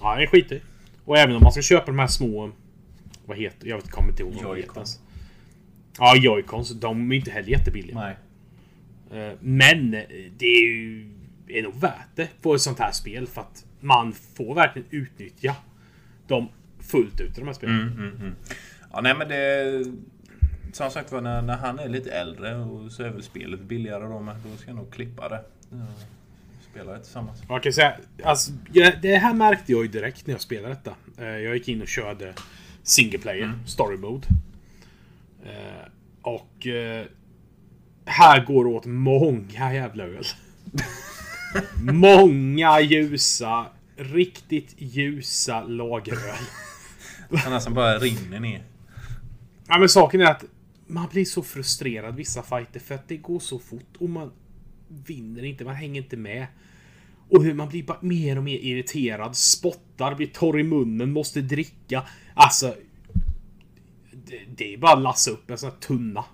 Ja, 0.00 0.12
den 0.14 0.22
är 0.22 0.26
skitdyr. 0.26 0.62
Och 1.04 1.18
även 1.18 1.36
om 1.36 1.42
man 1.42 1.52
ska 1.52 1.62
köpa 1.62 1.86
de 1.86 1.98
här 1.98 2.06
små... 2.06 2.50
Vad 3.26 3.36
heter 3.38 3.68
Jag 3.68 3.82
kommer 3.82 4.10
inte 4.10 4.22
ihåg 4.22 4.34
vad 4.34 4.56
de 4.56 4.62
heter. 4.62 4.84
Ja, 5.98 6.14
Joy-Cons. 6.16 6.74
De 6.80 7.12
är 7.12 7.16
inte 7.16 7.30
heller 7.30 7.48
jättebilliga. 7.48 7.98
Nej. 8.00 8.16
Eh, 9.22 9.32
Men 9.40 9.94
eh, 9.94 10.02
det 10.38 10.46
är 10.46 10.60
ju 10.68 11.10
är 11.48 11.62
nog 11.62 11.80
värt 11.80 12.08
det 12.14 12.28
på 12.42 12.54
ett 12.54 12.60
sånt 12.60 12.78
här 12.78 12.92
spel 12.92 13.26
för 13.26 13.40
att 13.40 13.64
man 13.80 14.12
får 14.12 14.54
verkligen 14.54 14.88
utnyttja 14.90 15.56
dem 16.26 16.48
fullt 16.80 17.20
ut 17.20 17.30
i 17.38 17.40
de 17.40 17.46
här 17.46 17.52
spelen. 17.54 17.80
Mm, 17.80 18.34
Ja, 18.92 19.00
nej 19.00 19.14
men 19.14 19.28
det... 19.28 19.84
Som 20.72 20.90
sagt 20.90 21.12
var, 21.12 21.20
när, 21.20 21.42
när 21.42 21.56
han 21.56 21.78
är 21.78 21.88
lite 21.88 22.10
äldre 22.10 22.56
och 22.56 22.92
så 22.92 23.02
är 23.02 23.10
väl 23.10 23.22
spelet 23.22 23.60
billigare 23.60 24.04
då 24.04 24.20
men 24.20 24.36
då 24.50 24.56
ska 24.56 24.70
jag 24.70 24.76
nog 24.76 24.92
klippa 24.92 25.28
det. 25.28 25.40
Ja, 25.70 25.76
Spela 26.70 26.92
det 26.92 26.98
tillsammans. 26.98 27.42
Jag 27.48 27.62
kan 27.62 27.72
säga, 27.72 27.94
alltså, 28.24 28.52
det 29.02 29.16
här 29.16 29.34
märkte 29.34 29.72
jag 29.72 29.82
ju 29.82 29.88
direkt 29.88 30.26
när 30.26 30.34
jag 30.34 30.40
spelade 30.40 30.74
detta. 30.74 30.94
Eh, 31.18 31.28
Jag 31.28 31.54
gick 31.56 31.68
in 31.68 31.82
och 31.82 31.88
körde 31.88 32.34
single 32.84 33.18
player, 33.18 33.52
story 33.66 33.96
mode. 33.96 34.26
Eh, 35.44 35.88
Och 36.22 36.66
eh, 36.66 37.06
här 38.04 38.44
går 38.44 38.64
det 38.64 38.70
åt 38.70 38.86
många 38.86 39.74
jävla 39.74 40.04
öl. 40.04 40.24
många 41.92 42.80
ljusa, 42.80 43.66
riktigt 43.96 44.74
ljusa 44.78 45.62
lageröl. 45.62 46.44
Han 47.44 47.52
nästan 47.52 47.74
bara 47.74 47.98
rinner 47.98 48.40
ner. 48.40 48.62
Ja 49.68 49.78
men 49.78 49.88
saken 49.88 50.20
är 50.20 50.24
att 50.26 50.44
man 50.86 51.08
blir 51.12 51.24
så 51.24 51.42
frustrerad 51.42 52.16
vissa 52.16 52.42
fighter 52.42 52.80
för 52.80 52.94
att 52.94 53.08
det 53.08 53.16
går 53.16 53.40
så 53.40 53.58
fort 53.58 53.96
och 53.98 54.08
man 54.08 54.32
vinner 54.88 55.44
inte, 55.44 55.64
man 55.64 55.74
hänger 55.74 56.02
inte 56.02 56.16
med. 56.16 56.46
Och 57.34 57.44
hur 57.44 57.54
man 57.54 57.68
blir 57.68 57.82
bara 57.82 57.98
mer 58.00 58.38
och 58.38 58.44
mer 58.44 58.58
irriterad, 58.58 59.36
spottar, 59.36 60.14
blir 60.14 60.26
torr 60.26 60.60
i 60.60 60.62
munnen, 60.62 61.12
måste 61.12 61.40
dricka. 61.40 62.02
Alltså... 62.34 62.74
Det, 64.12 64.40
det 64.56 64.74
är 64.74 64.78
bara 64.78 64.92
att 64.92 65.02
lassa 65.02 65.30
upp 65.30 65.50
en 65.50 65.58
sån 65.58 65.70
här 65.70 65.76
tunna. 65.78 66.24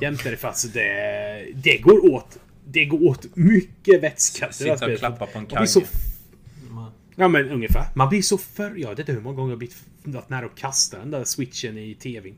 Jämte 0.00 0.30
det 0.30 0.36
för 0.36 0.48
alltså 0.48 0.68
det... 0.68 1.46
Det 1.54 1.78
går 1.78 2.12
åt... 2.14 2.38
Det 2.64 2.84
går 2.84 3.08
åt 3.08 3.36
mycket 3.36 4.02
vätska. 4.02 4.52
Sitta 4.52 4.92
och 4.92 4.98
klappa 4.98 5.26
på 5.26 5.38
en 5.38 5.46
kagge. 5.46 5.86
Ja 7.16 7.28
men 7.28 7.50
ungefär. 7.50 7.86
Man 7.94 8.08
blir 8.08 8.22
så 8.22 8.38
för... 8.38 8.76
Jag 8.76 8.90
vet 8.90 8.98
inte 8.98 9.12
hur 9.12 9.20
många 9.20 9.36
gånger 9.36 9.50
jag 9.50 9.56
har 9.56 9.58
blivit 9.58 9.76
varit 10.02 10.28
nära 10.28 10.46
att 10.46 10.56
kasta 10.56 10.98
den 10.98 11.10
där 11.10 11.24
switchen 11.24 11.78
i 11.78 11.94
tvn. 11.94 12.34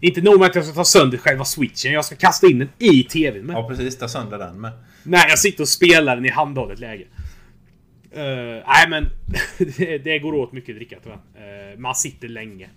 Inte 0.00 0.20
nog 0.20 0.40
med 0.40 0.48
att 0.48 0.54
jag 0.54 0.64
ska 0.64 0.74
ta 0.74 0.84
sönder 0.84 1.18
själva 1.18 1.44
switchen, 1.44 1.92
jag 1.92 2.04
ska 2.04 2.16
kasta 2.16 2.46
in 2.46 2.58
den 2.58 2.68
i 2.78 3.02
tvn 3.02 3.46
med. 3.46 3.56
Ja 3.56 3.68
precis, 3.68 3.98
ta 3.98 4.08
sönder 4.08 4.38
den 4.38 4.60
med. 4.60 4.72
Nej, 5.02 5.24
jag 5.28 5.38
sitter 5.38 5.62
och 5.62 5.68
spelar 5.68 6.16
den 6.16 6.24
i 6.24 6.30
handhållet 6.30 6.78
läge. 6.78 7.06
Eh, 8.10 8.22
nej 8.66 8.88
men, 8.88 9.08
det, 10.04 10.18
går 10.18 10.34
åt 10.34 10.52
mycket 10.52 10.76
dricka 10.76 10.98
tyvärr. 11.02 11.72
Uh, 11.72 11.78
man 11.78 11.94
sitter 11.94 12.28
länge. 12.28 12.70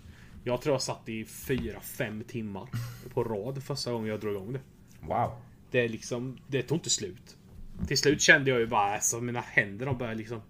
Jag 0.43 0.61
tror 0.61 0.73
jag 0.73 0.81
satt 0.81 1.09
i 1.09 1.23
4-5 1.23 2.23
timmar 2.23 2.67
på 3.13 3.23
rad 3.23 3.63
första 3.63 3.91
gången 3.91 4.09
jag 4.09 4.19
drog 4.19 4.35
igång 4.35 4.53
det. 4.53 4.59
Wow. 5.01 5.31
Det 5.71 5.79
är 5.79 5.89
liksom, 5.89 6.37
det 6.47 6.61
tog 6.61 6.77
inte 6.77 6.89
slut. 6.89 7.37
Till 7.87 7.97
slut 7.97 8.21
kände 8.21 8.49
jag 8.49 8.59
ju 8.59 8.67
bara 8.67 8.95
alltså 8.95 9.21
mina 9.21 9.41
händer 9.41 9.85
de 9.85 9.97
började 9.97 10.17
liksom 10.17 10.41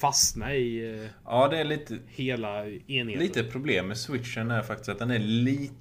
fastna 0.00 0.54
i 0.54 0.94
eh, 1.02 1.08
Ja, 1.24 1.48
det 1.48 1.58
är 1.58 1.64
lite, 1.64 1.98
hela 2.06 2.66
enheten. 2.68 3.22
lite 3.22 3.44
problem 3.44 3.88
med 3.88 3.98
switchen 3.98 4.50
är 4.50 4.62
faktiskt 4.62 4.88
att 4.88 4.98
den 4.98 5.10
är 5.10 5.18
lite... 5.18 5.74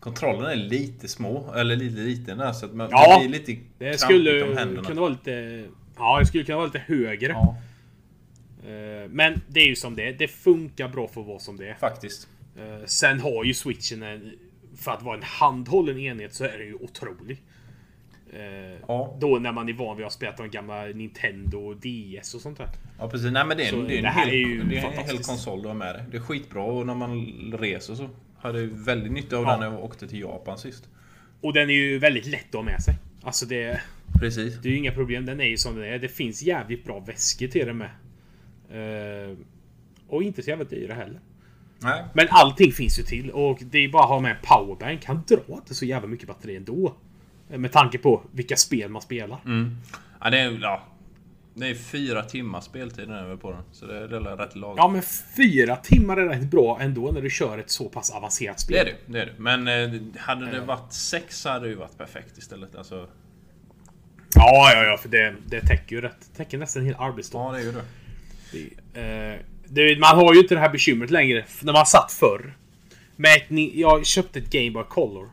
Kontrollen 0.00 0.50
är 0.50 0.56
lite 0.56 1.08
små, 1.08 1.52
eller 1.54 1.76
lite 1.76 2.00
liten 2.00 2.38
där 2.38 2.52
så 2.52 2.66
att 2.66 2.74
man 2.74 2.88
Ja, 2.90 3.18
det 3.22 3.28
blir 3.28 3.38
lite 3.38 3.56
Det 3.78 3.98
skulle 4.00 4.42
om 4.42 4.56
händerna. 4.56 4.88
kunna 4.88 5.00
vara 5.00 5.10
lite... 5.10 5.64
Ja, 5.96 6.18
det 6.20 6.26
skulle 6.26 6.44
kunna 6.44 6.56
vara 6.56 6.66
lite 6.66 6.78
högre. 6.86 7.32
Ja, 7.32 7.56
Eh, 8.66 9.08
Men 9.10 9.40
det 9.48 9.60
är 9.60 9.66
ju 9.66 9.76
som 9.76 9.96
det 9.96 10.08
är. 10.08 10.12
Det 10.12 10.28
funkar 10.28 10.88
bra 10.88 11.08
för 11.08 11.20
att 11.20 11.26
vara 11.26 11.38
som 11.38 11.56
det 11.56 11.68
är. 11.68 11.74
faktiskt. 11.74 12.28
Eh, 12.58 12.84
Sen 12.86 13.20
har 13.20 13.44
ju 13.44 13.54
switchen 13.54 14.02
en... 14.02 14.32
För 14.76 14.90
att 14.92 15.02
vara 15.02 15.16
en 15.16 15.22
handhållen 15.22 15.98
enhet 15.98 16.34
så 16.34 16.44
är 16.44 16.58
den 16.58 16.66
ju 16.66 16.74
otrolig. 16.74 17.42
Eh, 18.32 18.78
Ja. 18.88 19.16
Då 19.20 19.38
när 19.38 19.52
man 19.52 19.68
är 19.68 19.72
van 19.72 19.96
vid 19.96 20.06
att 20.06 20.12
spela 20.12 20.32
de 20.36 20.48
gamla 20.50 20.84
Nintendo 20.86 21.58
och 21.58 21.76
DS 21.76 22.34
och 22.34 22.40
sånt 22.40 22.58
där. 22.58 22.68
Ja 22.98 23.08
precis, 23.10 23.32
nej 23.32 23.44
men 23.46 23.56
det 23.56 23.62
är, 23.66 23.70
Så 23.70 23.80
en, 23.80 23.86
det 23.88 23.94
är 23.94 23.96
en, 23.98 24.02
det 24.02 24.08
här 24.08 24.26
hel, 24.26 24.34
är 24.34 24.38
ju 24.38 24.62
det 24.62 24.78
är 24.78 24.86
en 24.86 25.06
hel 25.06 25.18
konsol 25.18 25.62
du 25.62 25.68
har 25.68 25.74
med 25.74 25.94
dig. 25.94 26.04
Det 26.10 26.16
är 26.16 26.20
skitbra 26.20 26.62
och 26.62 26.86
när 26.86 26.94
man 26.94 27.26
reser 27.58 27.94
så 27.94 28.08
hade 28.38 28.66
väldigt 28.66 29.12
nytta 29.12 29.36
av 29.36 29.42
Ja. 29.44 29.50
den 29.50 29.60
när 29.60 29.66
jag 29.66 29.84
åkte 29.84 30.08
till 30.08 30.20
Japan 30.20 30.58
sist. 30.58 30.88
Och 31.40 31.52
den 31.52 31.70
är 31.70 31.74
ju 31.74 31.98
väldigt 31.98 32.26
lätt 32.26 32.46
att 32.48 32.54
ha 32.54 32.62
med 32.62 32.82
sig. 32.82 32.94
Alltså 33.22 33.46
det... 33.46 33.80
Precis. 34.20 34.54
Det 34.62 34.68
är 34.68 34.70
ju 34.72 34.78
inga 34.78 34.92
problem. 34.92 35.26
Den 35.26 35.40
är 35.40 35.44
ju 35.44 35.56
som 35.56 35.74
den 35.76 35.84
är. 35.84 35.98
Det 35.98 36.08
finns 36.08 36.42
jävligt 36.42 36.84
bra 36.84 37.00
väskor 37.00 37.46
till 37.46 37.66
den 37.66 37.76
med. 37.78 37.90
Eh, 38.70 39.36
och 40.08 40.22
inte 40.22 40.42
så 40.42 40.50
jävla 40.50 40.64
dyra 40.64 40.94
heller. 40.94 41.20
Nej. 41.78 42.04
Men 42.14 42.26
allting 42.30 42.72
finns 42.72 42.98
ju 42.98 43.02
till 43.02 43.30
och 43.30 43.58
det 43.70 43.78
är 43.78 43.88
bara 43.88 44.02
att 44.02 44.08
ha 44.08 44.20
med 44.20 44.30
en 44.30 44.36
powerbank. 44.42 45.04
Han 45.04 45.22
drar 45.28 45.54
inte 45.56 45.74
så 45.74 45.84
jävla 45.84 46.08
mycket 46.08 46.28
batteri 46.28 46.56
ändå. 46.56 46.94
Eh, 47.50 47.58
Med 47.58 47.72
tanke 47.72 47.98
på 47.98 48.22
vilka 48.32 48.56
spel 48.56 48.88
man 48.90 49.02
spelar. 49.02 49.38
Ja, 50.20 50.30
det 50.30 50.38
är, 50.38 50.58
ja, 50.62 50.82
det 51.60 51.66
är 51.68 51.74
fyra 51.74 52.22
timmars 52.22 52.64
speltid 52.64 53.10
över 53.10 53.36
på 53.36 53.52
den. 53.52 53.62
Så 53.72 53.86
det 53.86 53.98
är, 53.98 54.08
det 54.08 54.18
rätt 54.18 54.56
lagom. 54.56 54.76
Ja 54.78 54.88
men 54.88 55.02
fyra 55.36 55.76
timmar 55.76 56.16
är 56.16 56.28
rätt 56.28 56.50
bra 56.50 56.78
ändå 56.80 57.10
när 57.10 57.22
du 57.22 57.30
kör 57.30 57.58
ett 57.58 57.70
så 57.70 57.88
pass 57.88 58.10
avancerat 58.10 58.60
spel. 58.60 58.76
Det 58.76 58.80
är 58.80 58.84
det, 58.84 59.12
det 59.12 59.22
är 59.22 59.26
det. 59.26 59.32
Men 59.38 59.68
eh, 59.68 60.00
hade 60.18 60.50
det 60.50 60.60
varit 60.60 60.92
sex 60.92 61.40
så 61.40 61.48
hade 61.48 61.64
det 61.64 61.70
ju 61.70 61.76
varit 61.76 61.98
perfekt 61.98 62.38
istället. 62.38 62.74
Alltså, 62.76 63.08
Ja, 64.34 64.72
ja, 64.74 64.84
ja, 64.84 64.96
för 64.96 65.08
det, 65.08 65.34
det 65.46 65.60
täcker 65.60 65.96
ju 65.96 66.02
rätt. 66.02 66.30
täcker 66.36 66.58
nästan 66.58 66.82
en 66.82 66.86
hel 66.86 66.96
arbetsdag. 66.98 67.38
ja, 67.38 67.52
det 67.52 67.58
är 67.58 67.64
ju 67.64 67.72
det. 67.72 69.34
Eh, 69.34 69.40
det, 69.64 69.98
man 69.98 70.16
har 70.16 70.34
ju 70.34 70.40
inte 70.40 70.54
det 70.54 70.60
här 70.60 70.70
bekymret 70.70 71.10
längre 71.10 71.44
när 71.62 71.72
man 71.72 71.86
satt 71.86 72.12
förr. 72.12 72.56
Med 73.16 73.30
ett, 73.36 73.74
jag 73.74 74.06
köpte 74.06 74.38
ett 74.38 74.50
Game 74.50 74.70
Boy 74.70 74.84
Color. 74.88 75.28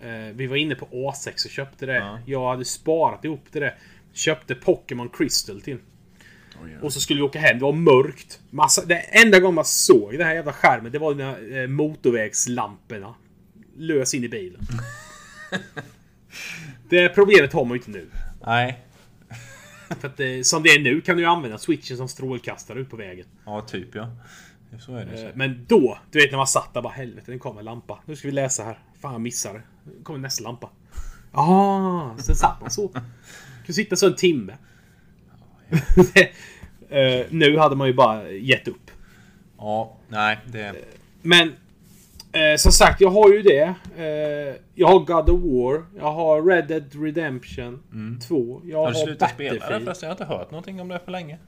Eh, 0.00 0.34
vi 0.34 0.46
var 0.46 0.56
inne 0.56 0.74
på 0.74 0.86
A6 0.86 1.44
och 1.44 1.50
köpte 1.50 1.86
det. 1.86 1.94
Ja. 1.96 2.18
Jag 2.26 2.48
hade 2.50 2.64
sparat 2.64 3.24
ihop 3.24 3.44
det. 3.52 3.74
Köpte 4.14 4.54
Pokémon 4.54 5.08
Crystal 5.08 5.60
till. 5.60 5.78
Och 6.82 6.92
så 6.92 7.00
skulle 7.00 7.20
vi 7.20 7.22
åka 7.22 7.38
hem. 7.38 7.58
Det 7.58 7.64
var 7.64 7.72
mörkt. 7.72 8.40
Massa, 8.50 8.84
det 8.84 8.96
enda 8.96 9.40
gången 9.40 9.54
man 9.54 9.64
såg 9.64 10.12
den 10.12 10.26
här 10.26 10.34
jävla 10.34 10.52
skärmen, 10.52 10.92
det 10.92 10.98
var 10.98 11.14
när 11.14 11.62
eh, 11.62 11.68
motorvägslamporna 11.68 13.14
lös 13.76 14.14
in 14.14 14.24
i 14.24 14.28
bilen. 14.28 14.60
det 16.88 17.08
problemet 17.08 17.52
har 17.52 17.64
man 17.64 17.70
ju 17.70 17.78
inte 17.78 17.90
nu. 17.90 18.06
Nej. 18.46 18.80
För 20.00 20.08
att, 20.08 20.20
eh, 20.20 20.26
som 20.42 20.62
det 20.62 20.68
är 20.68 20.80
nu 20.80 21.00
kan 21.00 21.16
du 21.16 21.22
ju 21.22 21.28
använda 21.28 21.58
switchen 21.58 21.96
som 21.96 22.08
strålkastare 22.08 22.80
ut 22.80 22.90
på 22.90 22.96
vägen. 22.96 23.26
Ja, 23.44 23.60
typ 23.60 23.94
ja. 23.94 24.10
Så 24.80 24.96
är 24.96 25.06
det. 25.06 25.22
Eh, 25.22 25.30
Så. 25.30 25.38
Men 25.38 25.64
då, 25.68 25.98
du 26.10 26.18
vet 26.18 26.30
när 26.30 26.38
man 26.38 26.46
satt 26.46 26.74
där 26.74 26.82
bara 26.82 26.92
helvete, 26.92 27.30
den 27.30 27.38
kommer 27.38 27.58
en 27.58 27.64
lampa. 27.64 27.98
Nu 28.06 28.16
ska 28.16 28.28
vi 28.28 28.32
läsa 28.32 28.64
här. 28.64 28.78
Fan 29.00 29.12
jag 29.12 29.20
missade. 29.20 29.62
Nu 29.84 30.02
kommer 30.02 30.18
nästa 30.18 30.44
lampa. 30.44 30.70
Ah, 31.32 32.16
sen 32.18 32.34
satt 32.36 32.60
man 32.60 32.70
så. 32.70 32.90
Kunde 33.66 33.72
sitta 33.72 33.96
så 33.96 34.06
en 34.06 34.16
timme. 34.16 34.56
Eh, 36.88 37.26
nu 37.30 37.58
hade 37.58 37.76
man 37.76 37.86
ju 37.86 37.94
bara 37.94 38.30
gett 38.30 38.68
upp. 38.68 38.90
Ja, 39.58 39.96
nej, 40.08 40.38
det... 40.46 40.74
Men 41.22 41.52
eh, 42.32 42.56
som 42.56 42.72
sagt, 42.72 43.00
jag 43.00 43.10
har 43.10 43.32
ju 43.32 43.42
det. 43.42 43.74
Eh, 43.96 44.56
jag 44.74 44.88
har 44.88 44.98
God 44.98 45.30
of 45.30 45.40
War. 45.40 45.84
Jag 45.98 46.12
har 46.12 46.42
Red 46.42 46.68
Dead 46.68 47.02
Redemption 47.04 47.82
2. 48.28 48.60
Jag 48.64 48.78
Har 48.78 48.84
har, 48.84 48.92
du 48.92 48.98
slutat 48.98 49.30
spela 49.30 49.54
det 49.54 49.60
förresten? 49.60 50.08
Jag 50.08 50.16
har 50.16 50.24
inte 50.24 50.34
hört 50.34 50.50
någonting 50.50 50.80
om 50.80 50.88
det 50.88 51.00
för 51.04 51.12
länge. 51.12 51.34
Eh, 51.34 51.40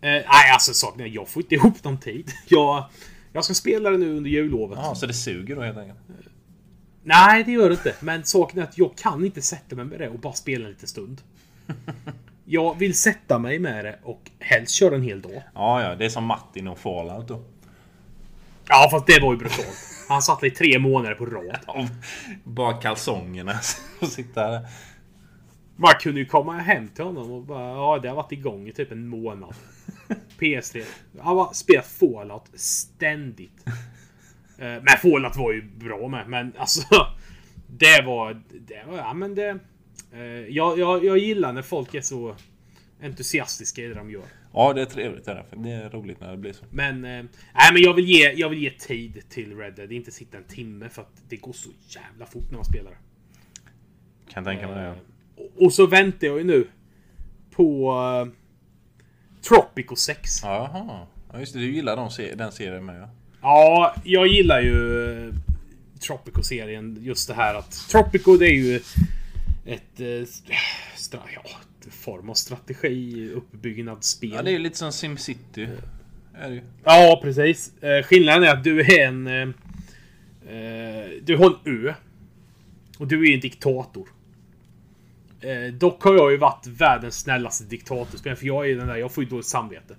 nej, 0.00 0.24
alltså 0.52 0.74
saken 0.74 1.00
är, 1.00 1.06
jag 1.06 1.28
får 1.28 1.42
inte 1.42 1.54
ihop 1.54 1.84
någon 1.84 1.98
tid. 1.98 2.30
Jag, 2.48 2.84
jag 3.32 3.44
ska 3.44 3.54
spela 3.54 3.90
det 3.90 3.98
nu 3.98 4.16
under 4.16 4.30
jullovet. 4.30 4.78
Ja, 4.82 4.94
så 4.94 5.06
det 5.06 5.14
suger 5.14 5.56
då 5.56 5.62
helt 5.62 5.78
enkelt? 5.78 5.98
Nej, 7.02 7.44
det 7.44 7.52
gör 7.52 7.68
det 7.68 7.74
inte. 7.74 7.94
Men 8.00 8.24
saken 8.24 8.58
är 8.58 8.62
att 8.62 8.78
jag 8.78 8.96
kan 8.96 9.24
inte 9.24 9.42
sätta 9.42 9.76
mig 9.76 9.84
med 9.84 9.98
det 9.98 10.08
och 10.08 10.18
bara 10.18 10.32
spela 10.32 10.64
en 10.64 10.70
liten 10.70 10.88
stund. 10.88 11.20
Jag 12.44 12.78
vill 12.78 12.98
sätta 12.98 13.38
mig 13.38 13.58
med 13.58 13.84
det 13.84 13.98
och 14.02 14.30
helst 14.38 14.74
köra 14.74 14.94
en 14.94 15.02
hel 15.02 15.22
dag. 15.22 15.42
Ja, 15.54 15.82
ja, 15.82 15.94
det 15.94 16.04
är 16.04 16.08
som 16.08 16.24
Martin 16.24 16.68
och 16.68 16.78
Fallout 16.78 17.28
då. 17.28 17.44
Ja, 18.68 18.88
fast 18.90 19.06
det 19.06 19.20
var 19.22 19.32
ju 19.32 19.38
brutalt. 19.38 19.76
Han 20.08 20.22
satt 20.22 20.44
i 20.44 20.50
tre 20.50 20.78
månader 20.78 21.14
på 21.14 21.26
rad. 21.26 21.58
Ja, 21.66 21.88
Bara 22.44 22.72
kalsongerna 22.72 23.60
och 24.00 24.08
sitta 24.08 24.50
där. 24.50 24.68
Man 25.76 25.92
kunde 26.00 26.20
ju 26.20 26.26
komma 26.26 26.58
hem 26.58 26.88
till 26.88 27.04
honom 27.04 27.30
och 27.30 27.42
bara 27.42 27.70
ja, 27.70 27.98
det 28.02 28.08
har 28.08 28.16
varit 28.16 28.32
igång 28.32 28.68
i 28.68 28.72
typ 28.72 28.92
en 28.92 29.08
månad. 29.08 29.54
PS3. 30.38 30.84
Han 31.20 31.36
var 31.36 31.52
spelat 31.52 31.86
Fallout 31.86 32.44
ständigt. 32.54 33.64
Eh, 34.58 34.64
Men 34.82 34.98
Fallout 35.02 35.36
var 35.36 35.52
ju 35.52 35.62
bra 35.62 36.08
med. 36.08 36.28
Men 36.28 36.52
alltså. 36.58 36.82
Det 37.76 38.02
var... 38.06 38.42
Det 38.66 38.82
var 38.88 38.96
ja, 38.98 39.14
men 39.14 39.34
det... 39.34 39.58
eh, 40.12 40.20
Jag, 40.22 40.78
jag, 40.78 41.04
jag 41.04 41.18
gillar 41.18 41.52
när 41.52 41.62
folk 41.62 41.94
är 41.94 42.00
så 42.00 42.36
entusiastiska 43.02 43.82
i 43.82 43.88
det 43.88 43.94
de 43.94 44.10
gör. 44.10 44.22
Ja, 44.54 44.72
det 44.72 44.80
är 44.82 44.86
trevligt. 44.86 45.24
Det 45.24 45.32
är, 45.32 45.44
det 45.56 45.70
är 45.70 45.90
roligt 45.90 46.20
när 46.20 46.30
det 46.30 46.36
blir 46.36 46.52
så. 46.52 46.64
Men... 46.70 46.94
eh, 47.04 47.24
Nej 47.54 47.72
men 47.72 47.82
jag 47.82 47.94
vill 47.94 48.04
ge, 48.08 48.32
jag 48.32 48.48
vill 48.48 48.58
ge 48.62 48.70
tid 48.70 49.22
till 49.28 49.56
Red 49.56 49.74
Dead. 49.74 49.92
Inte 49.92 50.10
sitta 50.10 50.36
en 50.36 50.44
timme 50.44 50.88
för 50.88 51.02
att 51.02 51.22
det 51.28 51.36
går 51.36 51.52
så 51.52 51.68
jävla 51.88 52.26
fort 52.26 52.50
när 52.50 52.56
man 52.56 52.64
spelar. 52.64 52.98
Kan 54.28 54.44
tänka 54.44 54.66
mig 54.66 54.76
det. 54.76 54.82
ja. 54.84 54.94
Och- 55.36 55.62
Och 55.64 55.72
så 55.72 55.86
väntar 55.86 56.26
jag 56.26 56.38
ju 56.38 56.44
nu 56.44 56.66
på 57.50 57.92
uh, 57.92 58.32
Tropico 59.48 59.96
6. 59.96 60.30
Ja. 60.42 60.70
Jaha. 60.72 61.06
Ja, 61.32 61.38
just 61.40 61.52
det. 61.54 61.58
Du 61.60 61.72
gillar 61.74 61.96
de 61.96 62.36
den 62.36 62.52
serien 62.52 62.84
med 62.84 63.00
ja. 63.02 63.08
Jag 64.04 64.26
gillar 64.26 64.60
ju 64.60 64.74
uh, 64.74 65.34
Tropico-serien. 66.06 66.98
Just 67.00 67.28
det 67.28 67.34
här 67.34 67.54
att 67.54 67.88
Tropico 67.90 68.36
det 68.36 68.46
är 68.46 68.54
ju 68.54 68.76
ett, 69.66 69.98
stra- 70.96 71.20
ja, 71.34 71.42
form 71.90 72.30
av 72.30 72.34
strategi, 72.34 73.30
uppbyggnadsspel. 73.34 74.32
Ja, 74.32 74.42
det 74.42 74.50
är 74.50 74.52
ju 74.52 74.58
lite 74.58 74.78
som 74.78 74.92
SimCity. 74.92 75.68
Är 76.34 76.48
det 76.48 76.54
ju. 76.54 76.62
Ja, 76.84 77.20
precis. 77.22 77.82
Eh, 77.82 78.02
skillnaden 78.02 78.42
är 78.42 78.52
att 78.52 78.64
du 78.64 78.80
är 78.80 79.06
en... 79.06 79.26
eh, 79.26 79.48
eh, 80.56 81.10
du 81.22 81.36
har 81.36 81.46
en 81.46 81.84
ö. 81.84 81.94
Och 82.98 83.06
du 83.06 83.30
är 83.30 83.34
en 83.34 83.40
diktator. 83.40 84.08
Eh, 85.40 85.72
dock 85.72 86.02
har 86.02 86.14
jag 86.14 86.32
ju 86.32 86.36
varit 86.36 86.66
världens 86.66 87.18
snällaste 87.20 87.64
diktatorspelare. 87.64 88.36
För 88.36 88.46
jag 88.46 88.64
är 88.64 88.68
ju 88.68 88.78
den 88.78 88.86
där, 88.86 88.96
jag 88.96 89.12
får 89.12 89.24
ju 89.24 89.30
dåligt 89.30 89.46
samvete. 89.46 89.96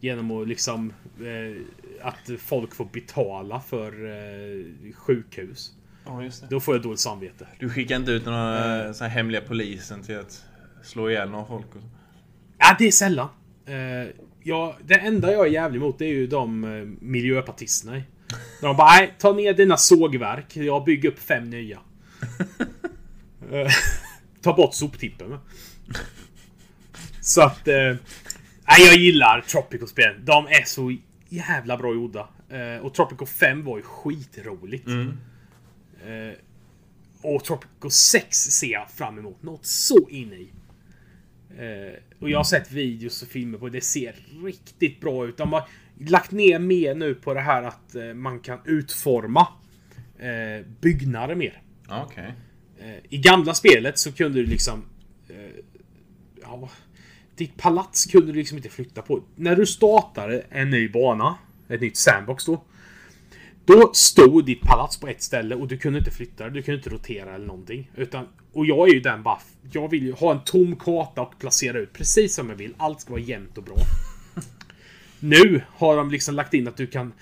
Genom 0.00 0.30
att 0.30 0.48
liksom... 0.48 0.92
Eh, 1.20 1.62
att 2.04 2.30
folk 2.38 2.74
får 2.74 2.84
betala 2.84 3.60
för 3.60 4.06
eh, 4.06 4.92
sjukhus. 4.94 5.72
Ja, 6.04 6.22
just 6.22 6.40
det. 6.40 6.46
Då 6.50 6.60
får 6.60 6.74
jag 6.74 6.82
dåligt 6.82 7.00
samvete. 7.00 7.46
Du 7.58 7.70
skickar 7.70 7.96
inte 7.96 8.12
ut 8.12 8.24
några 8.24 8.94
så 8.94 9.04
här 9.04 9.10
hemliga 9.10 9.40
polisen 9.40 10.02
till 10.02 10.18
att 10.18 10.44
slå 10.82 11.10
ihjäl 11.10 11.30
några 11.30 11.44
folk? 11.44 11.66
Och 11.66 11.82
så. 11.82 11.88
Ja, 12.58 12.76
det 12.78 12.86
är 12.86 12.90
sällan. 12.90 13.28
Eh, 13.66 14.08
ja, 14.42 14.76
det 14.84 14.94
enda 14.94 15.32
jag 15.32 15.46
är 15.46 15.50
jävlig 15.50 15.80
mot 15.80 15.98
det 15.98 16.04
är 16.04 16.14
ju 16.14 16.26
de 16.26 16.64
eh, 16.64 16.84
miljöpartisterna. 17.00 17.92
Där 17.92 18.04
de 18.60 18.76
bara, 18.76 18.90
nej, 18.90 19.14
ta 19.18 19.32
ner 19.32 19.52
dina 19.52 19.76
sågverk. 19.76 20.56
Jag 20.56 20.84
bygger 20.84 21.08
upp 21.08 21.18
fem 21.18 21.50
nya. 21.50 21.78
Eh, 23.52 23.70
ta 24.40 24.52
bort 24.52 24.74
soptippen. 24.74 25.38
Så 27.20 27.42
att... 27.42 27.68
Eh, 27.68 27.74
nej, 28.68 28.86
jag 28.86 28.96
gillar 28.96 29.40
Tropico-spel. 29.40 30.24
De 30.24 30.46
är 30.46 30.64
så 30.64 30.96
jävla 31.34 31.76
bra 31.76 31.94
gjorda. 31.94 32.28
Eh, 32.48 32.84
och 32.84 32.94
Tropico 32.94 33.26
5 33.26 33.64
var 33.64 33.76
ju 33.76 33.82
skitroligt. 33.82 34.88
Eh, 36.06 36.38
och 37.22 37.44
Tropico 37.44 37.90
6 37.90 38.36
ser 38.36 38.72
jag 38.72 38.90
fram 38.90 39.18
emot 39.18 39.42
något 39.42 39.66
så 39.66 40.08
in 40.08 40.32
i. 40.32 40.52
Eh, 41.58 41.94
och 42.18 42.30
jag 42.30 42.38
har 42.38 42.44
sett 42.44 42.72
videos 42.72 43.22
och 43.22 43.28
filmer 43.28 43.58
på 43.58 43.68
det. 43.68 43.78
Det 43.78 43.84
ser 43.84 44.14
riktigt 44.44 45.00
bra 45.00 45.26
ut. 45.26 45.36
De 45.36 45.52
har 45.52 45.68
lagt 46.00 46.30
ner 46.30 46.58
mer 46.58 46.94
nu 46.94 47.14
på 47.14 47.34
det 47.34 47.40
här 47.40 47.62
att 47.62 47.96
man 48.14 48.40
kan 48.40 48.58
utforma 48.64 49.48
byggnader 50.80 51.34
mer. 51.34 51.62
Okej. 51.88 52.34
Eh, 52.78 52.96
I 53.08 53.18
gamla 53.18 53.54
spelet 53.54 53.98
så 53.98 54.12
kunde 54.12 54.38
du 54.38 54.46
liksom... 54.46 54.84
Ja, 56.42 56.68
ditt 57.36 57.56
palats 57.56 58.06
kunde 58.06 58.26
du 58.26 58.38
liksom 58.38 58.56
inte 58.56 58.68
flytta 58.68 59.02
på. 59.02 59.22
När 59.36 59.56
du 59.56 59.66
startade 59.66 60.44
en 60.50 60.70
ny 60.70 60.88
bana, 60.88 61.38
ett 61.68 61.80
nytt 61.80 61.96
sandbox 61.96 62.44
då. 62.44 62.64
Då 63.64 63.90
stod 63.94 64.46
ditt 64.46 64.60
palats 64.60 65.00
på 65.00 65.08
ett 65.08 65.22
ställe 65.22 65.54
och 65.54 65.68
du 65.68 65.78
kunde 65.78 65.98
inte 65.98 66.10
flytta 66.10 66.44
det. 66.44 66.50
Du 66.50 66.62
kunde 66.62 66.76
inte 66.78 66.90
rotera 66.90 67.34
eller 67.34 67.46
någonting. 67.46 67.90
Utan, 67.96 68.28
och 68.52 68.66
jag 68.66 68.88
är 68.88 68.94
ju 68.94 69.00
den 69.00 69.22
bara... 69.22 69.38
Jag 69.72 69.90
vill 69.90 70.02
ju 70.02 70.12
ha 70.12 70.32
en 70.32 70.44
tom 70.44 70.76
karta 70.76 71.22
och 71.22 71.38
placera 71.38 71.78
ut 71.78 71.92
precis 71.92 72.34
som 72.34 72.48
jag 72.48 72.56
vill. 72.56 72.74
Allt 72.76 73.00
ska 73.00 73.10
vara 73.10 73.22
jämnt 73.22 73.58
och 73.58 73.64
bra. 73.64 73.76
Nu 75.20 75.62
har 75.68 75.96
de 75.96 76.10
liksom 76.10 76.34
lagt 76.34 76.54
in 76.54 76.68
att 76.68 76.76
du 76.76 76.86
kan 76.86 77.12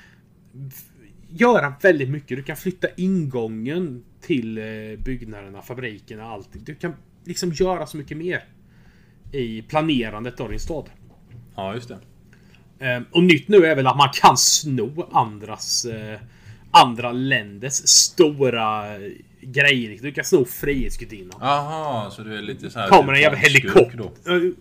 göra 1.29 1.75
väldigt 1.83 2.09
mycket. 2.09 2.37
Du 2.37 2.43
kan 2.43 2.57
flytta 2.57 2.89
ingången 2.97 4.05
till 4.21 4.59
eh, 4.59 4.65
byggnaderna, 5.05 5.63
fabrikerna, 5.63 6.25
allt. 6.25 6.49
Du 6.53 6.75
kan 6.75 6.95
liksom 7.25 7.53
göra 7.53 7.87
så 7.87 7.97
mycket 7.97 8.17
mer 8.17 8.45
i 9.33 9.63
planerandet 9.63 10.41
av 10.41 10.51
din 10.51 10.61
stad. 10.61 10.91
Ja, 11.57 11.75
just 11.75 11.89
det. 11.89 11.99
Eh, 12.87 13.03
Och 13.11 13.23
nytt 13.23 13.49
nu 13.49 13.67
är 13.67 13.77
väl 13.77 13.87
att 13.87 13.97
man 13.97 14.09
kan 14.13 14.37
sno 14.37 15.09
andras 15.13 15.85
eh, 15.85 16.19
andra 16.71 17.13
länders 17.13 17.73
stora 17.73 18.95
eh, 18.97 19.01
grejer. 19.41 19.99
Du 20.03 20.13
kan 20.13 20.25
sno 20.25 20.45
Frihetsgudinnan. 20.45 21.39
Jaha, 21.41 22.11
så 22.11 22.23
du 22.23 22.39
är 22.39 22.43
lite 22.43 22.71
så 22.71 22.79
här... 22.79 22.89
Kommer 22.89 23.13
en 23.13 23.21
jävla 23.21 23.39
skurk 23.39 23.51
helikopter. 23.51 24.37
Eh, 24.47 24.53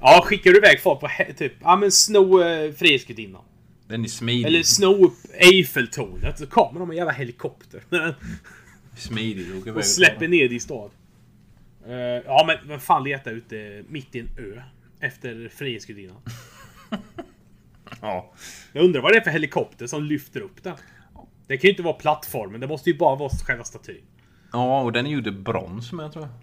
Ja, 0.00 0.20
skickar 0.24 0.50
du 0.50 0.56
iväg 0.56 0.80
folk 0.82 1.00
på 1.00 1.08
typ, 1.38 1.52
ja 1.60 1.76
men 1.76 1.92
sno 1.92 2.42
eh, 2.42 2.72
Frihetsgudinnan. 2.72 3.42
Den 3.88 4.04
är 4.04 4.08
smidig. 4.08 4.44
Eller 4.46 4.62
sno 4.62 5.04
upp 5.04 5.16
Eiffeltornet. 5.38 6.38
Så 6.38 6.46
kommer 6.46 6.80
de 6.80 6.88
med 6.88 6.94
en 6.94 6.98
jävla 6.98 7.12
helikopter. 7.12 7.82
Smidig. 8.96 9.76
Och 9.76 9.84
släpper 9.84 10.28
ner 10.28 10.48
dig 10.48 10.56
i 10.56 10.60
stad. 10.60 10.90
Eh, 11.86 11.94
ja 12.26 12.44
men 12.46 12.68
vem 12.68 12.80
fan 12.80 13.04
letar 13.04 13.30
ute 13.30 13.84
mitt 13.88 14.14
i 14.14 14.20
en 14.20 14.28
ö? 14.38 14.62
Efter 15.00 15.48
Frihetsgudinnan. 15.56 16.16
Ja. 18.00 18.32
Jag 18.72 18.84
undrar 18.84 19.00
vad 19.00 19.12
det 19.12 19.16
är 19.16 19.20
för 19.20 19.30
helikopter 19.30 19.86
som 19.86 20.04
lyfter 20.04 20.40
upp 20.40 20.62
den. 20.62 20.76
Det 21.46 21.56
kan 21.56 21.62
ju 21.62 21.70
inte 21.70 21.82
vara 21.82 21.94
plattformen. 21.94 22.60
Det 22.60 22.66
måste 22.66 22.90
ju 22.90 22.96
bara 22.98 23.16
vara 23.16 23.28
själva 23.46 23.64
statyn. 23.64 24.02
Ja, 24.52 24.80
och 24.82 24.92
den 24.92 25.06
är 25.06 25.10
gjord 25.10 25.26
i 25.26 25.30
brons 25.30 25.92
med 25.92 26.12
tror 26.12 26.24
jag. 26.24 26.34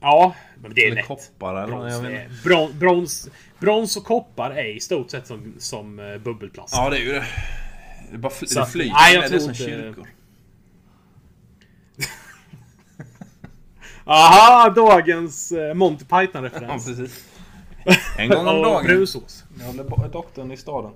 Ja, 0.00 0.34
men 0.62 0.74
det 0.74 0.80
är 0.80 0.86
Eller 0.86 0.96
lätt. 0.96 1.06
koppar 1.06 1.54
eller 1.56 1.66
Brons, 1.66 1.92
jag 1.92 2.12
är, 2.12 2.28
brons, 2.78 3.30
brons 3.58 3.96
och 3.96 4.04
koppar 4.04 4.50
är 4.50 4.76
i 4.76 4.80
stort 4.80 5.10
sett 5.10 5.26
som, 5.26 5.54
som 5.58 5.98
eh, 5.98 6.18
bubbelplast. 6.18 6.74
Ja, 6.76 6.90
det 6.90 6.96
är 6.96 7.00
ju 7.00 7.12
det. 7.12 7.26
Det, 8.12 8.18
bara 8.18 8.32
fly- 8.32 8.46
det 8.54 8.66
flyger 8.66 8.92
nej, 8.92 9.14
jag 9.14 9.30
det 9.30 9.36
är 9.36 9.38
som 9.40 9.54
kyrkor. 9.54 10.06
Aha, 14.04 14.70
dagens 14.70 15.52
eh, 15.52 15.74
Monty 15.74 16.04
Ja, 16.08 16.20
Python-referens. 16.20 16.86
precis. 16.86 17.24
En 18.18 18.28
gång 18.28 18.46
om 18.46 18.62
dagen. 18.62 18.84
brunsås. 18.84 19.44
Jag 19.58 19.66
håller 19.66 20.08
doktorn 20.08 20.52
i 20.52 20.56
staden. 20.56 20.92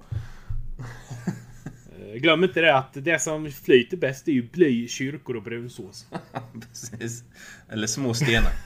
Eh, 1.98 2.20
glöm 2.20 2.44
inte 2.44 2.60
det 2.60 2.76
att 2.76 2.90
det 2.92 3.18
som 3.22 3.50
flyter 3.52 3.96
bäst 3.96 4.28
är 4.28 4.32
ju 4.32 4.42
bly, 4.42 4.88
kyrkor 4.88 5.36
och 5.36 5.42
brunsås. 5.42 6.06
Precis. 6.68 7.24
Eller 7.68 7.86
små 7.86 8.14
stenar. 8.14 8.52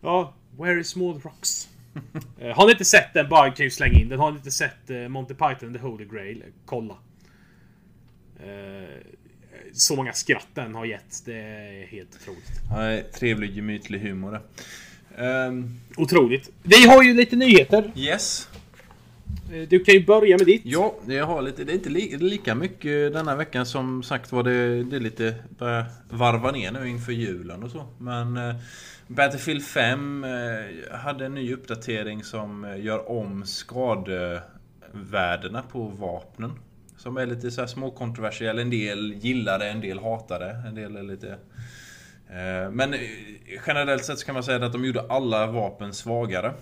Ja, 0.00 0.34
where 0.58 0.80
is 0.80 0.88
small 0.88 1.20
rocks? 1.20 1.68
Eh, 2.38 2.56
har 2.56 2.66
ni 2.66 2.72
inte 2.72 2.84
sett 2.84 3.14
den, 3.14 3.28
bara 3.28 3.50
kan 3.50 3.64
ju 3.64 3.70
slänga 3.70 3.98
in 4.00 4.08
den. 4.08 4.18
Har 4.18 4.30
ni 4.30 4.36
inte 4.36 4.50
sett 4.50 4.90
eh, 4.90 5.08
Monty 5.08 5.34
Python 5.34 5.72
The 5.74 5.78
Holy 5.78 6.04
Grail? 6.04 6.44
Kolla. 6.66 6.94
Så 9.76 9.96
många 9.96 10.12
skratt 10.12 10.46
den 10.54 10.74
har 10.74 10.84
gett. 10.84 11.22
Det 11.24 11.34
är 11.38 11.86
helt 11.86 12.08
otroligt. 12.20 12.50
Nej, 12.70 13.04
trevlig 13.14 13.56
gemytlig 13.56 13.98
humor. 14.00 14.40
Ehm, 15.18 15.80
Otroligt. 15.96 16.50
Vi 16.62 16.86
har 16.88 17.02
ju 17.02 17.14
lite 17.14 17.36
nyheter. 17.36 17.92
yes. 17.96 18.48
Eh, 19.52 19.68
Du 19.68 19.84
kan 19.84 19.94
ju 19.94 20.04
börja 20.06 20.38
med 20.38 20.46
ditt. 20.46 20.62
Ja, 20.64 20.94
jag 21.06 21.26
har 21.26 21.42
lite, 21.42 21.64
det 21.64 21.72
är 21.72 21.74
inte 21.74 21.90
li, 21.90 22.16
lika 22.18 22.54
mycket 22.54 23.12
denna 23.12 23.36
veckan 23.36 23.66
som 23.66 24.02
sagt 24.02 24.32
var 24.32 24.42
det, 24.42 24.84
det 24.84 24.96
är 24.96 25.00
lite 25.00 25.34
börjar 25.58 25.84
varva 26.10 26.50
ner 26.50 26.72
nu 26.72 26.88
inför 26.88 27.12
julen 27.12 27.62
och 27.62 27.70
så. 27.70 27.86
Men 27.98 28.36
eh, 28.36 28.54
Battlefield 29.06 29.64
5 29.64 30.24
eh, 30.24 30.30
hade 30.98 31.26
en 31.26 31.34
ny 31.34 31.52
uppdatering 31.54 32.24
som 32.24 32.64
eh, 32.64 32.84
gör 32.84 33.10
om 33.10 33.44
skadevärdena 33.46 35.62
på 35.72 35.82
vapnen. 35.84 36.52
Som 37.04 37.16
är 37.16 37.26
lite 37.26 37.50
så 37.50 37.60
här 37.60 37.68
småkontroversiell. 37.68 38.58
En 38.58 38.70
del 38.70 39.12
gillar 39.12 39.58
det, 39.58 39.70
en 39.70 39.80
del 39.80 39.98
hatar 39.98 40.40
det. 40.40 40.68
En 40.68 40.74
del 40.74 40.96
är 40.96 41.02
lite... 41.02 41.28
Eh, 42.28 42.70
men 42.70 42.94
eh, 42.94 43.00
generellt 43.66 44.04
sett 44.04 44.18
så 44.18 44.26
kan 44.26 44.34
man 44.34 44.44
säga 44.44 44.66
att 44.66 44.72
de 44.72 44.84
gjorde 44.84 45.06
alla 45.08 45.46
vapen 45.46 45.94
svagare. 45.94 46.52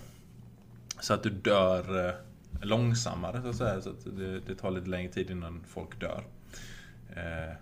Så 0.99 1.13
att 1.13 1.23
du 1.23 1.29
dör 1.29 2.07
eh, 2.07 2.13
långsammare 2.61 3.41
så 3.41 3.47
att 3.47 3.55
säga. 3.55 3.81
Så 3.81 3.89
att 3.89 4.17
det, 4.17 4.39
det 4.39 4.55
tar 4.55 4.71
lite 4.71 4.89
längre 4.89 5.11
tid 5.11 5.29
innan 5.29 5.63
folk 5.67 5.99
dör. 5.99 6.23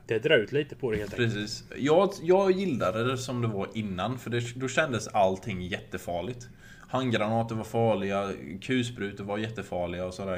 Det 0.05 0.19
drar 0.19 0.37
ut 0.37 0.51
lite 0.51 0.75
på 0.75 0.91
det 0.91 0.97
helt 0.97 1.13
enkelt. 1.13 1.33
Precis. 1.33 1.63
Jag, 1.77 2.11
jag 2.21 2.51
gillade 2.51 3.03
det 3.03 3.17
som 3.17 3.41
det 3.41 3.47
var 3.47 3.67
innan. 3.73 4.19
För 4.19 4.29
det, 4.29 4.55
då 4.55 4.67
kändes 4.67 5.07
allting 5.07 5.61
jättefarligt. 5.61 6.47
Handgranater 6.91 7.55
var 7.55 7.63
farliga, 7.63 8.31
kulsprutor 8.61 9.23
var 9.23 9.37
jättefarliga 9.37 10.05
och 10.05 10.13
sådär 10.13 10.37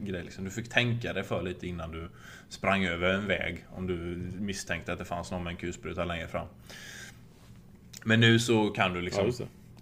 grejer. 0.00 0.22
Liksom. 0.24 0.44
Du 0.44 0.50
fick 0.50 0.68
tänka 0.68 1.12
dig 1.12 1.22
för 1.24 1.42
lite 1.42 1.66
innan 1.66 1.90
du 1.90 2.08
sprang 2.48 2.84
över 2.84 3.14
en 3.14 3.26
väg. 3.26 3.64
Om 3.76 3.86
du 3.86 3.94
misstänkte 4.40 4.92
att 4.92 4.98
det 4.98 5.04
fanns 5.04 5.30
någon 5.30 5.42
med 5.44 5.50
en 5.50 5.56
kulspruta 5.56 6.04
längre 6.04 6.28
fram. 6.28 6.46
Men 8.04 8.20
nu 8.20 8.38
så 8.38 8.70
kan 8.70 8.92
du 8.92 8.98
Ja, 8.98 9.04
liksom 9.04 9.30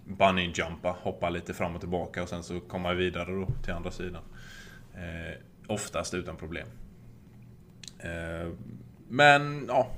det. 0.05 0.13
bunny 0.13 0.51
jumpa, 0.55 0.95
hoppa 1.01 1.29
lite 1.29 1.53
fram 1.53 1.75
och 1.75 1.79
tillbaka 1.81 2.23
och 2.23 2.29
sen 2.29 2.43
så 2.43 2.59
komma 2.59 2.93
vidare 2.93 3.31
då 3.31 3.47
till 3.63 3.73
andra 3.73 3.91
sidan. 3.91 4.23
Eh, 4.93 5.37
oftast 5.67 6.13
utan 6.13 6.35
problem. 6.35 6.67
Eh, 7.99 8.51
men 9.09 9.65
ja, 9.67 9.91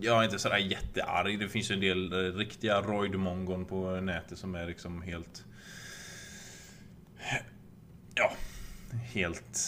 jag 0.00 0.20
är 0.20 0.24
inte 0.24 0.38
sådär 0.38 0.56
jättearg. 0.58 1.38
Det 1.38 1.48
finns 1.48 1.70
ju 1.70 1.74
en 1.74 1.80
del 1.80 2.12
eh, 2.12 2.16
riktiga 2.36 2.82
roidmongon 2.82 3.64
på 3.64 4.00
nätet 4.00 4.38
som 4.38 4.54
är 4.54 4.66
liksom 4.66 5.02
helt... 5.02 5.44
Ja, 8.14 8.32
helt 9.12 9.58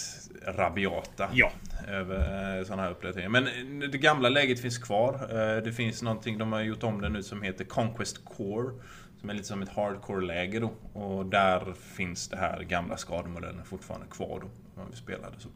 rabiata 0.46 1.28
Ja. 1.32 1.52
över 1.88 2.64
sådana 2.64 2.82
här 2.82 2.90
uppdateringar. 2.90 3.28
Men 3.30 3.46
eh, 3.82 3.88
det 3.88 3.98
gamla 3.98 4.28
läget 4.28 4.60
finns 4.60 4.78
kvar. 4.78 5.14
Eh, 5.14 5.62
Det 5.62 5.72
finns 5.72 6.02
någonting, 6.02 6.38
de 6.38 6.52
har 6.52 6.60
gjort 6.60 6.82
om 6.82 7.00
det 7.00 7.08
nu 7.08 7.22
som 7.22 7.42
heter 7.42 7.64
Conquest 7.64 8.24
Core. 8.24 8.72
Som 9.20 9.30
är 9.30 9.34
lite 9.34 9.46
som 9.48 9.62
ett 9.62 9.68
hardcore-läge 9.68 10.60
då. 10.60 10.72
Och 11.00 11.26
där 11.26 11.72
finns 11.72 12.28
det 12.28 12.36
här 12.36 12.62
gamla 12.62 12.96
skademodellen 12.96 13.64
fortfarande 13.64 14.06
kvar 14.06 14.40
då. 14.40 14.80
Om 14.82 14.90
vi 14.90 14.96
spelade 14.96 15.40
så. 15.40 15.48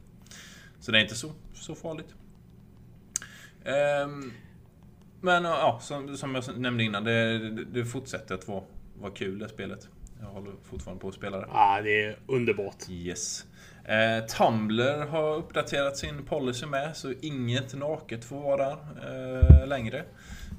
Så 0.80 0.92
det 0.92 0.98
är 0.98 1.02
inte 1.02 1.14
så, 1.14 1.32
så 1.54 1.74
farligt. 1.74 2.14
Ehm, 3.64 4.32
Men 5.24 5.44
ja, 5.44 5.78
som, 5.82 6.16
som 6.16 6.34
jag 6.34 6.44
nämnde 6.58 6.84
innan. 6.84 7.04
Det, 7.04 7.38
det- 7.50 7.64
det 7.64 7.84
fortsätter 7.84 8.34
att 8.34 8.48
vara, 8.48 8.62
vara 9.00 9.12
kul 9.12 9.38
det 9.38 9.48
spelet. 9.48 9.88
Jag 10.20 10.26
håller 10.26 10.52
fortfarande 10.70 11.00
på 11.00 11.08
att 11.08 11.14
spela 11.14 11.36
det. 11.38 11.46
Ja, 11.52 11.80
det 11.82 12.04
är 12.04 12.16
underbart. 12.26 12.76
Yes. 12.90 13.44
Eh, 13.84 14.24
Tumblr 14.26 15.06
har 15.06 15.34
uppdaterat 15.36 15.96
sin 15.96 16.24
policy 16.24 16.66
med, 16.66 16.96
så 16.96 17.12
inget 17.20 17.74
naket 17.74 18.24
får 18.24 18.40
vara 18.40 18.68
där 18.68 19.60
eh, 19.62 19.66
längre. 19.66 20.04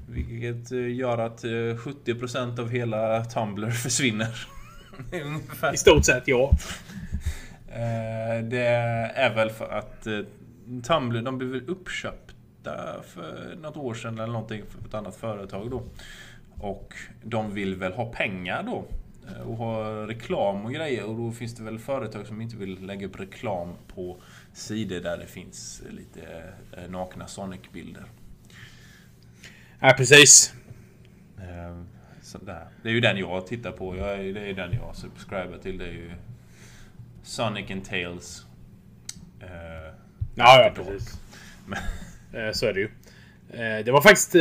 Vilket 0.08 0.72
eh, 0.72 0.94
gör 0.94 1.18
att 1.18 1.44
eh, 1.44 1.48
70% 1.48 2.60
av 2.60 2.70
hela 2.70 3.24
Tumblr 3.24 3.70
försvinner. 3.70 4.46
Ungefär. 5.12 5.74
I 5.74 5.76
stort 5.76 6.04
sett 6.04 6.22
ja. 6.28 6.50
Eh, 7.68 8.44
det 8.44 8.66
är 9.14 9.34
väl 9.34 9.50
för 9.50 9.68
att 9.68 10.06
eh, 10.06 10.18
Tumblr, 10.86 11.22
de 11.22 11.38
blev 11.38 11.50
väl 11.50 11.68
uppköpta 11.68 12.25
för 13.02 13.56
något 13.62 13.76
år 13.76 13.94
sedan 13.94 14.18
eller 14.18 14.32
någonting 14.32 14.62
för 14.68 14.88
ett 14.88 14.94
annat 14.94 15.16
företag 15.16 15.70
då. 15.70 15.82
Och 16.60 16.94
de 17.22 17.54
vill 17.54 17.74
väl 17.74 17.92
ha 17.92 18.12
pengar 18.12 18.62
då. 18.62 18.84
eh, 19.28 19.40
Och 19.42 19.56
ha 19.56 20.06
reklam 20.06 20.64
och 20.64 20.72
grejer. 20.72 21.04
Och 21.04 21.16
då 21.16 21.32
finns 21.32 21.54
det 21.54 21.62
väl 21.62 21.78
företag 21.78 22.26
som 22.26 22.40
inte 22.40 22.56
vill 22.56 22.86
lägga 22.86 23.06
upp 23.06 23.20
reklam 23.20 23.74
på 23.94 24.16
sidor 24.52 25.00
där 25.00 25.18
det 25.18 25.26
finns 25.26 25.82
lite 25.90 26.52
eh, 26.76 26.90
nakna 26.90 27.26
Sonic-bilder. 27.26 28.04
Ja, 29.80 29.94
precis. 29.96 30.54
Eh, 31.38 31.82
Så 32.22 32.38
där. 32.38 32.66
Det 32.82 32.88
är 32.88 32.92
ju 32.92 33.00
den 33.00 33.16
jag 33.16 33.46
tittar 33.46 33.72
på. 33.72 33.96
Jag 33.96 34.18
det 34.34 34.40
är 34.50 34.54
den 34.54 34.72
jag 34.72 34.96
subscriber 34.96 35.58
till. 35.62 35.78
Det 35.78 35.84
är 35.84 35.92
ju 35.92 36.10
Sonic 37.22 37.70
and 37.70 37.84
Tails. 37.84 38.46
Eh, 39.40 39.92
Ja, 40.38 40.62
ja 40.62 40.72
precis. 40.74 41.20
Så 42.52 42.66
är 42.66 42.72
det 42.72 42.80
ju. 42.80 42.88
Eh, 43.50 43.84
Det 43.84 43.90
var 43.92 44.00
faktiskt... 44.00 44.34
eh, 44.34 44.40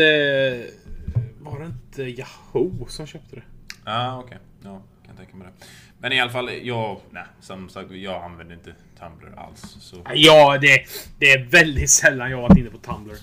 Var 1.40 1.60
det 1.60 1.66
inte 1.66 2.04
Yahoo 2.04 2.86
som 2.88 3.08
köpte 3.08 3.36
det? 3.36 3.44
Ja, 3.86 4.12
ah, 4.12 4.20
okej. 4.20 4.38
Ja, 4.64 4.82
kan 5.06 5.16
tänka 5.16 5.36
mig 5.36 5.48
det. 5.48 5.66
Men 6.00 6.12
i 6.14 6.20
alla 6.22 6.32
fall, 6.32 6.50
jag... 6.64 7.00
Nej, 7.12 7.24
som 7.42 7.70
sagt, 7.70 7.92
jag 7.92 8.24
använder 8.24 8.56
inte 8.56 8.74
Tumblr 9.00 9.34
alls. 9.40 9.62
Så... 9.80 9.98
Ja, 10.14 10.58
det, 10.62 10.86
det 11.20 11.32
är 11.32 11.44
väldigt 11.46 11.90
sällan 11.90 12.32
jag 12.32 12.38
har 12.38 12.42
varit 12.50 12.58
inne 12.58 12.70
på 12.70 12.78
Tumblr. 12.78 13.14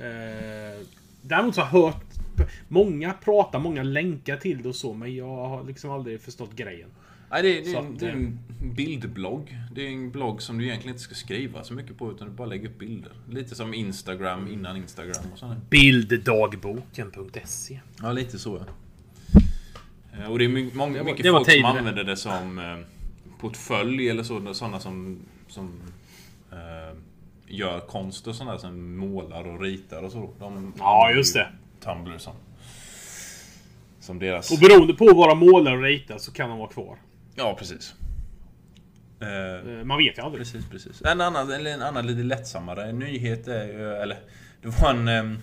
Eh, 0.00 0.86
Däremot 1.22 1.54
så 1.54 1.60
har 1.60 1.78
jag 1.78 1.86
hört 1.86 2.04
många 2.68 3.12
prata, 3.12 3.58
många 3.58 3.82
länkar 3.82 4.36
till 4.36 4.62
det 4.62 4.68
och 4.68 4.74
så, 4.76 4.94
men 4.94 5.14
jag 5.14 5.26
har 5.48 5.64
liksom 5.64 5.90
aldrig 5.90 6.20
förstått 6.20 6.52
grejen. 6.56 6.88
Nej, 7.32 7.42
det, 7.42 7.58
är- 7.58 7.64
det, 7.64 7.72
är 7.72 7.78
en, 7.78 7.96
det 7.98 8.06
är 8.06 8.10
en 8.12 8.38
bildblogg. 8.74 9.58
Det 9.74 9.86
är 9.86 9.90
en 9.90 10.10
blogg 10.10 10.42
som 10.42 10.58
du 10.58 10.64
egentligen 10.64 10.94
inte 10.94 11.02
ska 11.04 11.14
skriva 11.14 11.64
så 11.64 11.74
mycket 11.74 11.98
på, 11.98 12.12
utan 12.12 12.28
du 12.28 12.34
bara 12.34 12.46
lägger 12.46 12.68
upp 12.68 12.78
bilder. 12.78 13.12
Lite 13.30 13.54
som 13.54 13.74
Instagram 13.74 14.48
innan 14.52 14.76
Instagram 14.76 15.24
och 15.32 15.38
sånt. 15.38 15.70
Bilddagboken.se 15.70 17.80
Ja, 18.02 18.12
lite 18.12 18.38
så 18.38 18.60
ja. 18.60 18.64
Eh, 20.18 20.30
Och 20.30 20.38
det 20.38 20.44
är 20.44 20.48
my- 20.48 20.70
många, 20.74 20.98
var- 20.98 21.04
mycket 21.04 21.22
det 21.22 21.30
folk 21.30 21.50
som 21.50 21.64
använder 21.64 22.04
det 22.04 22.16
som 22.16 22.58
eh, 22.58 22.78
portfölj 23.40 24.08
eller 24.08 24.22
så, 24.22 24.54
sådana 24.54 24.80
som, 24.80 25.18
som 25.48 25.80
eh, 26.52 26.96
gör 27.46 27.80
konst 27.80 28.26
och 28.26 28.34
sådär, 28.34 28.58
som 28.58 28.96
målar 28.96 29.48
och 29.48 29.60
ritar 29.60 30.02
och 30.02 30.12
så. 30.12 30.30
De 30.38 30.72
Ja, 30.78 31.10
just 31.16 31.36
ju 31.36 31.40
det. 31.40 31.48
Tumblr 31.80 32.18
som, 32.18 32.32
som 34.00 34.18
deras... 34.18 34.50
Och 34.52 34.58
beroende 34.58 34.94
på 34.94 35.04
vad 35.14 35.28
de 35.28 35.38
målar 35.38 35.76
och 35.76 35.82
ritar 35.82 36.18
så 36.18 36.32
kan 36.32 36.50
de 36.50 36.58
vara 36.58 36.70
kvar. 36.70 36.96
Ja, 37.34 37.56
precis. 37.58 37.94
Eh, 39.20 39.28
Eh, 39.28 39.84
Man 39.84 39.98
vet 39.98 40.18
ju 40.18 40.22
aldrig. 40.22 40.40
Precis, 40.44 40.70
precis. 40.70 41.02
En 41.02 41.20
annan, 41.20 41.50
eller 41.52 41.70
en 41.70 41.82
annan 41.82 42.06
lite 42.06 42.22
lättsammare 42.22 42.92
nyhet 42.92 43.48
är 43.48 43.64
ju, 43.64 43.94
eller 43.94 44.18
det 44.62 44.68
var 44.68 44.90
en, 44.90 45.38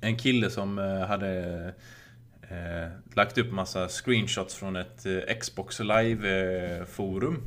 en 0.00 0.16
kille 0.16 0.50
som 0.50 0.78
eh, 0.78 1.00
hade 1.06 1.34
eh, 2.42 2.88
lagt 3.16 3.38
upp 3.38 3.52
massa 3.52 3.88
screenshots 3.88 4.54
från 4.54 4.76
ett 4.76 5.06
eh, 5.06 5.36
Xbox 5.40 5.80
Live-forum. 5.80 7.42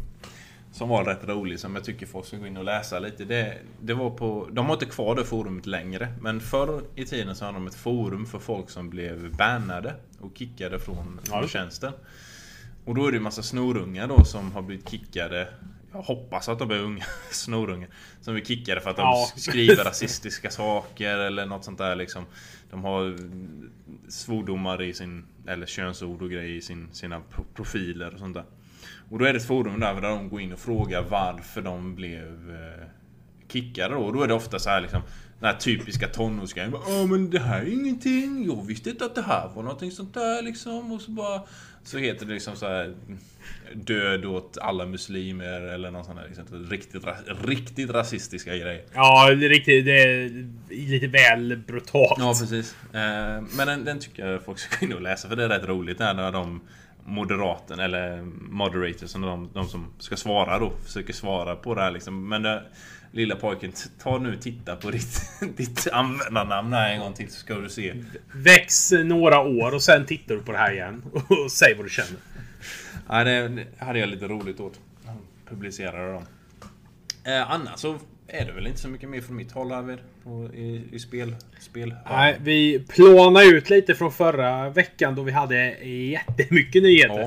Som 0.71 0.89
var 0.89 1.05
rätt 1.05 1.23
rolig, 1.27 1.59
som 1.59 1.75
jag 1.75 1.83
tycker 1.83 2.05
folk 2.05 2.25
ska 2.25 2.37
gå 2.37 2.47
in 2.47 2.57
och 2.57 2.63
läsa 2.63 2.99
lite. 2.99 3.25
Det, 3.25 3.57
det 3.81 3.93
var 3.93 4.09
på, 4.09 4.49
de 4.51 4.65
har 4.65 4.73
inte 4.73 4.85
kvar 4.85 5.15
det 5.15 5.23
forumet 5.23 5.65
längre, 5.65 6.13
men 6.21 6.39
förr 6.39 6.81
i 6.95 7.05
tiden 7.05 7.35
så 7.35 7.45
hade 7.45 7.57
de 7.57 7.67
ett 7.67 7.75
forum 7.75 8.25
för 8.25 8.39
folk 8.39 8.69
som 8.69 8.89
blev 8.89 9.35
bannade 9.37 9.93
och 10.19 10.31
kickade 10.37 10.79
från, 10.79 11.19
från 11.23 11.47
tjänsten. 11.47 11.93
Och 12.85 12.95
då 12.95 13.07
är 13.07 13.11
det 13.11 13.17
en 13.17 13.23
massa 13.23 13.43
snorungar 13.43 14.07
då 14.07 14.23
som 14.25 14.51
har 14.51 14.61
blivit 14.61 14.89
kickade. 14.89 15.47
Jag 15.91 16.01
hoppas 16.01 16.49
att 16.49 16.59
de 16.59 16.71
är 16.71 16.79
unga 16.79 17.05
snorungar. 17.31 17.89
Som 18.21 18.33
blir 18.33 18.45
kickade 18.45 18.81
för 18.81 18.89
att 18.89 18.95
de 18.95 19.01
Ja. 19.01 19.27
skriver 19.35 19.83
rasistiska 19.85 20.49
saker 20.49 21.17
eller 21.17 21.45
något 21.45 21.63
sånt 21.65 21.77
där 21.77 21.95
liksom. 21.95 22.25
De 22.71 22.83
har 22.83 23.17
svordomar 24.09 24.81
i 24.81 24.93
sin, 24.93 25.25
eller 25.47 25.65
könsord 25.65 26.21
och 26.21 26.29
grejer 26.29 26.55
i 26.55 26.61
sin, 26.61 26.87
sina 26.91 27.19
pro- 27.19 27.45
profiler 27.53 28.13
och 28.13 28.19
sånt 28.19 28.33
där. 28.33 28.45
Och 29.09 29.19
då 29.19 29.25
är 29.25 29.33
det 29.33 29.39
ett 29.39 29.47
forum 29.47 29.79
där, 29.79 29.93
där 29.93 30.01
de 30.01 30.29
går 30.29 30.41
in 30.41 30.53
och 30.53 30.59
frågar 30.59 31.01
varför 31.09 31.61
de 31.61 31.95
blev 31.95 32.51
eh, 32.51 32.87
kickade 33.51 33.93
då. 33.95 34.01
Och 34.01 34.13
då 34.13 34.21
är 34.23 34.27
det 34.27 34.33
ofta 34.33 34.59
så 34.59 34.69
här 34.69 34.81
liksom 34.81 35.01
den 35.39 35.49
här 35.53 35.59
typiska 35.59 36.07
tonårsgrejen. 36.07 36.73
Ja 36.87 37.05
men 37.05 37.29
det 37.29 37.39
här 37.39 37.61
är 37.61 37.65
ingenting. 37.73 38.45
Jag 38.45 38.65
visste 38.67 38.89
inte 38.89 39.05
att 39.05 39.15
det 39.15 39.21
här 39.21 39.47
var 39.55 39.63
någonting 39.63 39.91
sånt 39.91 40.13
där 40.13 40.41
liksom. 40.41 40.91
Och 40.91 41.01
så 41.01 41.11
bara... 41.11 41.41
Så 41.83 41.97
heter 41.97 42.25
det 42.25 42.33
liksom 42.33 42.55
så 42.55 42.67
här 42.67 42.93
Död 43.73 44.25
åt 44.25 44.57
alla 44.61 44.85
muslimer 44.85 45.61
eller 45.61 45.91
någon 45.91 46.05
sån 46.05 46.17
här 46.17 46.27
liksom, 46.27 46.69
riktigt, 46.69 47.03
riktigt 47.45 47.89
rasistiska 47.89 48.57
grejer. 48.57 48.81
Ja, 48.93 49.29
det 49.35 49.45
är 49.45 49.49
riktigt. 49.49 49.85
Det 49.85 50.01
är 50.01 50.29
lite 50.69 51.07
väl 51.07 51.57
brutalt. 51.67 52.19
Ja, 52.19 52.35
precis. 52.39 52.75
Eh, 52.93 53.41
men 53.57 53.67
den, 53.67 53.85
den 53.85 53.99
tycker 53.99 54.27
jag 54.27 54.45
folk 54.45 54.59
ska 54.59 54.75
gå 54.79 54.85
in 54.85 54.93
och 54.93 55.01
läsa 55.01 55.29
för 55.29 55.35
det 55.35 55.43
är 55.43 55.49
rätt 55.49 55.67
roligt 55.67 55.97
där 55.97 56.13
när 56.13 56.31
de 56.31 56.61
moderaten 57.05 57.79
eller 57.79 58.21
moderators, 58.49 59.13
de, 59.13 59.49
de 59.53 59.67
som 59.67 59.93
ska 59.99 60.17
svara 60.17 60.59
då, 60.59 60.73
försöker 60.85 61.13
svara 61.13 61.55
på 61.55 61.75
det 61.75 61.81
här 61.81 61.91
liksom. 61.91 62.29
Men 62.29 62.41
det, 62.41 62.63
lilla 63.13 63.35
pojken, 63.35 63.71
ta 64.03 64.17
nu 64.17 64.37
titta 64.37 64.75
på 64.75 64.91
ditt, 64.91 65.21
ditt 65.57 65.87
användarnamn 65.91 66.73
här 66.73 66.93
en 66.93 66.99
gång 66.99 67.13
till 67.13 67.29
så 67.29 67.39
ska 67.39 67.55
du 67.55 67.69
se. 67.69 67.93
Väx 68.33 68.91
några 68.91 69.39
år 69.39 69.73
och 69.73 69.83
sen 69.83 70.05
tittar 70.05 70.35
du 70.35 70.41
på 70.41 70.51
det 70.51 70.57
här 70.57 70.73
igen. 70.73 71.03
Och 71.27 71.51
säg 71.51 71.73
vad 71.75 71.85
du 71.85 71.89
känner. 71.89 72.19
Ja, 73.09 73.23
det, 73.23 73.65
hade 73.77 73.99
jag 73.99 74.09
lite 74.09 74.27
roligt 74.27 74.59
åt. 74.59 74.79
Publicerade 75.49 76.13
dem. 76.13 76.25
Eh, 77.23 77.51
annars 77.51 77.79
så 77.79 77.97
är 78.27 78.45
det 78.45 78.51
väl 78.51 78.67
inte 78.67 78.79
så 78.79 78.87
mycket 78.87 79.09
mer 79.09 79.21
från 79.21 79.35
mitt 79.35 79.51
håll 79.51 79.71
Arvid? 79.71 79.99
I, 80.53 80.83
I 80.91 80.99
spel... 80.99 81.35
spel 81.59 81.95
Nej, 82.09 82.37
vi 82.41 82.79
plånade 82.79 83.45
ut 83.45 83.69
lite 83.69 83.95
från 83.95 84.11
förra 84.11 84.69
veckan 84.69 85.15
då 85.15 85.23
vi 85.23 85.31
hade 85.31 85.85
jättemycket 85.85 86.83
nyheter. 86.83 87.23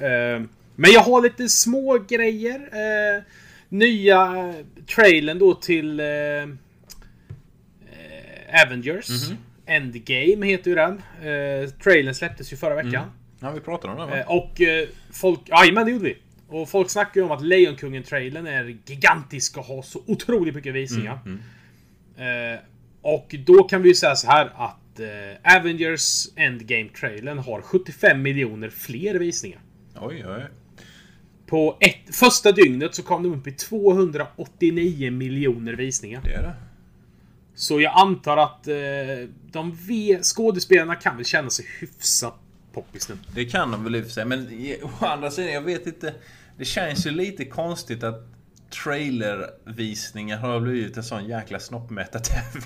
Eh, 0.00 0.42
Men 0.76 0.90
jag 0.92 1.00
har 1.00 1.22
lite 1.22 1.48
små 1.48 1.98
grejer. 2.08 2.60
Eh, 2.72 3.22
Nya 3.68 4.54
trailern 4.94 5.38
då 5.38 5.54
till 5.54 6.00
eh, 6.00 6.06
eh, 6.06 6.48
Avengers. 8.66 9.08
Endgame 9.66 10.46
heter 10.46 10.70
ju 10.70 10.74
den. 10.74 11.02
Eh, 11.22 11.70
trailern 11.70 12.14
släpptes 12.14 12.52
ju 12.52 12.56
förra 12.56 12.74
veckan. 12.74 12.92
Ja, 13.40 13.50
vi 13.50 13.60
pratade 13.60 13.92
om 13.92 13.98
det 14.00 14.06
va? 14.06 14.18
Eh, 14.20 14.30
Och 14.30 14.60
eh, 14.60 14.88
folk... 15.12 15.40
Jajamän, 15.48 15.86
det 15.86 15.92
gjorde 15.92 16.04
vi. 16.04 16.16
Och 16.48 16.68
folk 16.68 16.90
snackar 16.90 17.20
ju 17.20 17.24
om 17.24 17.30
att 17.32 17.42
Lejonkungen-trailern 17.42 18.46
är 18.46 18.76
gigantisk 18.86 19.58
och 19.58 19.64
har 19.64 19.82
så 19.82 20.02
otroligt 20.06 20.54
mycket 20.54 20.74
visningar. 20.74 21.18
Eh, 22.16 22.60
och 23.02 23.34
då 23.46 23.62
kan 23.62 23.82
vi 23.82 23.88
ju 23.88 23.94
säga 23.94 24.16
så 24.16 24.26
här 24.26 24.52
att 24.56 25.00
eh, 25.00 25.56
Avengers 25.56 26.26
Endgame-trailern 26.36 27.38
har 27.38 27.62
75 27.62 28.22
miljoner 28.22 28.70
fler 28.70 29.14
visningar. 29.14 29.60
Oj, 30.00 30.24
oj. 30.26 30.42
På 31.48 31.76
ett, 31.80 32.14
första 32.16 32.52
dygnet 32.52 32.94
så 32.94 33.02
kom 33.02 33.22
de 33.22 33.34
upp 33.34 33.46
i 33.46 33.52
289 33.52 35.10
miljoner 35.10 35.72
visningar. 35.72 36.20
Det 36.24 36.32
är 36.34 36.42
det. 36.42 36.54
Så 37.54 37.80
jag 37.80 37.92
antar 38.00 38.36
att 38.36 38.68
eh, 38.68 38.74
de 39.52 39.72
v- 39.88 40.18
skådespelarna 40.22 40.94
kan 40.94 41.16
väl 41.16 41.24
känna 41.24 41.50
sig 41.50 41.66
hyfsat 41.80 42.34
poppis 42.72 43.08
nu. 43.08 43.14
Det 43.34 43.44
kan 43.44 43.70
de 43.70 43.84
väl 43.84 43.96
i 43.96 44.00
och 44.00 44.04
för 44.04 44.10
sig. 44.12 44.24
Men 44.24 44.48
å 44.82 45.04
andra 45.06 45.30
sidan, 45.30 45.52
jag 45.52 45.62
vet 45.62 45.86
inte. 45.86 46.14
Det 46.58 46.64
känns 46.64 47.06
ju 47.06 47.10
lite 47.10 47.44
konstigt 47.44 48.02
att 48.02 48.26
trailervisningar 48.84 50.38
har 50.38 50.60
blivit 50.60 50.96
en 50.96 51.04
sån 51.04 51.26
jäkla 51.28 51.60
snoppmätartävling. 51.60 52.64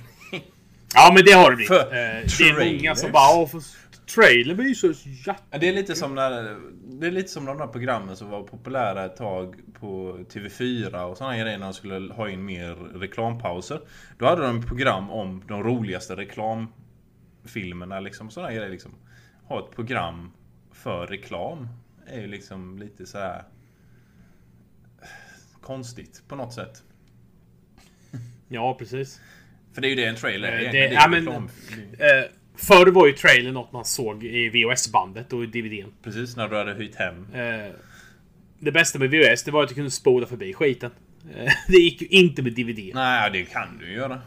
Ja, 0.95 1.13
men 1.15 1.25
det 1.25 1.33
har 1.33 1.51
det 1.51 1.57
blivit. 1.57 1.69
För 1.69 1.81
Eh, 1.81 2.27
det 2.39 2.49
är 2.49 2.77
många 2.77 2.95
som 2.95 3.13
bara 3.13 3.47
för 3.47 3.63
trailern 4.15 4.57
visar 4.57 4.89
ju 4.89 4.95
så 4.95 5.09
jätte... 5.09 5.59
Det 5.59 5.69
är 5.69 5.73
lite 5.73 5.95
som 5.95 6.15
när, 6.15 6.57
Det 7.01 7.07
är 7.07 7.11
lite 7.11 7.29
som 7.29 7.45
de 7.45 7.59
där 7.59 7.67
programmen 7.67 8.17
som 8.17 8.31
var 8.31 8.43
populära 8.43 9.05
ett 9.05 9.17
tag 9.17 9.57
på 9.81 10.19
TV4 10.33 11.03
och 11.03 11.17
sådana 11.17 11.39
grejer 11.39 11.59
när 11.59 11.67
de 11.67 11.75
skulle 11.75 12.15
ha 12.15 12.29
in 12.29 12.45
mer 12.45 12.75
reklampauser. 12.75 13.81
Då 14.19 14.27
hade 14.27 14.43
de 14.43 14.63
program 14.63 15.11
om 15.11 15.43
de 15.49 15.63
roligaste 15.63 16.17
reklamfilmerna 16.17 18.01
liksom. 18.01 18.31
Sådana 18.31 18.53
grejer 18.53 18.71
liksom. 18.71 18.95
Ha 19.45 19.59
ett 19.59 19.75
program 19.77 20.33
för 20.73 21.07
reklam 21.07 21.69
är 22.07 22.21
ju 22.21 22.27
liksom 22.27 22.79
lite 22.79 23.07
så 23.07 23.19
här 23.19 23.45
konstigt 25.61 26.23
på 26.29 26.37
något 26.37 26.55
sätt. 26.55 26.83
Ja, 28.49 28.75
precis. 28.79 29.21
För 29.75 29.81
det 29.83 29.87
är 29.87 29.91
ju 29.91 29.95
det 29.97 30.05
en 30.07 30.17
trailer 30.17 30.49
är. 30.49 30.53
Eh, 30.53 30.61
egentligen. 30.61 30.91
det- 30.91 30.97
Det 30.97 30.97
är 30.97 31.33
ja, 31.33 31.39
men-. 31.39 32.23
Eh, 32.23 32.31
förr 32.57 32.87
var 32.87 33.07
ju 33.07 33.13
trailern 33.13 33.55
något 33.55 33.73
man 33.73 33.85
såg 33.85 34.25
i 34.25 34.49
VHS-bandet 34.49 35.33
och 35.33 35.45
i 35.45 35.47
DVDn. 35.47 35.93
Precis, 36.03 36.37
när 36.37 36.49
du 36.49 36.57
hade 36.57 36.75
hyrt 36.75 36.95
hem. 36.95 37.27
Eh, 37.35 37.71
det 38.59 38.73
bästa 38.73 38.99
med 38.99 39.11
VHS 39.11 39.43
det 39.45 39.51
var 39.51 39.63
att 39.63 39.69
du 39.69 39.75
kunde 39.75 39.91
spola 39.91 40.27
förbi 40.27 40.53
skiten. 40.53 40.91
Eh, 41.37 41.53
det 41.69 41.77
gick 41.77 42.03
ju 42.03 42.07
inte 42.09 42.43
med 42.43 42.53
DVD. 42.53 42.91
Nej, 42.95 43.31
det 43.31 43.45
kan 43.45 43.79
du 43.79 43.87
ju 43.87 43.93
göra. 43.95 44.21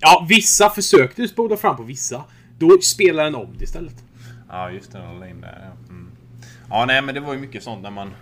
Ja, 0.00 0.26
vissa 0.28 0.70
försökte 0.70 1.22
ju 1.22 1.28
spola 1.28 1.56
fram 1.56 1.76
på 1.76 1.82
vissa. 1.82 2.24
Då 2.58 2.78
spelar 2.80 3.24
den 3.24 3.34
om 3.34 3.54
det 3.58 3.64
istället. 3.64 3.94
Ja, 4.48 4.70
just 4.70 4.92
det. 4.92 4.98
Den 4.98 5.40
där. 5.40 5.58
Ja. 5.64 5.72
Mm. 5.92 6.10
ja, 6.70 6.84
nej, 6.84 7.02
men 7.02 7.14
det 7.14 7.20
var 7.20 7.34
ju 7.34 7.40
mycket 7.40 7.62
sånt 7.62 7.82
när 7.82 7.90
man 7.90 8.14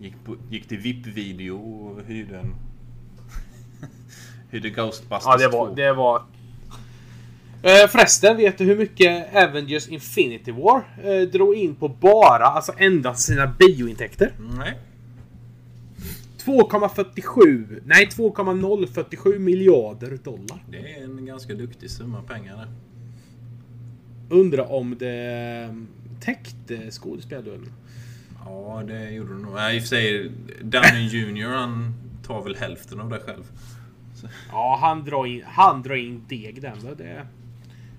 gick, 0.00 0.14
på, 0.24 0.36
gick 0.50 0.68
till 0.68 0.78
VIP-video 0.78 1.56
och 1.56 2.04
hyrde 2.06 2.38
en... 2.38 2.54
hyrde 4.56 4.70
Ghostbusters 4.70 5.22
Ja, 5.24 5.36
det 5.36 5.48
var... 5.48 5.66
2. 5.66 5.74
Det 5.74 5.92
var... 5.92 6.22
Eh, 7.62 7.88
förresten, 7.88 8.36
vet 8.36 8.58
du 8.58 8.64
hur 8.64 8.76
mycket 8.76 9.34
Avengers 9.34 9.88
Infinity 9.88 10.52
War 10.52 10.82
eh, 11.04 11.28
drog 11.28 11.54
in 11.54 11.74
på 11.74 11.88
bara, 11.88 12.44
alltså 12.44 12.72
endast 12.76 13.22
sina 13.22 13.46
biointäkter? 13.58 14.32
Nej. 14.58 14.78
2,47... 16.44 17.80
Nej, 17.84 18.08
2,047 18.10 19.38
miljarder 19.38 20.18
dollar. 20.24 20.64
Det 20.70 20.94
är 20.94 21.04
en 21.04 21.26
ganska 21.26 21.54
duktig 21.54 21.90
summa 21.90 22.22
pengar 22.22 22.56
det. 22.56 22.68
Undrar 24.34 24.72
om 24.72 24.96
det 24.98 25.68
eh, 25.70 25.76
täckte 26.20 26.90
skådespelarlönen. 26.90 27.72
Ja, 28.44 28.82
det 28.86 29.10
gjorde 29.10 29.34
det 29.34 29.40
nog. 29.40 29.52
I 29.52 29.78
och 29.78 29.82
för 29.82 29.88
sig, 29.88 30.30
Downey 30.62 31.06
Jr. 31.08 31.48
han 31.48 31.94
tar 32.26 32.42
väl 32.42 32.56
hälften 32.56 33.00
av 33.00 33.10
det 33.10 33.18
själv. 33.18 33.44
Ja, 34.50 34.78
han 34.80 35.04
drar 35.04 35.26
in, 35.26 35.42
han 35.46 35.82
drar 35.82 35.94
in 35.94 36.24
deg 36.28 36.62
den. 36.62 36.78
Det, 36.96 37.26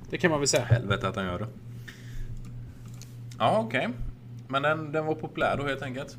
det 0.09 0.17
kan 0.17 0.32
man 0.32 0.39
väl 0.39 0.47
säga. 0.47 0.65
Helvete 0.65 1.07
att 1.07 1.15
han 1.15 1.25
gör 1.25 1.39
det. 1.39 1.47
Ja, 3.39 3.59
okej. 3.65 3.89
Men 4.47 4.61
den, 4.61 4.91
den 4.91 5.05
var 5.05 5.15
populär 5.15 5.57
då 5.57 5.63
helt 5.63 5.82
enkelt. 5.82 6.17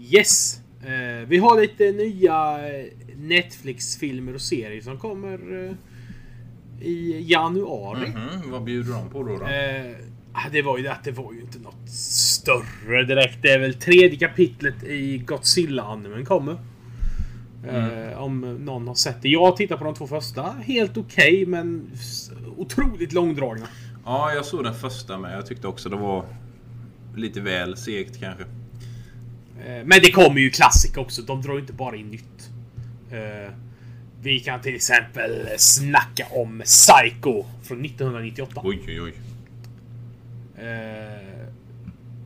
Yes! 0.00 0.60
Eh, 0.82 1.26
vi 1.26 1.38
har 1.38 1.60
lite 1.60 1.92
nya 1.92 2.68
eh, 2.68 2.86
Netflix-filmer 3.16 4.34
och 4.34 4.40
serier 4.40 4.80
som 4.80 4.98
kommer 4.98 5.64
eh, 5.64 5.74
i 6.86 7.24
januari. 7.28 8.08
Mhm, 8.08 8.50
vad 8.50 8.64
bjuder 8.64 8.92
de 8.92 9.08
på 9.10 9.22
då? 9.22 9.36
då? 9.36 9.46
Eh, 9.46 9.96
ah, 10.32 10.48
det 10.52 10.62
var 10.62 10.78
ju 10.78 10.88
att 10.88 11.04
det 11.04 11.12
var 11.12 11.32
ju 11.32 11.40
inte 11.40 11.58
något 11.58 11.90
större 11.90 13.04
direkt. 13.04 13.42
Det 13.42 13.50
är 13.50 13.58
väl 13.58 13.74
tredje 13.74 14.18
kapitlet 14.18 14.84
i 14.84 15.18
Godzilla-animen 15.18 16.24
kommer. 16.24 16.56
Eh, 17.68 18.18
om 18.22 18.40
någon 18.40 18.88
har 18.88 18.94
sett 18.94 19.22
det. 19.22 19.28
Jag 19.28 19.56
tittar 19.56 19.76
på 19.76 19.84
de 19.84 19.94
två 19.94 20.06
första. 20.06 20.42
Helt 20.62 20.96
okej, 20.96 21.46
men 21.46 21.90
s- 21.94 22.30
otroligt 22.56 23.12
långdragna. 23.12 23.66
Ja, 24.04 24.32
jag 24.34 24.44
såg 24.44 24.64
den 24.64 24.74
första 24.74 25.18
med. 25.18 25.36
Jag 25.36 25.46
tyckte 25.46 25.66
också 25.68 25.88
det 25.88 25.96
var 25.96 26.24
lite 27.16 27.40
väl 27.40 27.76
segt 27.76 28.20
kanske. 28.20 28.42
Eh, 29.66 29.84
Men 29.84 30.00
det 30.02 30.10
kommer 30.12 30.40
ju 30.40 30.50
klassiker 30.50 31.00
också. 31.00 31.22
De 31.22 31.42
drar 31.42 31.54
ju 31.54 31.60
inte 31.60 31.72
bara 31.72 31.96
in 31.96 32.10
nytt. 32.10 32.50
Eh, 33.10 33.52
Vi 34.22 34.40
kan 34.40 34.60
till 34.60 34.74
exempel 34.74 35.46
snacka 35.56 36.26
om 36.30 36.62
Psycho 36.64 37.44
från 37.62 37.80
1998. 37.84 38.60
Oj, 38.64 38.80
oj, 38.86 39.00
oj. 39.02 39.12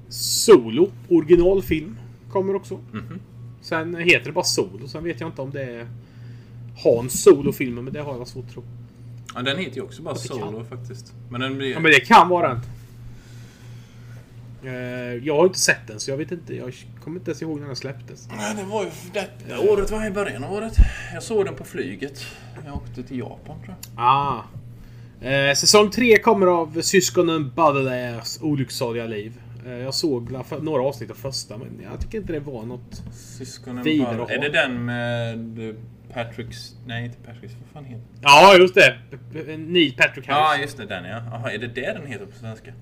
Solo, 0.09 0.91
originalfilm, 1.09 1.97
kommer 2.30 2.55
också. 2.55 2.78
Mhm. 2.93 3.20
Sen 3.65 3.95
heter 3.97 4.27
det 4.27 4.33
bara 4.33 4.45
Solo. 4.45 4.89
Sen 4.89 5.05
vet 5.05 5.21
jag 5.21 5.29
inte 5.29 5.43
om 5.43 5.51
det 5.51 5.62
är 5.62 5.89
Hans 6.85 7.23
Solo-filmen, 7.23 7.85
men 7.85 7.93
det 7.93 8.01
har 8.01 8.19
jag 8.19 8.29
svårt 8.29 8.45
att 8.47 8.53
tro. 8.53 8.65
Ja, 9.35 9.43
den 9.43 9.59
heter 9.59 9.77
ju 9.77 9.83
också 9.83 10.03
bara 10.03 10.15
det 10.15 10.29
kan. 10.29 10.39
Solo 10.39 10.65
faktiskt. 10.65 11.12
Men 11.31 11.41
den 11.41 11.59
blir... 11.59 11.73
Ja, 11.73 11.81
men 11.81 11.91
det 11.93 12.01
kan 12.01 12.29
vara 12.29 12.49
den. 12.49 12.61
Eh, 14.75 15.25
Jag 15.27 15.37
har 15.37 15.45
inte 15.47 15.59
sett 15.59 15.87
den, 15.87 16.01
så 16.01 16.11
jag 16.11 16.17
vet 16.17 16.33
inte. 16.33 16.55
Jag 16.55 16.75
kommer 17.05 17.19
inte 17.19 17.31
ens 17.31 17.43
ihåg 17.43 17.61
när 17.61 17.67
den 17.67 17.77
släpptes. 17.77 18.29
Nej, 18.37 18.55
det 18.57 18.62
var 18.65 18.85
ju... 18.85 18.91
Det, 19.12 19.59
året 19.71 19.91
var 19.91 20.07
i 20.07 20.11
början 20.11 20.45
av 20.45 20.53
året. 20.53 20.77
Jag 21.15 21.23
såg 21.23 21.45
den 21.45 21.55
på 21.55 21.65
flyget. 21.65 22.25
Jag 22.67 22.75
åkte 22.77 23.03
till 23.03 23.19
Japan 23.19 23.57
tror 23.65 23.75
jag. 23.97 24.05
Ah. 24.05 24.45
Eh, 25.21 25.55
säsong 25.55 25.91
3 25.91 26.19
kommer 26.19 26.47
av 26.47 26.81
syskonen 26.83 27.53
Baudelaires 27.55 28.39
olycksaliga 28.43 29.07
liv. 29.07 29.41
Eh, 29.67 29.73
jag 29.73 29.95
såg 29.95 30.31
några 30.62 30.83
avsnitt 30.83 31.11
av 31.11 31.15
första, 31.15 31.59
men 31.59 31.81
jag 31.91 32.01
tycker 32.01 32.19
inte 32.19 32.33
det 32.33 32.41
var 32.41 32.62
något... 32.62 33.03
Syskonen 33.12 33.85
Vidare 33.85 34.35
Är 34.35 34.41
det 34.41 34.49
den 34.49 34.85
med 34.85 35.77
Patricks... 36.12 36.77
Nej, 36.87 37.05
inte 37.05 37.19
Patricks. 37.19 37.55
Vad 37.61 37.69
fan 37.73 37.85
heter 37.85 38.05
Ja, 38.23 38.57
just 38.59 38.75
det. 38.75 38.99
Neil 39.59 39.95
Patrick 39.99 40.25
Ja, 40.29 40.35
Harris. 40.35 40.62
just 40.62 40.77
det. 40.77 40.87
Den 40.87 41.05
ja. 41.05 41.23
Jaha, 41.31 41.51
är 41.53 41.59
det 41.59 41.67
det 41.69 41.93
den 41.93 42.07
heter 42.07 42.27
på 42.27 42.37
svenska? 42.37 42.73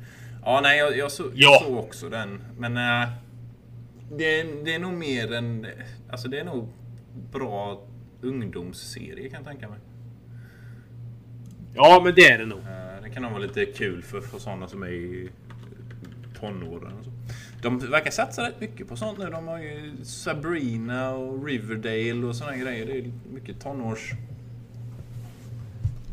Ja, 0.44 0.60
nej, 0.62 0.78
jag, 0.78 0.96
jag, 0.96 1.12
så, 1.12 1.22
Ja. 1.22 1.30
jag 1.34 1.62
såg 1.62 1.78
också 1.78 2.08
den. 2.08 2.42
Men 2.58 2.76
äh, 2.76 3.08
det, 4.18 4.40
är, 4.40 4.64
det 4.64 4.74
är 4.74 4.78
nog 4.78 4.92
mer 4.92 5.32
en... 5.32 5.66
Alltså 6.10 6.28
det 6.28 6.38
är 6.38 6.44
nog 6.44 6.68
bra 7.32 7.82
ungdomsserie 8.22 9.28
kan 9.28 9.36
jag 9.38 9.46
tänka 9.46 9.68
mig. 9.68 9.78
Ja, 11.74 12.00
men 12.04 12.14
det 12.14 12.22
är 12.26 12.38
det 12.38 12.46
nog. 12.46 12.58
Eh, 12.58 13.02
Det 13.02 13.10
kan 13.10 13.22
nog 13.22 13.32
vara 13.32 13.42
lite 13.42 13.64
kul 13.64 14.02
för, 14.02 14.20
för 14.20 14.38
sådana 14.38 14.68
som 14.68 14.82
är 14.82 14.88
i 14.88 15.28
tonåren. 16.42 16.92
Och 16.98 17.04
så. 17.04 17.10
De 17.62 17.78
verkar 17.78 18.10
satsa 18.10 18.42
rätt 18.42 18.60
mycket 18.60 18.88
på 18.88 18.96
sånt 18.96 19.18
nu. 19.18 19.30
De 19.30 19.48
har 19.48 19.58
ju 19.58 19.92
Sabrina 20.02 21.10
och 21.10 21.46
Riverdale 21.46 22.26
och 22.26 22.36
såna 22.36 22.56
grejer. 22.56 22.86
Det 22.86 22.98
är 22.98 23.12
mycket 23.34 23.60
tonårs... 23.60 24.12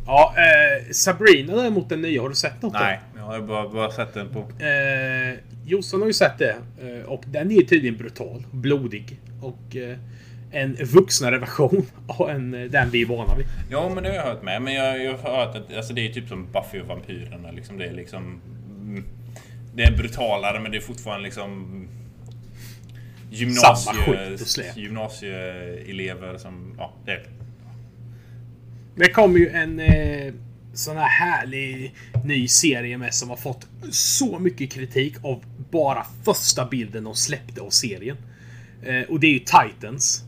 Ja, 0.05 0.35
eh, 0.37 0.91
Sabrina 0.91 1.55
däremot 1.55 1.89
den 1.89 2.01
nya. 2.01 2.21
Har 2.21 2.29
du 2.29 2.35
sett 2.35 2.61
något? 2.61 2.73
Nej, 2.73 2.99
jag 3.15 3.23
har 3.23 3.41
bara, 3.41 3.69
bara 3.69 3.91
sett 3.91 4.13
den 4.13 4.29
på... 4.29 4.39
Eh, 4.39 5.39
Jossan 5.65 5.99
har 5.99 6.07
ju 6.07 6.13
sett 6.13 6.37
det. 6.37 6.55
Eh, 6.81 7.09
och 7.09 7.23
den 7.27 7.51
är 7.51 7.61
tydligen 7.61 7.97
brutal. 7.97 8.43
Blodig. 8.51 9.19
Och 9.41 9.75
eh, 9.75 9.97
en 10.51 10.75
vuxnare 10.75 11.37
version 11.37 11.85
av 12.07 12.29
en, 12.29 12.53
eh, 12.53 12.69
den 12.69 12.89
vi 12.89 13.01
är 13.01 13.05
vana 13.05 13.35
vid. 13.35 13.45
Ja, 13.69 13.91
men 13.93 14.03
det 14.03 14.09
har 14.09 14.15
jag 14.15 14.23
hört 14.23 14.43
med. 14.43 14.61
Men 14.61 14.73
jag, 14.73 15.03
jag 15.03 15.17
har 15.17 15.45
hört 15.45 15.55
att 15.55 15.75
alltså, 15.75 15.93
det 15.93 16.07
är 16.07 16.13
typ 16.13 16.27
som 16.27 16.47
Buffy 16.51 16.81
och 16.81 16.87
vampyrerna. 16.87 17.51
Liksom. 17.51 17.77
Det 17.77 17.85
är 17.85 17.93
liksom... 17.93 18.41
Det 19.75 19.83
är 19.83 19.91
brutalare, 19.91 20.59
men 20.59 20.71
det 20.71 20.77
är 20.77 20.81
fortfarande 20.81 21.23
liksom... 21.23 21.87
Gymnasie, 23.31 24.37
gymnasieelever 24.75 26.37
som... 26.37 26.75
Ja, 26.77 26.93
det. 27.05 27.19
Det 28.95 29.09
kommer 29.09 29.39
ju 29.39 29.49
en 29.49 29.79
eh, 29.79 30.33
sån 30.73 30.97
här 30.97 31.07
härlig 31.07 31.93
ny 32.25 32.47
serie 32.47 32.97
med 32.97 33.13
som 33.13 33.29
har 33.29 33.37
fått 33.37 33.67
så 33.91 34.39
mycket 34.39 34.71
kritik 34.71 35.15
av 35.23 35.43
bara 35.71 36.05
första 36.23 36.65
bilden 36.65 37.03
de 37.03 37.15
släppte 37.15 37.61
av 37.61 37.69
serien. 37.69 38.17
Eh, 38.83 39.01
och 39.01 39.19
det 39.19 39.27
är 39.27 39.31
ju 39.31 39.39
Titans. 39.39 40.23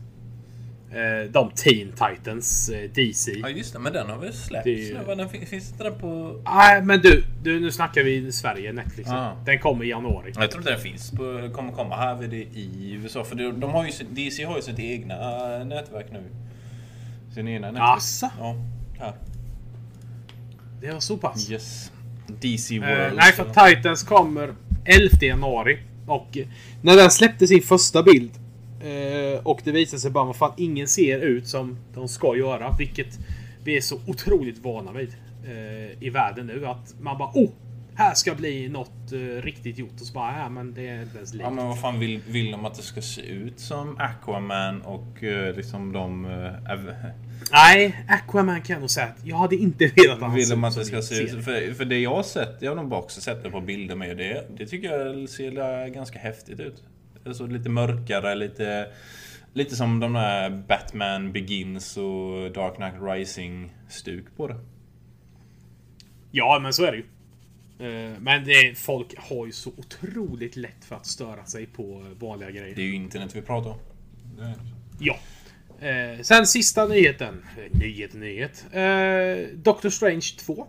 Eh, 0.94 1.30
de 1.30 1.50
Teen 1.50 1.92
Titans, 1.92 2.68
eh, 2.68 2.90
DC. 2.90 3.32
Ja, 3.42 3.48
just 3.48 3.72
det. 3.72 3.78
Men 3.78 3.92
den 3.92 4.10
har 4.10 4.18
väl 4.18 4.32
släppts 4.32 4.64
Det 4.64 4.98
nu? 5.08 5.14
Den 5.14 5.28
finns, 5.28 5.50
finns 5.50 5.70
inte 5.72 5.84
den 5.84 5.94
på... 5.98 6.40
Nej, 6.44 6.82
men 6.82 7.00
du, 7.00 7.24
du, 7.42 7.60
nu 7.60 7.70
snackar 7.70 8.02
vi 8.02 8.32
Sverige, 8.32 8.72
Netflix. 8.72 9.10
Ah. 9.10 9.32
Den 9.44 9.58
kommer 9.58 9.84
i 9.84 9.88
januari. 9.88 10.32
Jag 10.36 10.50
tror 10.50 10.60
inte 10.60 10.72
den 10.72 10.80
finns 10.80 11.10
på... 11.10 11.50
Kommer 11.54 11.72
komma 11.72 11.96
här 11.96 12.14
vid 12.14 12.30
det 12.30 12.36
i 12.58 12.92
USA. 13.02 13.24
För 13.24 13.36
de, 13.36 13.60
de 13.60 13.70
har 13.70 13.84
ju, 13.84 13.90
DC 14.10 14.44
har 14.44 14.56
ju 14.56 14.62
sitt 14.62 14.78
egna 14.78 15.14
äh, 15.14 15.66
nätverk 15.66 16.06
nu. 16.12 16.22
Sin 17.34 17.48
egna 17.48 17.66
nätverk. 17.70 17.96
Asså? 17.96 18.30
Ja. 18.38 18.56
Här. 18.98 19.12
Det 20.80 20.92
var 20.92 21.00
så 21.00 21.16
pass. 21.16 21.50
Yes. 21.50 21.92
DC 22.40 22.74
Eh, 22.76 22.80
World. 22.80 23.16
nej, 23.16 23.32
för 23.32 23.70
Titans 23.74 24.02
kommer 24.02 24.54
11 24.84 25.08
januari. 25.20 25.78
Och 26.06 26.38
eh, 26.38 26.46
när 26.82 26.96
den 26.96 27.10
släppte 27.10 27.46
sin 27.46 27.62
första 27.62 28.02
bild 28.02 28.30
eh, 28.36 28.41
och 29.42 29.60
det 29.64 29.72
visade 29.72 30.00
sig 30.00 30.10
bara 30.10 30.30
att 30.30 30.36
fan 30.36 30.52
ingen 30.56 30.88
ser 30.88 31.18
ut 31.18 31.46
som 31.48 31.78
de 31.94 32.08
ska 32.08 32.36
göra. 32.36 32.76
Vilket 32.78 33.18
vi 33.64 33.76
är 33.76 33.80
så 33.80 34.00
otroligt 34.06 34.58
vana 34.58 34.92
vid 34.92 35.14
eh, 35.44 36.02
i 36.02 36.10
världen 36.10 36.46
nu. 36.46 36.66
Att 36.66 36.94
man 37.00 37.18
bara 37.18 37.30
oh! 37.34 37.50
Här 37.94 38.14
ska 38.14 38.34
bli 38.34 38.68
något 38.68 39.12
eh, 39.12 39.42
riktigt 39.42 39.78
gjort. 39.78 40.00
Och 40.00 40.06
så 40.06 40.14
bara 40.14 40.38
ja 40.38 40.48
men 40.48 40.74
det 40.74 40.88
är 40.88 41.02
inte 41.02 41.16
ens 41.16 41.32
likt. 41.32 41.44
Ja 41.44 41.50
men 41.50 41.66
vad 41.66 41.80
fan 41.80 42.00
vill, 42.00 42.20
vill 42.28 42.50
de 42.50 42.64
att 42.64 42.74
det 42.74 42.82
ska 42.82 43.02
se 43.02 43.22
ut 43.22 43.60
som 43.60 43.96
Aquaman 43.98 44.82
och 44.82 45.24
eh, 45.24 45.54
liksom 45.56 45.92
de... 45.92 46.24
Eh, 46.24 46.72
av- 46.72 46.94
Nej, 47.52 48.04
Aquaman 48.08 48.62
kan 48.62 48.74
jag 48.74 48.80
nog 48.80 48.90
säga 48.90 49.06
att 49.06 49.26
jag 49.26 49.36
hade 49.36 49.56
inte 49.56 49.86
velat 49.96 50.16
att 50.16 50.22
han 50.22 50.34
vill 50.34 50.48
de 50.48 50.64
att 50.64 50.74
det 50.76 50.84
ska 50.84 51.02
se 51.02 51.22
ut... 51.22 51.44
För, 51.44 51.74
för 51.74 51.84
det 51.84 51.98
jag 51.98 52.14
har 52.14 52.22
sett, 52.22 52.56
jag 52.60 52.70
har 52.70 52.76
nog 52.76 52.88
bara 52.88 53.00
också 53.00 53.20
sett 53.20 53.42
det 53.42 53.50
på 53.50 53.60
bilder 53.60 53.94
med 53.94 54.16
det. 54.16 54.46
Det 54.56 54.66
tycker 54.66 54.88
jag 54.98 55.28
ser 55.28 55.88
ganska 55.88 56.18
häftigt 56.18 56.60
ut. 56.60 56.82
Alltså 57.26 57.46
lite 57.46 57.68
mörkare, 57.68 58.34
lite... 58.34 58.86
Lite 59.54 59.76
som 59.76 60.00
de 60.00 60.12
där 60.12 60.50
Batman 60.68 61.32
Begins 61.32 61.96
och 61.96 62.52
Dark 62.52 62.74
Knight 62.76 62.94
Rising-stuk 63.02 64.24
på 64.36 64.46
det. 64.48 64.56
Ja, 66.30 66.58
men 66.62 66.72
så 66.72 66.84
är 66.84 66.92
det 66.92 66.98
ju. 66.98 67.04
Eh, 68.12 68.18
Men 68.20 68.44
det, 68.44 68.78
folk 68.78 69.14
har 69.18 69.46
ju 69.46 69.52
så 69.52 69.70
otroligt 69.76 70.56
lätt 70.56 70.84
för 70.84 70.96
att 70.96 71.06
störa 71.06 71.44
sig 71.44 71.66
på 71.66 72.04
vanliga 72.20 72.50
grejer. 72.50 72.74
Det 72.76 72.82
är 72.82 72.86
ju 72.86 72.94
internet 72.94 73.36
vi 73.36 73.42
pratar 73.42 73.70
om. 73.70 73.78
Är- 74.40 74.54
Ja. 75.00 75.16
Eh, 75.88 76.20
sen 76.22 76.46
sista 76.46 76.86
nyheten. 76.86 77.44
Eh, 77.56 77.78
Nyhet, 77.78 78.14
nyhet. 78.14 78.64
Eh, 78.72 79.56
Doctor 79.56 79.90
Strange 79.90 80.26
2. 80.46 80.66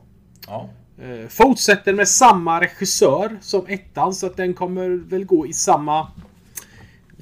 Ja. 0.48 0.70
Eh, 1.02 1.28
fortsätter 1.28 1.94
med 1.94 2.08
samma 2.08 2.62
regissör 2.62 3.38
som 3.42 3.66
ettan, 3.68 4.14
så 4.14 4.26
att 4.28 4.38
den 4.38 4.54
kommer 4.54 4.90
väl 4.90 5.26
gå 5.26 5.48
i 5.48 5.54
samma 5.54 6.12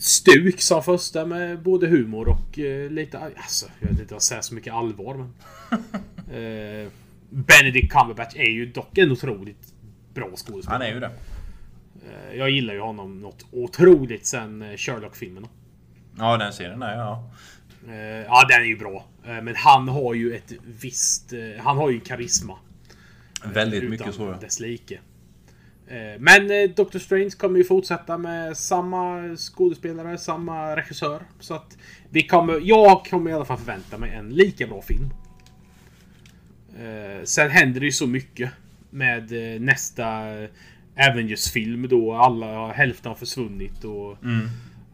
stuk 0.02 0.62
som 0.62 0.84
första 0.84 1.26
med 1.26 1.62
både 1.62 1.88
humor 1.88 2.28
och 2.28 2.60
eh, 2.60 2.89
lite... 2.89 3.20
Alltså, 3.20 3.66
jag 3.80 3.89
vet 3.89 3.99
inte, 3.99 4.14
jag 4.14 4.22
säger 4.22 4.41
så 4.41 4.54
mycket 4.54 4.74
allvar 4.74 5.16
men... 5.16 5.34
eh, 6.84 6.89
Benedict 7.30 7.93
Cumberbatch 7.93 8.36
är 8.36 8.49
ju 8.49 8.66
dock 8.66 8.97
en 8.97 9.12
otroligt 9.12 9.74
bra 10.14 10.30
skådespelare. 10.36 10.74
Han 10.74 10.82
är 10.82 10.93
ju 10.93 10.99
det. 10.99 11.12
Eh, 12.06 12.38
jag 12.38 12.49
gillar 12.49 12.74
ju 12.74 12.80
honom 12.80 13.22
något 13.22 13.45
otroligt 13.52 14.26
sen 14.26 14.62
eh, 14.62 14.78
Sherlock-filmerna. 14.78 15.47
Ja, 16.18 16.38
den 16.38 16.54
serien 16.54 16.80
där, 16.80 16.97
ja. 16.97 17.32
Eh, 17.88 17.95
ja, 18.26 18.45
den 18.49 18.62
är 18.62 18.66
ju 18.66 18.78
bra. 18.78 19.06
Eh, 19.26 19.41
men 19.41 19.56
han 19.56 19.88
har 19.88 20.14
ju 20.14 20.36
ett 20.36 20.54
visst... 20.82 21.34
Han 21.60 21.78
har 21.78 21.89
ju 21.89 21.99
karisma. 21.99 22.58
Väldigt 23.43 23.84
utan 23.84 23.89
mycket 23.89 24.16
så. 24.16 24.24
ja. 24.24 24.38
dess 24.41 24.60
like. 24.60 24.99
Eh, 25.92 26.20
Men 26.20 26.52
eh, 26.52 26.70
Doctor 26.76 27.00
Strange 27.00 27.30
kommer 27.30 27.58
ju 27.58 27.64
fortsätta 27.64 28.18
med 28.18 28.58
samma 28.58 29.36
skådespelare, 29.36 30.18
samma 30.18 30.76
regissör. 30.76 31.22
Så 31.39 31.54
att 31.54 31.78
vi 32.10 32.28
kommer... 32.28 32.60
Jag 32.64 33.06
kommer 33.06 33.32
i 33.32 33.34
alla 33.34 33.46
fall 33.46 33.58
förvänta 33.58 33.98
mig 33.98 34.12
en 34.12 34.30
lika 34.30 34.68
bra 34.68 34.82
film. 34.82 35.10
Eh, 36.80 37.24
Sen 37.24 37.50
händer 37.50 37.80
det 37.80 37.86
ju 37.86 37.92
så 37.92 38.08
mycket 38.08 38.52
med 38.89 39.32
nästa 39.62 40.08
Avengers-film 41.10 41.88
då. 41.88 42.14
Alla, 42.14 42.72
hälften 42.72 43.10
har 43.10 43.16
försvunnit 43.16 43.84
och... 43.84 44.24
Mm. 44.24 44.48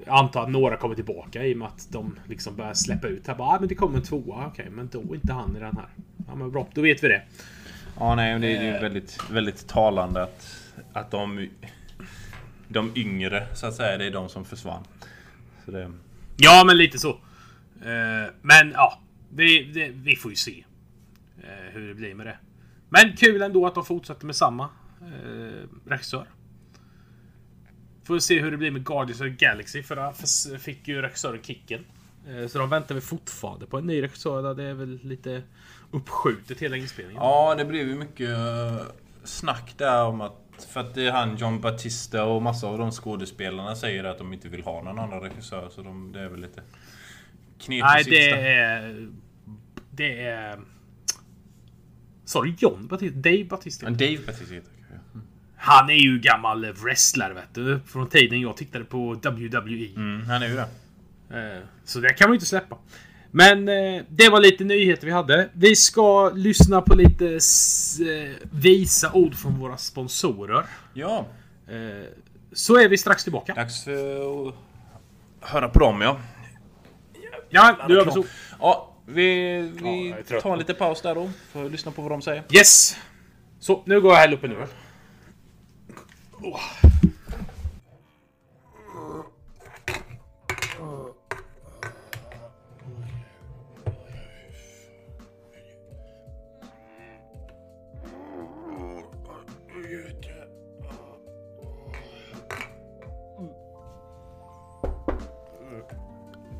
Jag 0.05 0.19
antar 0.19 0.43
att 0.43 0.49
några 0.49 0.77
kommer 0.77 0.95
tillbaka 0.95 1.45
i 1.45 1.53
och 1.53 1.57
med 1.57 1.67
att 1.67 1.87
de 1.91 2.19
liksom 2.29 2.55
börjar 2.55 2.73
släppa 2.73 3.07
ut 3.07 3.27
här. 3.27 3.35
Bara, 3.35 3.47
ah, 3.47 3.59
men 3.59 3.69
det 3.69 3.75
kommer 3.75 3.97
en 3.97 4.03
tvåa. 4.03 4.47
Okej, 4.47 4.67
men 4.71 4.89
då 4.91 4.99
är 4.99 5.15
inte 5.15 5.33
han 5.33 5.57
i 5.57 5.59
den 5.59 5.75
här. 5.77 5.87
Ja, 6.27 6.35
men 6.35 6.51
bra. 6.51 6.67
Då 6.73 6.81
vet 6.81 7.03
vi 7.03 7.07
det. 7.07 7.21
Ja, 7.99 8.15
nej, 8.15 8.39
det 8.39 8.57
är 8.57 8.63
ju 8.63 8.71
väldigt, 8.71 9.17
väldigt 9.31 9.67
talande 9.67 10.23
att, 10.23 10.66
att 10.93 11.11
de, 11.11 11.49
de 12.67 12.91
yngre, 12.95 13.47
så 13.55 13.65
att 13.67 13.75
säga, 13.75 13.97
det 13.97 14.05
är 14.05 14.11
de 14.11 14.29
som 14.29 14.45
försvann. 14.45 14.83
Så 15.65 15.71
det, 15.71 15.91
Ja, 16.37 16.63
men 16.65 16.77
lite 16.77 16.99
så. 16.99 17.09
Eh, 17.81 18.31
men 18.41 18.71
ja, 18.71 18.99
vi, 19.29 19.63
det, 19.63 19.89
vi 19.89 20.15
får 20.15 20.31
ju 20.31 20.35
se 20.35 20.63
eh, 21.43 21.71
hur 21.73 21.87
det 21.87 21.93
blir 21.93 22.13
med 22.15 22.25
det. 22.25 22.37
Men 22.89 23.15
kul 23.17 23.41
ändå 23.41 23.67
att 23.67 23.75
de 23.75 23.85
fortsätter 23.85 24.25
med 24.25 24.35
samma 24.35 24.69
eh, 25.01 25.67
regissör. 25.85 26.25
Får 28.03 28.19
se 28.19 28.41
hur 28.41 28.51
det 28.51 28.57
blir 28.57 28.71
med 28.71 28.85
Guardians 28.85 29.21
of 29.21 29.27
the 29.27 29.45
Galaxy, 29.45 29.83
för 29.83 30.11
förs- 30.11 30.59
fick 30.59 30.87
ju 30.87 31.01
regissören 31.01 31.41
kicken. 31.43 31.85
Så 32.49 32.57
de 32.59 32.69
väntar 32.69 32.95
väl 32.95 33.01
fortfarande 33.01 33.65
på 33.65 33.77
en 33.77 33.85
ny 33.87 34.01
regissör. 34.01 34.53
Det 34.55 34.63
är 34.63 34.73
väl 34.73 34.99
lite 35.03 35.43
uppskjutet 35.91 36.59
hela 36.59 36.77
inspelningen. 36.77 37.23
ja, 37.23 37.55
det 37.57 37.65
blev 37.65 37.87
ju 37.87 37.95
mycket 37.95 38.37
snack 39.23 39.73
där 39.77 40.03
om 40.03 40.21
att 40.21 40.46
för 40.65 40.79
att 40.79 40.93
det 40.93 41.07
är 41.07 41.11
han 41.11 41.37
John 41.37 41.61
Batista 41.61 42.23
och 42.23 42.41
massa 42.41 42.67
av 42.67 42.77
de 42.77 42.91
skådespelarna 42.91 43.75
säger 43.75 44.03
att 44.03 44.17
de 44.17 44.33
inte 44.33 44.49
vill 44.49 44.63
ha 44.63 44.83
någon 44.83 44.99
annan 44.99 45.21
regissör. 45.21 45.69
Så 45.69 45.81
de, 45.81 46.11
det 46.11 46.19
är 46.19 46.29
väl 46.29 46.39
lite 46.41 46.61
knepig 47.59 47.83
Nej, 47.83 48.03
det 48.03 48.29
är... 48.31 49.07
Det 49.91 50.21
är... 50.23 50.59
Sa 52.25 52.43
du 52.43 52.55
John 52.57 52.87
Batista? 52.87 53.17
Dave 53.19 53.43
Batista? 53.43 53.85
Men 53.85 53.97
Dave 53.97 54.17
Batista 54.25 54.53
heter 54.53 54.71
det. 54.71 55.19
Han 55.55 55.89
är 55.89 55.93
ju 55.93 56.19
gammal 56.19 56.65
wrestler 56.65 57.33
vet 57.33 57.53
du. 57.53 57.79
Från 57.85 58.09
tiden 58.09 58.41
jag 58.41 58.57
tittade 58.57 58.85
på 58.85 59.13
WWE. 59.13 59.89
Mm, 59.95 60.25
han 60.25 60.43
är 60.43 60.47
ju 60.47 60.55
det. 60.55 60.67
Eh, 61.39 61.63
Så 61.83 61.99
det 61.99 62.13
kan 62.13 62.29
man 62.29 62.33
ju 62.33 62.35
inte 62.35 62.45
släppa. 62.45 62.77
Men 63.31 63.67
eh, 63.69 64.03
det 64.09 64.29
var 64.29 64.39
lite 64.39 64.63
nyheter 64.63 65.05
vi 65.05 65.11
hade. 65.13 65.49
Vi 65.53 65.75
ska 65.75 66.29
lyssna 66.29 66.81
på 66.81 66.95
lite 66.95 67.25
eh, 67.25 68.35
visa 68.51 69.11
ord 69.13 69.35
från 69.35 69.59
våra 69.59 69.77
sponsorer. 69.77 70.65
Ja, 70.93 71.25
Eh, 71.69 72.05
Så 72.53 72.75
är 72.79 72.89
vi 72.89 72.97
strax 72.97 73.23
tillbaka. 73.23 73.53
dags 73.53 73.83
för 73.83 74.47
att 74.47 74.53
höra 75.41 75.69
på 75.69 75.79
dem 75.79 76.01
ja. 76.01 76.19
Ja, 77.49 77.77
gör 77.89 78.05
vi 78.05 78.11
så. 78.11 78.25
Ja, 78.59 78.93
vi, 79.05 79.57
Ja, 79.57 79.71
vi 79.83 80.15
trött. 80.27 80.43
tar 80.43 80.53
en 80.53 80.59
liten 80.59 80.75
paus 80.75 81.01
där 81.01 81.15
då. 81.15 81.29
För 81.51 81.65
att 81.65 81.71
lyssna 81.71 81.91
på 81.91 82.01
vad 82.01 82.11
de 82.11 82.21
säger. 82.21 82.43
Yes! 82.51 82.95
Så, 83.59 83.83
nu 83.85 84.01
går 84.01 84.11
jag 84.11 84.15
och 84.15 84.21
häller 84.21 84.33
upp 84.37 84.43
en 84.43 84.51
öl. 84.51 84.67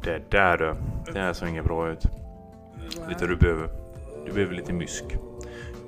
Det 0.08 0.32
där 0.32 0.58
du. 0.58 0.76
Det 1.14 1.20
här 1.20 1.34
ser 1.34 1.46
inget 1.46 1.66
bra 1.66 1.90
ut. 1.90 2.02
Du 3.08 3.16
vad 3.20 3.30
du 3.30 3.36
behöver? 3.36 3.70
Du 4.26 4.32
behöver 4.32 4.56
lite 4.56 4.74
mysk. 4.74 5.04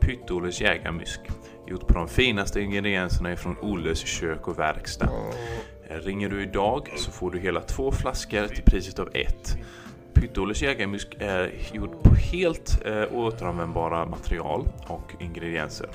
Pytte-Olles 0.01 0.61
jägarmysk. 0.61 1.20
Gjort 1.67 1.88
på 1.88 1.93
de 1.93 2.07
finaste 2.07 2.61
ingredienserna 2.61 3.32
ifrån 3.32 3.57
Olles 3.61 3.99
kök 3.99 4.47
och 4.47 4.59
verkstad. 4.59 5.09
Ringer 5.89 6.30
du 6.30 6.43
idag 6.43 6.93
så 6.97 7.11
får 7.11 7.32
du 7.32 7.39
hela 7.39 7.61
två 7.61 7.91
flaskor 7.91 8.47
till 8.47 8.63
priset 8.63 8.99
av 8.99 9.09
ett. 9.13 9.57
Pytte-Olles 10.13 10.63
jägarmysk 10.63 11.15
är 11.20 11.53
gjord 11.74 12.03
på 12.03 12.15
helt 12.15 12.86
eh, 12.86 13.03
återanvändbara 13.13 14.05
material 14.05 14.67
och 14.88 15.13
ingredienser. 15.20 15.89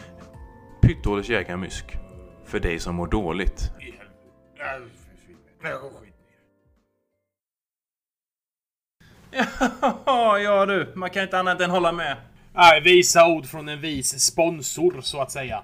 Pytte-Olles 0.82 1.30
jägarmysk. 1.30 1.96
För 2.44 2.60
dig 2.60 2.78
som 2.78 2.94
mår 2.94 3.06
dåligt. 3.06 3.70
Ja, 10.06 10.38
ja 10.44 10.66
du. 10.66 10.92
Man 10.94 11.10
kan 11.10 11.22
inte 11.22 11.38
annat 11.38 11.60
än 11.60 11.70
hålla 11.70 11.92
med. 11.92 12.16
Nej, 12.54 12.80
visa 12.80 13.26
ord 13.28 13.46
från 13.46 13.68
en 13.68 13.80
vis 13.80 14.20
sponsor, 14.20 15.00
så 15.00 15.20
att 15.20 15.30
säga. 15.32 15.62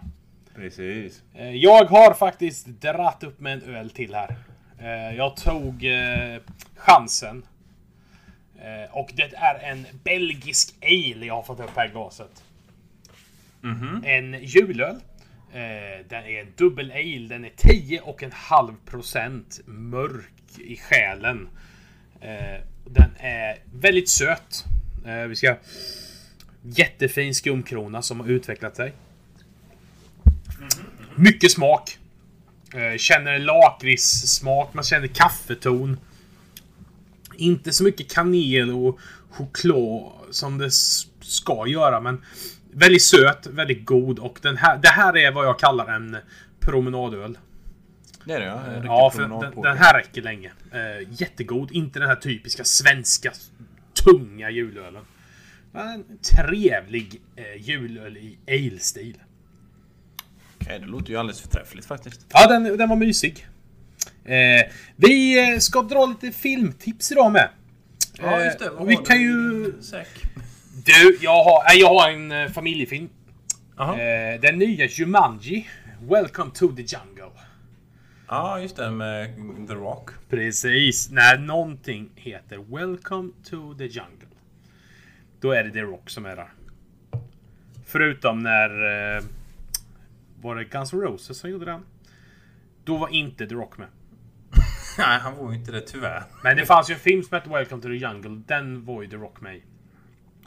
Precis. 0.55 1.23
Eh, 1.35 1.51
Jag 1.57 1.85
har 1.85 2.15
faktiskt 2.15 2.67
dratt 2.67 3.23
upp 3.23 3.41
med 3.41 3.53
en 3.63 3.75
öl 3.75 3.91
till 3.91 4.15
här. 4.15 4.37
Eh, 4.79 5.17
Jag 5.17 5.37
tog 5.37 5.85
eh, 5.85 6.41
chansen. 6.77 7.43
Och 8.91 9.11
det 9.15 9.35
är 9.35 9.71
en 9.71 9.87
belgisk 10.05 10.75
ale 10.83 11.27
jag 11.27 11.35
har 11.35 11.43
fått 11.43 11.61
upp 11.61 11.77
här 11.77 11.87
i 11.87 11.91
glaset. 11.91 12.43
En 14.05 14.35
julöl. 14.45 14.97
Den 16.09 16.25
är 16.25 16.41
en 16.41 16.53
dubbel 16.57 16.91
ale. 16.93 17.27
Den 17.29 17.45
är 17.45 17.51
10,5 17.51 18.75
procent 18.87 19.61
mörk 19.67 20.59
i 20.59 20.77
själen. 20.77 21.49
Den 22.93 23.11
är 23.19 23.59
väldigt 23.73 24.09
söt. 24.09 24.65
Eh, 25.07 25.29
vi 25.29 25.37
ska... 25.37 25.57
Jättefin 26.63 27.35
skumkrona 27.35 28.03
som 28.03 28.21
har 28.21 28.29
utvecklat 28.29 28.77
sig. 28.77 28.93
Mycket 31.15 31.53
smak. 31.53 31.99
Eh, 32.75 32.99
känner 32.99 33.39
lakritssmak, 33.39 34.75
man 34.75 34.85
känner 34.85 35.07
kaffeton. 35.07 36.01
Inte 37.37 37.73
så 37.73 37.85
mycket 37.85 38.13
kanel 38.13 38.71
och 38.71 38.99
choklad 39.31 40.13
som 40.31 40.59
det 40.59 40.71
ska 41.21 41.67
göra, 41.67 42.01
men 42.01 42.25
väldigt 42.73 43.03
söt, 43.03 43.47
väldigt 43.47 43.85
god 43.85 44.19
och 44.19 44.39
den 44.43 44.57
här, 44.57 44.79
det 44.83 44.89
här 44.89 45.17
är 45.17 45.33
vad 45.33 45.47
jag 45.47 45.59
kallar 45.59 45.89
en 45.89 46.17
promenadöl. 46.61 47.39
Det 48.25 48.35
är 48.35 48.41
det 48.41 48.47
ja. 48.47 48.61
En 48.61 48.75
riktig 48.75 48.89
Ja, 48.89 49.11
för 49.11 49.21
den, 49.23 49.63
den 49.63 49.79
här 49.79 49.95
räcker 49.95 50.23
länge. 50.23 50.53
Eh, 50.73 51.09
jättegod, 51.11 51.73
inte 51.73 51.99
den 51.99 52.09
här 52.09 52.17
typiska 52.17 52.65
svenska 52.65 53.33
tunga 54.05 54.51
julölen. 54.51 55.03
Men 55.73 55.89
en 55.89 56.19
trevlig 56.19 57.21
eh, 57.37 57.69
julöl 57.69 58.17
i 58.17 58.39
ale-stil. 58.49 59.19
Okej, 60.61 60.79
det 60.79 60.87
låter 60.87 61.11
ju 61.11 61.17
alldeles 61.17 61.41
förträffligt 61.41 61.87
faktiskt. 61.87 62.27
Ja, 62.29 62.47
den, 62.49 62.77
den 62.77 62.89
var 62.89 62.97
mysig. 62.97 63.47
Eh, 64.25 64.71
vi 64.97 65.51
eh, 65.53 65.59
ska 65.59 65.83
dra 65.83 66.07
lite 66.07 66.39
filmtips 66.39 67.13
idag 67.13 67.33
med. 67.33 67.49
Eh, 68.19 68.67
och 68.69 68.91
vi 68.91 68.97
kan 68.97 69.21
ju... 69.21 69.73
Säk. 69.83 70.09
Du, 70.85 71.19
jag 71.21 71.45
har, 71.45 71.63
jag 71.75 71.89
har 71.89 72.11
en 72.11 72.33
eh, 72.33 72.49
familjefilm. 72.49 73.09
Jaha. 73.77 74.01
Eh, 74.01 74.41
den 74.41 74.59
nya 74.59 74.87
Jumanji. 74.87 75.69
Welcome 76.01 76.51
to 76.55 76.69
the 76.77 76.83
jungle. 76.83 77.31
Ja, 78.33 78.61
just 78.61 78.77
det 78.77 78.91
med 78.91 79.35
The 79.69 79.75
Rock. 79.75 80.11
Precis. 80.29 81.11
När 81.11 81.39
någonting 81.39 82.11
heter 82.15 82.59
Welcome 82.77 83.33
to 83.45 83.75
the 83.75 83.85
jungle. 83.85 84.29
Då 85.41 85.53
är 85.53 85.65
det 85.65 85.71
The 85.71 85.81
Rock 85.81 86.11
som 86.11 86.27
är 86.27 86.37
där. 86.37 86.49
Förutom 87.87 88.39
när... 88.39 88.71
Eh, 89.17 89.23
var 90.41 90.57
det 90.57 90.65
Guns 90.65 90.93
N' 90.93 91.01
Roses 91.01 91.39
som 91.39 91.51
gjorde 91.51 91.65
den? 91.65 91.81
Då 92.85 92.97
var 92.97 93.09
inte 93.09 93.47
The 93.47 93.55
Rock 93.55 93.79
med. 93.79 93.89
Nej, 94.99 95.19
han 95.21 95.37
var 95.37 95.53
ju 95.53 95.59
inte 95.59 95.73
det 95.73 95.81
tyvärr. 95.81 96.23
Men 96.43 96.57
det 96.57 96.67
fanns 96.67 96.91
ju 96.91 96.95
en 96.95 97.01
film 97.01 97.23
som 97.23 97.35
hette 97.35 97.51
Welcome 97.51 97.83
to 97.83 97.89
the 97.89 97.95
Jungle. 97.95 98.43
Den 98.47 98.85
var 98.85 99.03
ju 99.03 99.09
The 99.09 99.17
Rock 99.17 99.41
med. 99.41 99.61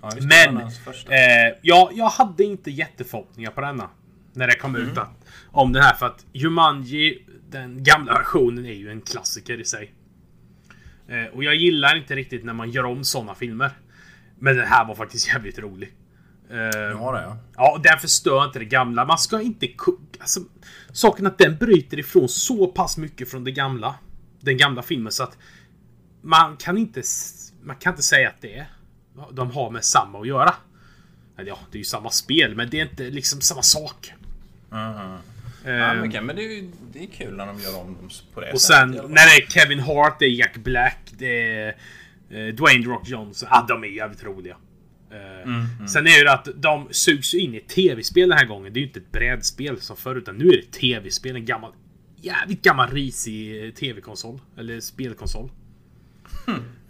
Ja, 0.01 0.09
det, 0.09 0.27
Men... 0.27 0.57
Eh, 0.57 1.57
ja, 1.61 1.91
jag 1.93 2.09
hade 2.09 2.43
inte 2.43 2.71
jätteförhoppningar 2.71 3.51
på 3.51 3.61
denna. 3.61 3.89
När 4.33 4.47
det 4.47 4.55
kom 4.55 4.75
ut. 4.75 4.97
Att, 4.97 5.25
om 5.51 5.73
den 5.73 5.83
här. 5.83 5.93
För 5.93 6.05
att 6.05 6.25
Jumanji, 6.33 7.25
den 7.53 7.83
gamla 7.83 8.13
versionen, 8.13 8.65
är 8.65 8.73
ju 8.73 8.91
en 8.91 9.01
klassiker 9.01 9.59
i 9.61 9.65
sig. 9.65 9.93
Eh, 11.07 11.25
och 11.25 11.43
jag 11.43 11.55
gillar 11.55 11.95
inte 11.97 12.15
riktigt 12.15 12.45
när 12.45 12.53
man 12.53 12.71
gör 12.71 12.83
om 12.83 13.03
såna 13.03 13.35
filmer. 13.35 13.71
Men 14.39 14.55
den 14.55 14.67
här 14.67 14.85
var 14.85 14.95
faktiskt 14.95 15.27
jävligt 15.27 15.59
rolig. 15.59 15.93
Eh, 16.49 16.57
Ja, 16.57 17.11
det 17.11 17.21
ja. 17.21 17.37
Ja, 17.55 17.79
den 17.83 17.99
förstör 17.99 18.45
inte 18.45 18.59
det 18.59 18.65
gamla. 18.65 19.05
Man 19.05 19.17
ska 19.17 19.41
inte... 19.41 19.67
Alltså, 20.19 20.39
saken 20.91 21.27
att 21.27 21.37
den 21.37 21.57
bryter 21.57 21.99
ifrån 21.99 22.29
så 22.29 22.67
pass 22.67 22.97
mycket 22.97 23.31
från 23.31 23.43
det 23.43 23.51
gamla. 23.51 23.95
Den 24.39 24.57
gamla 24.57 24.81
filmen 24.81 25.11
så 25.11 25.23
att... 25.23 25.37
Man 26.21 26.57
kan 26.57 26.77
inte... 26.77 27.01
Man 27.61 27.75
kan 27.75 27.93
inte 27.93 28.03
säga 28.03 28.29
att 28.29 28.41
det 28.41 28.57
är... 28.57 28.67
De 29.31 29.51
har 29.51 29.69
med 29.69 29.83
samma 29.83 30.19
att 30.19 30.27
göra. 30.27 30.53
Eller 31.37 31.49
Ja, 31.49 31.59
det 31.71 31.77
är 31.77 31.79
ju 31.79 31.85
samma 31.85 32.09
spel, 32.09 32.55
men 32.55 32.69
det 32.69 32.79
är 32.79 32.89
inte 32.89 33.03
liksom 33.03 33.41
samma 33.41 33.61
sak. 33.61 34.13
Mhm. 34.69 34.79
Eh, 34.79 35.15
Ja, 35.65 35.93
men, 35.93 36.07
okej, 36.09 36.21
men 36.21 36.35
det 36.35 36.41
är 36.45 36.49
ju 36.49 36.71
det 36.93 37.03
är 37.03 37.07
kul 37.07 37.35
när 37.35 37.45
de 37.45 37.59
gör 37.59 37.79
om 37.79 37.93
dem 37.93 38.09
på 38.33 38.41
det 38.41 38.51
och 38.51 38.61
sen 38.61 38.91
när 38.91 38.99
det 39.07 39.43
är 39.43 39.47
Kevin 39.49 39.79
Hart, 39.79 40.19
det 40.19 40.25
är 40.25 40.29
Jack 40.29 40.57
Black, 40.57 40.99
det 41.17 41.51
är 41.53 41.75
eh, 42.29 42.47
Dwayne 42.47 42.85
Rock 42.85 43.07
Johnson. 43.09 43.49
Ja, 43.51 43.65
de 43.69 43.83
är 43.83 43.87
jävligt 43.87 44.23
roliga. 44.23 44.57
Eh, 45.11 45.85
Sen 45.87 46.07
är 46.07 46.23
det 46.25 46.33
att 46.33 46.47
de 46.55 46.87
sugs 46.91 47.33
in 47.33 47.55
i 47.55 47.59
tv-spel 47.59 48.29
den 48.29 48.37
här 48.37 48.45
gången. 48.45 48.73
Det 48.73 48.77
är 48.77 48.81
ju 48.81 48.87
inte 48.87 48.99
ett 48.99 49.11
brädspel 49.11 49.81
som 49.81 49.97
förut, 49.97 50.21
utan 50.21 50.35
nu 50.37 50.47
är 50.47 50.55
det 50.55 50.71
tv-spel. 50.71 51.35
En 51.35 51.45
gammal, 51.45 51.71
jävligt 52.15 52.61
gammal 52.61 52.89
risig 52.89 53.65
eh, 53.65 53.71
tv-konsol. 53.71 54.39
Eller 54.57 54.79
spelkonsol. 54.79 55.49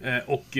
Eh, 0.02 0.18
och 0.26 0.58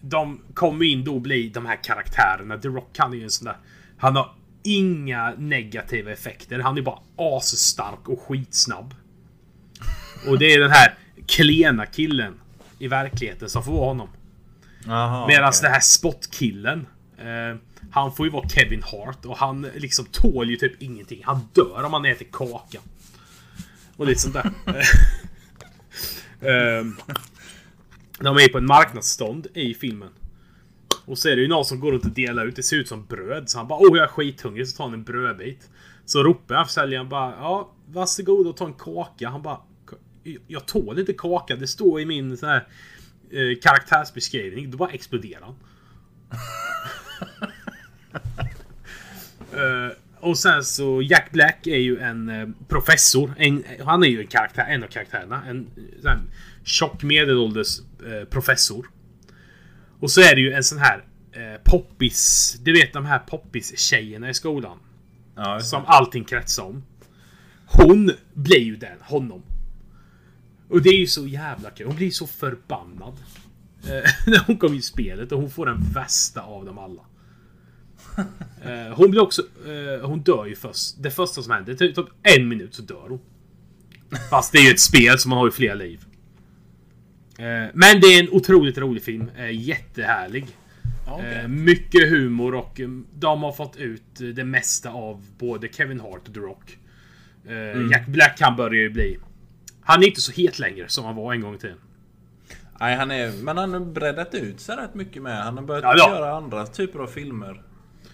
de 0.00 0.40
kommer 0.54 0.84
in 0.84 1.04
då 1.04 1.14
och 1.14 1.20
blir 1.20 1.50
de 1.50 1.66
här 1.66 1.84
karaktärerna. 1.84 2.58
The 2.58 2.68
Rock 2.68 2.98
han 2.98 3.12
är 3.12 3.16
ju 3.16 3.22
en 3.22 3.30
sån 3.30 3.44
där... 3.44 3.56
Han 3.98 4.16
har 4.16 4.34
inga 4.62 5.34
negativa 5.38 6.12
effekter. 6.12 6.58
Han 6.58 6.78
är 6.78 6.82
bara 6.82 7.00
asstark 7.16 8.08
och 8.08 8.20
skitsnabb. 8.20 8.94
Och 10.26 10.38
det 10.38 10.52
är 10.52 10.60
den 10.60 10.70
här 10.70 10.94
klena 11.26 11.86
killen 11.86 12.40
i 12.78 12.88
verkligheten 12.88 13.48
som 13.48 13.64
får 13.64 13.72
vara 13.72 13.86
honom. 13.86 14.08
Medan 15.28 15.48
okej. 15.48 15.60
den 15.62 15.72
här 15.72 15.80
spotkillen 15.80 16.86
eh, 17.18 17.56
Han 17.90 18.14
får 18.14 18.26
ju 18.26 18.32
vara 18.32 18.48
Kevin 18.48 18.82
Hart 18.82 19.24
och 19.24 19.36
han 19.36 19.66
liksom 19.74 20.06
tål 20.12 20.50
ju 20.50 20.56
typ 20.56 20.82
ingenting. 20.82 21.22
Han 21.24 21.48
dör 21.52 21.82
om 21.84 21.92
han 21.92 22.04
äter 22.04 22.26
kaka. 22.32 22.78
Och 23.96 24.06
lite 24.06 24.20
sånt 24.20 24.34
där. 24.34 24.52
Ehm, 26.40 26.96
de 28.18 28.36
är 28.36 28.48
på 28.48 28.58
en 28.58 28.66
marknadsstånd 28.66 29.46
i 29.54 29.74
filmen. 29.74 30.08
Och 31.08 31.18
så 31.18 31.28
är 31.28 31.36
det 31.36 31.42
ju 31.42 31.48
någon 31.48 31.64
som 31.64 31.80
går 31.80 31.92
runt 31.92 32.04
och 32.04 32.10
delar 32.10 32.46
ut. 32.46 32.56
Det 32.56 32.62
ser 32.62 32.76
ut 32.76 32.88
som 32.88 33.06
bröd. 33.06 33.50
Så 33.50 33.58
han 33.58 33.68
bara 33.68 33.78
Åh 33.78 33.96
jag 33.96 34.04
är 34.04 34.08
skithungrig. 34.08 34.68
Så 34.68 34.76
tar 34.76 34.84
han 34.84 34.94
en 34.94 35.04
brödbit. 35.04 35.70
Så 36.04 36.22
ropar 36.22 36.54
jag 36.54 36.66
försäljaren 36.66 37.08
bara 37.08 37.30
Ja 37.30 37.72
varsågod 37.86 38.46
och 38.46 38.56
ta 38.56 38.66
en 38.66 38.74
kaka. 38.74 39.28
Han 39.28 39.42
bara 39.42 39.60
Jag 40.46 40.66
tål 40.66 40.98
inte 40.98 41.12
kaka. 41.12 41.56
Det 41.56 41.66
står 41.66 42.00
i 42.00 42.06
min 42.06 42.36
sån 42.36 42.48
här 42.48 42.66
eh, 43.30 43.58
karaktärsbeskrivning. 43.62 44.70
Då 44.70 44.78
bara 44.78 44.90
exploderar 44.90 45.42
han. 45.42 45.54
Eh, 49.52 49.92
och 50.20 50.38
sen 50.38 50.64
så 50.64 51.02
Jack 51.02 51.32
Black 51.32 51.66
är 51.66 51.76
ju 51.76 51.98
en 51.98 52.28
eh, 52.28 52.48
professor. 52.68 53.34
En, 53.36 53.64
han 53.84 54.02
är 54.02 54.08
ju 54.08 54.20
en 54.20 54.26
karaktär, 54.26 54.66
en 54.68 54.84
av 54.84 54.86
karaktärerna. 54.86 55.42
En 55.48 55.66
eh, 55.76 55.82
sån 56.00 56.10
här 56.10 56.20
tjock 56.64 57.02
medelålders 57.02 57.78
eh, 57.80 58.24
professor. 58.24 58.86
Och 60.00 60.10
så 60.10 60.20
är 60.20 60.34
det 60.34 60.40
ju 60.40 60.52
en 60.52 60.64
sån 60.64 60.78
här 60.78 61.04
eh, 61.32 61.60
poppis. 61.64 62.56
Du 62.62 62.72
vet 62.72 62.92
de 62.92 63.06
här 63.06 63.18
poppis-tjejerna 63.18 64.30
i 64.30 64.34
skolan. 64.34 64.78
Ja. 65.36 65.60
Som 65.60 65.82
allting 65.86 66.24
kretsar 66.24 66.62
om. 66.62 66.82
Hon 67.66 68.10
blir 68.34 68.60
ju 68.60 68.76
den, 68.76 69.00
honom. 69.00 69.42
Och 70.68 70.82
det 70.82 70.88
är 70.88 70.98
ju 70.98 71.06
så 71.06 71.26
jävla 71.26 71.70
kul. 71.70 71.86
Hon 71.86 71.96
blir 71.96 72.10
så 72.10 72.26
förbannad. 72.26 73.14
Eh, 73.84 74.10
när 74.26 74.44
hon 74.46 74.56
kommer 74.56 74.76
i 74.76 74.82
spelet 74.82 75.32
och 75.32 75.40
hon 75.40 75.50
får 75.50 75.66
den 75.66 75.80
värsta 75.94 76.42
av 76.42 76.64
dem 76.64 76.78
alla. 76.78 77.02
Eh, 78.62 78.94
hon 78.94 79.10
blir 79.10 79.22
också... 79.22 79.42
Eh, 79.42 80.08
hon 80.08 80.20
dör 80.20 80.46
ju 80.46 80.56
först. 80.56 81.02
Det 81.02 81.10
första 81.10 81.42
som 81.42 81.52
händer, 81.52 81.74
tar 81.74 81.86
typ 81.86 82.14
en 82.22 82.48
minut 82.48 82.74
så 82.74 82.82
dör 82.82 83.08
hon. 83.08 83.20
Fast 84.30 84.52
det 84.52 84.58
är 84.58 84.62
ju 84.62 84.70
ett 84.70 84.80
spel 84.80 85.18
så 85.18 85.28
man 85.28 85.38
har 85.38 85.46
ju 85.46 85.50
fler 85.50 85.74
liv. 85.74 86.04
Eh, 87.38 87.70
men 87.74 88.00
det 88.00 88.06
är 88.06 88.22
en 88.22 88.30
otroligt 88.30 88.78
rolig 88.78 89.02
film. 89.02 89.30
Eh, 89.36 89.50
jättehärlig. 89.50 90.46
Okej. 91.06 91.40
Eh, 91.42 91.48
mycket 91.48 92.08
humor 92.08 92.54
och 92.54 92.80
de 93.14 93.42
har 93.42 93.52
fått 93.52 93.76
ut 93.76 94.34
det 94.34 94.44
mesta 94.44 94.90
av 94.90 95.26
både 95.38 95.68
Kevin 95.68 96.00
Hart 96.00 96.28
och 96.28 96.34
The 96.34 96.40
Rock. 96.40 96.78
Mm. 97.48 97.90
Jack 97.90 98.06
Black 98.06 98.40
han 98.40 98.56
börjar 98.56 98.82
ju 98.82 98.90
bli... 98.90 99.18
Han 99.80 100.02
är 100.02 100.06
inte 100.06 100.20
så 100.20 100.32
het 100.32 100.58
längre 100.58 100.88
som 100.88 101.04
han 101.04 101.16
var 101.16 101.32
en 101.32 101.40
gång 101.40 101.54
i 101.54 101.58
tiden. 101.58 101.78
Nej, 102.80 102.96
han 102.96 103.10
är, 103.10 103.32
men 103.42 103.56
han 103.56 103.72
har 103.72 103.80
breddat 103.80 104.34
ut 104.34 104.60
sig 104.60 104.76
rätt 104.76 104.94
mycket 104.94 105.22
med. 105.22 105.44
Han 105.44 105.56
har 105.56 105.64
börjat 105.64 105.82
Ja, 105.84 105.94
ja. 105.96 106.14
göra 106.14 106.36
andra 106.36 106.66
typer 106.66 106.98
av 106.98 107.06
filmer. 107.06 107.62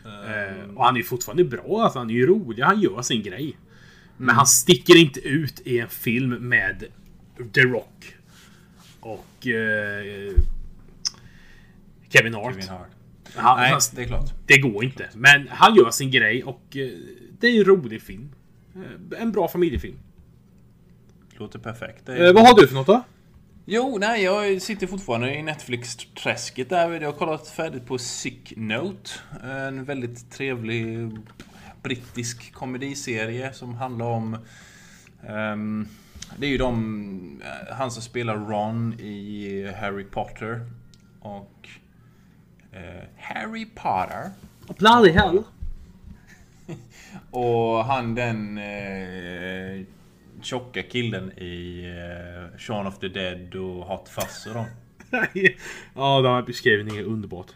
Eh, 0.04 0.74
och 0.76 0.84
han 0.84 0.96
är 0.96 1.02
fortfarande 1.02 1.44
bra. 1.44 1.82
Alltså, 1.82 1.98
han 1.98 2.10
är 2.10 2.14
ju 2.14 2.26
rolig. 2.26 2.62
Han 2.62 2.80
gör 2.80 3.02
sin 3.02 3.22
grej. 3.22 3.56
Men 4.16 4.34
han 4.34 4.46
sticker 4.46 4.96
inte 4.96 5.20
ut 5.20 5.60
i 5.64 5.78
en 5.78 5.88
film 5.88 6.48
med 6.48 6.84
The 7.54 7.60
Rock. 7.60 8.13
Och... 9.04 9.46
Eh, 9.46 10.32
Kevin 12.08 12.34
Hart. 12.34 12.54
Kevin 12.54 12.68
Hart. 12.68 12.88
Han, 13.34 13.60
Nej, 13.60 13.70
han, 13.70 13.80
det 13.94 14.02
är 14.02 14.06
klart. 14.06 14.32
det 14.46 14.58
går 14.58 14.84
inte. 14.84 15.08
Men 15.14 15.48
han 15.48 15.74
gör 15.74 15.90
sin 15.90 16.10
grej 16.10 16.44
och 16.44 16.76
eh, 16.76 16.88
det 17.40 17.46
är 17.46 17.58
en 17.58 17.64
rolig 17.64 18.02
film. 18.02 18.30
Eh, 18.74 19.22
En 19.22 19.32
bra 19.32 19.48
familjefilm. 19.48 19.98
Låter 21.30 21.58
perfekt. 21.58 22.08
Är... 22.08 22.26
Eh, 22.26 22.32
vad 22.32 22.46
har 22.46 22.54
du 22.60 22.66
för 22.68 22.74
något 22.74 22.86
då? 22.86 23.02
Jo, 23.66 23.96
nej, 24.00 24.22
jag 24.22 24.62
sitter 24.62 24.86
fortfarande 24.86 25.34
i 25.34 25.42
Netflix-träsket 25.42 26.68
där. 26.68 26.90
Jag 26.90 27.12
har 27.12 27.18
kollat 27.18 27.48
färdigt 27.48 27.86
på 27.86 27.98
Sick 27.98 28.52
Note. 28.56 29.10
En 29.44 29.84
väldigt 29.84 30.30
trevlig 30.30 31.10
brittisk 31.82 32.52
komediserie 32.54 33.52
som 33.52 33.74
handlar 33.74 34.06
om... 34.06 34.36
ehm, 35.28 35.88
det 36.38 36.46
är 36.46 36.50
ju 36.50 36.58
de... 36.58 37.42
eh, 37.44 37.74
Han 37.76 37.90
som 37.90 38.02
spelar 38.02 38.36
Ron 38.36 39.00
i 39.00 39.72
Harry 39.80 40.04
Potter. 40.04 40.70
Och... 41.20 41.68
eh, 42.72 43.04
Harry 43.18 43.66
Potter. 43.74 44.30
Bloody 44.78 45.10
hell. 45.10 45.42
Och 47.30 47.84
han 47.84 48.14
den 48.14 48.58
eh, 48.58 49.84
tjocka 50.42 50.82
killen 50.82 51.32
i 51.38 51.84
eh, 51.84 52.58
Shaun 52.58 52.86
of 52.86 52.98
the 52.98 53.08
Dead 53.08 53.54
och 53.54 53.84
Hot 53.86 54.08
Fuzz 54.08 54.46
och 54.46 54.54
dem. 54.54 54.66
ja, 55.94 56.20
de 56.20 56.28
här 56.34 56.42
beskrivningen 56.42 57.04
är 57.04 57.08
underbart. 57.08 57.46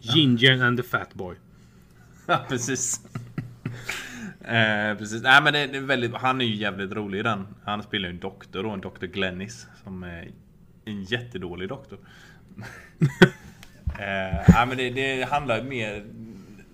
Ginger 0.00 0.62
and 0.64 0.76
the 0.78 0.82
Fat 0.82 1.14
Boy. 1.14 1.36
Ja, 2.28 2.44
precis. 2.48 3.00
Eh, 4.46 4.98
precis. 4.98 5.22
Nej, 5.22 5.42
men 5.42 5.52
det, 5.52 5.66
det 5.66 5.76
är 5.76 5.82
väldigt, 5.82 6.14
han 6.14 6.40
är 6.40 6.44
ju 6.44 6.54
jävligt 6.54 6.92
rolig 6.92 7.18
i 7.18 7.22
den. 7.22 7.46
Han 7.64 7.82
spelar 7.82 8.08
ju 8.08 8.14
en 8.14 8.20
doktor 8.20 8.62
då, 8.62 8.70
en 8.70 8.80
Dr. 8.80 9.06
Glennis. 9.06 9.66
Som 9.84 10.02
är 10.02 10.30
en 10.84 11.02
jättedålig 11.02 11.68
doktor. 11.68 11.98
eh, 13.88 14.44
nej, 14.48 14.66
men 14.68 14.76
det, 14.76 14.90
det 14.90 15.24
handlar 15.24 15.62
mer... 15.62 16.04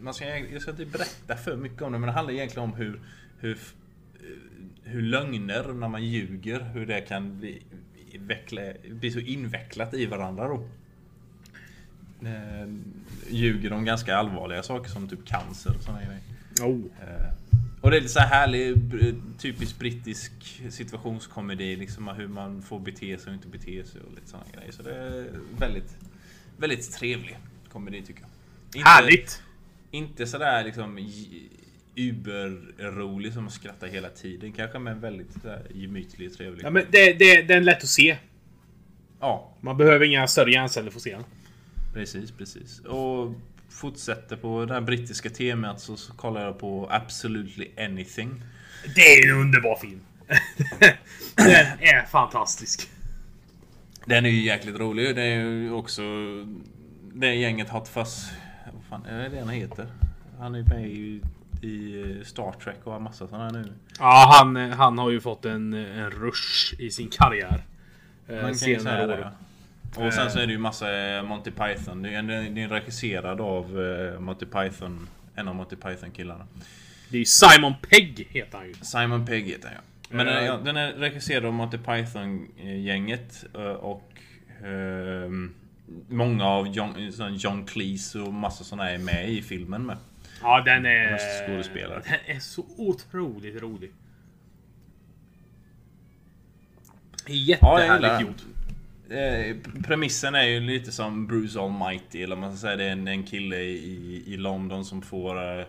Man 0.00 0.14
ska, 0.14 0.38
jag 0.38 0.62
ska 0.62 0.70
inte 0.70 0.86
berätta 0.86 1.36
för 1.36 1.56
mycket 1.56 1.82
om 1.82 1.92
det, 1.92 1.98
men 1.98 2.06
det 2.06 2.12
handlar 2.12 2.34
egentligen 2.34 2.68
om 2.70 2.74
hur... 2.74 3.00
Hur, 3.38 3.58
hur 4.84 5.02
lögner, 5.02 5.72
när 5.72 5.88
man 5.88 6.04
ljuger, 6.04 6.60
hur 6.60 6.86
det 6.86 7.00
kan 7.00 7.38
bli, 7.38 7.62
veckla, 8.18 8.62
bli 8.90 9.10
så 9.10 9.18
invecklat 9.18 9.94
i 9.94 10.06
varandra 10.06 10.48
då. 10.48 10.68
Eh, 12.28 12.68
ljuger 13.30 13.72
om 13.72 13.84
ganska 13.84 14.16
allvarliga 14.16 14.62
saker 14.62 14.90
som 14.90 15.08
typ 15.08 15.26
cancer 15.26 15.76
och 15.76 15.82
sådana 15.82 16.00
grejer. 16.04 16.20
Oh. 16.62 16.80
Och 17.82 17.90
det 17.90 17.96
är 17.96 18.00
så 18.08 18.20
här 18.20 18.26
härlig, 18.28 18.76
typisk 19.38 19.78
brittisk 19.78 20.32
situationskomedi. 20.70 21.76
Liksom 21.76 22.08
hur 22.08 22.28
man 22.28 22.62
får 22.62 22.80
bete 22.80 23.18
sig 23.18 23.28
och 23.30 23.34
inte 23.34 23.48
bete 23.48 23.84
sig 23.84 24.00
och 24.00 24.14
lite 24.14 24.28
sådana 24.28 24.46
grejer. 24.54 24.72
Så 24.72 24.82
det 24.82 24.94
är 24.94 25.30
väldigt, 25.58 25.96
väldigt 26.56 26.92
trevlig 26.92 27.38
komedi 27.68 28.02
tycker 28.02 28.20
jag. 28.20 28.30
Inte, 28.78 28.88
Härligt! 28.88 29.42
Inte 29.90 30.26
sådär 30.26 30.64
liksom 30.64 30.98
uberrolig 31.96 33.32
som 33.32 33.50
skrattar 33.50 33.86
hela 33.86 34.08
tiden 34.08 34.52
kanske, 34.52 34.78
men 34.78 35.00
väldigt 35.00 35.36
gemytlig 35.74 36.30
och 36.30 36.36
trevlig. 36.36 36.64
Ja, 36.64 36.70
men 36.70 36.84
det, 36.90 37.12
det, 37.12 37.42
den 37.42 37.56
är 37.56 37.60
lätt 37.60 37.82
att 37.82 37.88
se. 37.88 38.16
Ja, 39.20 39.54
Man 39.60 39.76
behöver 39.76 40.04
inga 40.04 40.26
större 40.26 40.50
hjärnceller 40.50 40.90
för 40.90 40.98
att 40.98 41.02
se 41.02 41.12
den. 41.12 41.24
precis, 41.92 42.30
precis. 42.30 42.80
Och 42.80 43.34
fortsätter 43.72 44.36
på 44.36 44.64
det 44.64 44.74
här 44.74 44.80
brittiska 44.80 45.30
temat 45.30 45.80
så, 45.80 45.96
så 45.96 46.12
kollar 46.12 46.44
jag 46.44 46.58
på 46.58 46.88
Absolutely 46.90 47.68
Anything. 47.78 48.42
Det 48.94 49.00
är 49.00 49.30
en 49.32 49.38
underbar 49.40 49.76
film. 49.76 50.00
den 51.36 51.66
är 51.80 52.06
fantastisk. 52.06 52.88
Den 54.04 54.26
är 54.26 54.30
ju 54.30 54.42
jäkligt 54.42 54.76
rolig. 54.76 55.16
Det 55.16 55.22
är 55.22 55.40
ju 55.40 55.72
också... 55.72 56.02
Det 57.14 57.34
gänget 57.34 57.68
Hot 57.68 57.88
Fuzz... 57.88 58.30
Vad 58.72 58.84
fan 58.84 59.06
är 59.06 59.28
det 59.28 59.38
han 59.38 59.48
heter? 59.48 59.86
Han 60.38 60.54
är 60.54 60.58
ju 60.58 60.64
med 60.64 60.86
i, 60.86 61.20
i 61.66 62.04
Star 62.24 62.52
Trek 62.52 62.76
och 62.84 62.92
har 62.92 63.00
massa 63.00 63.28
sådana 63.28 63.50
nu. 63.50 63.72
Ja, 63.98 64.30
han, 64.38 64.56
han 64.56 64.98
har 64.98 65.10
ju 65.10 65.20
fått 65.20 65.44
en, 65.44 65.72
en 65.72 66.10
rush 66.10 66.74
i 66.78 66.90
sin 66.90 67.08
karriär. 67.08 67.62
eh, 68.28 68.42
Man 68.42 68.54
kan 68.54 68.68
ju 68.68 68.80
säga 68.80 69.06
det. 69.06 69.30
Ja. 69.96 70.06
Och 70.06 70.14
sen 70.14 70.30
så 70.30 70.38
är 70.38 70.46
det 70.46 70.52
ju 70.52 70.58
massa 70.58 71.16
eh, 71.16 71.22
Monty 71.22 71.50
Python. 71.50 72.02
Det 72.02 72.14
är, 72.14 72.22
det 72.50 72.62
är 72.62 72.68
regisserad 72.68 73.40
av 73.40 73.80
eh, 74.14 74.20
Monty 74.20 74.46
Python. 74.46 75.08
En 75.34 75.48
av 75.48 75.54
Monty 75.54 75.76
Python-killarna. 75.76 76.46
Det 77.08 77.18
är 77.18 77.24
Simon 77.24 77.74
Pegg 77.90 78.26
heter 78.30 78.58
han 78.58 78.66
ju. 78.68 78.74
Simon 78.74 79.26
Pegg 79.26 79.44
heter 79.46 79.68
han 79.68 79.74
ja. 79.76 79.82
Men 80.16 80.26
den, 80.26 80.36
Eh. 80.44 80.54
är, 80.54 80.58
den 80.64 80.76
är 80.76 80.92
regisserad 80.92 81.44
av 81.44 81.52
Monty 81.52 81.78
Python-gänget. 81.78 83.44
eh, 83.54 83.60
Och... 83.62 84.12
ehm, 84.64 85.54
Många 86.08 86.44
av 86.46 86.68
John, 86.68 86.94
John 87.36 87.66
Cleese 87.66 88.14
och 88.18 88.34
massa 88.34 88.64
sådana 88.64 88.90
är 88.90 88.98
med 88.98 89.28
i 89.30 89.42
filmen 89.42 89.86
med. 89.86 89.96
Ja, 90.42 90.60
den 90.64 90.86
är... 90.86 91.10
Röstskådespelare. 91.10 92.02
Den 92.04 92.36
är 92.36 92.40
så 92.40 92.64
otroligt 92.76 93.62
rolig. 93.62 93.92
Ja, 97.26 97.32
Jättehärligt 97.34 98.02
den. 98.12 98.20
gjort. 98.20 98.42
Eh, 99.12 99.56
premissen 99.82 100.34
är 100.34 100.44
ju 100.44 100.60
lite 100.60 100.92
som 100.92 101.26
Bruce 101.26 101.60
Almighty, 101.60 102.22
eller 102.22 102.36
man 102.36 102.56
ska 102.56 102.60
säga 102.60 102.76
det 102.76 102.84
är 102.84 102.92
en, 102.92 103.08
en 103.08 103.22
kille 103.22 103.56
i, 103.56 104.24
i 104.26 104.36
London 104.36 104.84
som 104.84 105.02
får 105.02 105.36
eh, 105.36 105.66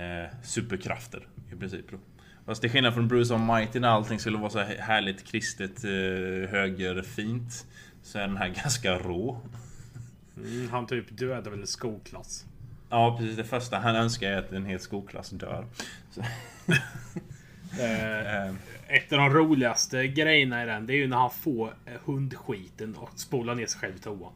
eh, 0.00 0.28
superkrafter 0.42 1.28
i 1.52 1.56
princip. 1.56 1.90
Då. 1.90 1.96
Fast 2.46 2.60
till 2.60 2.70
skillnad 2.70 2.94
från 2.94 3.08
Bruce 3.08 3.34
Almighty 3.34 3.80
när 3.80 3.88
allting 3.88 4.18
skulle 4.18 4.38
vara 4.38 4.50
så 4.50 4.58
här 4.58 4.76
härligt 4.78 5.24
kristet 5.24 5.84
eh, 5.84 6.50
högerfint 6.50 7.66
så 8.02 8.18
är 8.18 8.22
den 8.22 8.36
här 8.36 8.48
ganska 8.62 8.98
rå. 8.98 9.40
Mm, 10.36 10.68
han 10.70 10.86
typ 10.86 11.18
dödade 11.18 11.50
väl 11.50 11.60
en 11.60 11.66
skolklass. 11.66 12.44
Ja 12.90 13.16
precis, 13.18 13.36
det 13.36 13.44
första 13.44 13.78
han 13.78 13.96
önskar 13.96 14.30
är 14.30 14.38
att 14.38 14.52
en 14.52 14.64
hel 14.64 14.80
skolklass 14.80 15.30
dör. 15.30 15.66
Eh, 17.78 18.46
eh, 18.46 18.54
ett 18.88 19.12
av 19.12 19.18
de 19.18 19.30
roligaste 19.30 20.08
grejerna 20.08 20.62
i 20.62 20.66
den, 20.66 20.86
det 20.86 20.92
är 20.92 20.96
ju 20.96 21.08
när 21.08 21.16
han 21.16 21.30
får 21.30 21.74
eh, 21.86 21.92
hundskiten 22.04 22.94
och 22.94 23.10
spolar 23.16 23.54
ner 23.54 23.66
sig 23.66 23.80
själv 23.80 23.96
i 23.96 23.98
toan. 23.98 24.32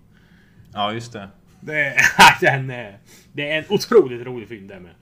ja 0.72 0.92
just 0.92 1.12
det. 1.12 1.28
Det 1.60 1.80
är, 1.80 1.96
den 2.40 2.70
är, 2.70 2.98
det 3.32 3.50
är 3.50 3.58
en 3.58 3.64
otroligt 3.68 4.26
rolig 4.26 4.48
film 4.48 4.66
det 4.66 4.80
med. 4.80 4.94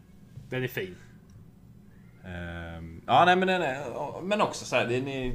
Den 0.49 0.62
är 0.62 0.68
fin. 0.68 0.95
Ehm, 2.24 3.01
ja, 3.07 3.24
nej 3.24 3.37
men 3.37 3.49
den 3.49 3.62
är, 3.62 4.22
Men 4.22 4.41
också 4.41 4.64
så 4.64 4.76
här, 4.76 4.87
den 4.87 5.09
är, 5.09 5.33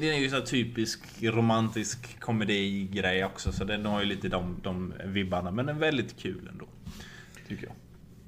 den 0.00 0.02
är 0.02 0.18
ju 0.18 0.30
så 0.30 0.40
typisk 0.40 1.00
romantisk 1.22 2.20
komedi-grej 2.20 3.24
också. 3.24 3.52
Så 3.52 3.64
den 3.64 3.86
har 3.86 4.00
ju 4.00 4.06
lite 4.06 4.28
de, 4.28 4.56
de 4.62 4.94
vibbarna. 5.04 5.50
Men 5.50 5.66
den 5.66 5.76
är 5.76 5.80
väldigt 5.80 6.18
kul 6.18 6.48
ändå. 6.52 6.66
Tycker 7.48 7.66
jag. 7.66 7.74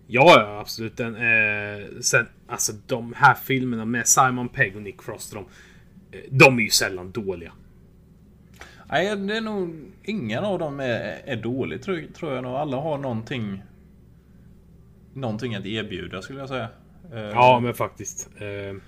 Ja, 0.07 0.40
ja 0.40 0.61
absolut. 0.61 0.96
Den, 0.96 1.14
eh, 1.16 1.86
sen, 2.00 2.26
alltså 2.46 2.72
de 2.86 3.12
här 3.16 3.34
filmerna 3.34 3.84
med 3.84 4.07
Simon 4.09 4.48
Pegg 4.48 4.76
och 4.76 4.82
Nick 4.82 5.03
Frost. 5.03 5.32
De, 5.32 5.44
eh, 6.16 6.20
de 6.30 6.59
är 6.59 6.62
ju 6.62 6.70
sällan 6.70 7.11
dåliga. 7.12 7.53
Nej, 8.90 9.16
det 9.16 9.36
är 9.36 9.40
nog... 9.40 9.92
Ingen 10.05 10.44
av 10.44 10.59
dem 10.59 10.80
är, 10.80 11.20
är 11.24 11.36
dålig 11.36 11.82
tror, 11.82 12.03
tror 12.14 12.34
jag 12.34 12.42
nog. 12.42 12.53
Alla 12.55 12.76
har 12.76 12.98
någonting... 12.98 13.62
Någonting 15.14 15.55
att 15.55 15.66
erbjuda 15.66 16.22
skulle 16.22 16.38
jag 16.40 16.48
säga. 16.48 16.68
Ehm, 17.12 17.18
Ja, 17.30 17.61
men 17.62 17.74
faktiskt. 17.74 18.30
Eh, 18.38 18.46
Jag 18.46 18.80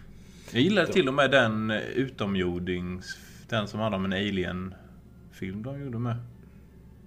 gillar 0.63 0.87
till 0.87 1.09
och 1.09 1.15
med 1.15 1.31
den 1.31 1.71
utomjordings... 1.95 3.19
Den 3.49 3.69
som 3.69 3.81
handlar 3.81 3.99
om 3.99 4.05
en 4.05 4.13
alien-film 4.13 5.63
de 5.63 5.81
gjorde 5.81 5.99
med. 5.99 6.17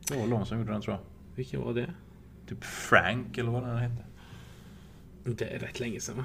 Det 0.08 0.20
var 0.20 0.28
någon 0.28 0.46
som 0.46 0.58
gjorde 0.60 0.72
den 0.72 0.82
tror 0.82 0.96
jag. 0.96 1.02
vilken 1.36 1.62
var 1.62 1.74
det? 1.74 1.94
Typ 2.50 2.64
Frank 2.64 3.38
eller 3.38 3.52
vad 3.52 3.64
den 3.64 3.78
hette. 3.78 4.04
Det 5.24 5.46
är 5.46 5.60
rätt 5.60 5.80
länge 5.80 6.00
sedan 6.00 6.18
va? 6.18 6.24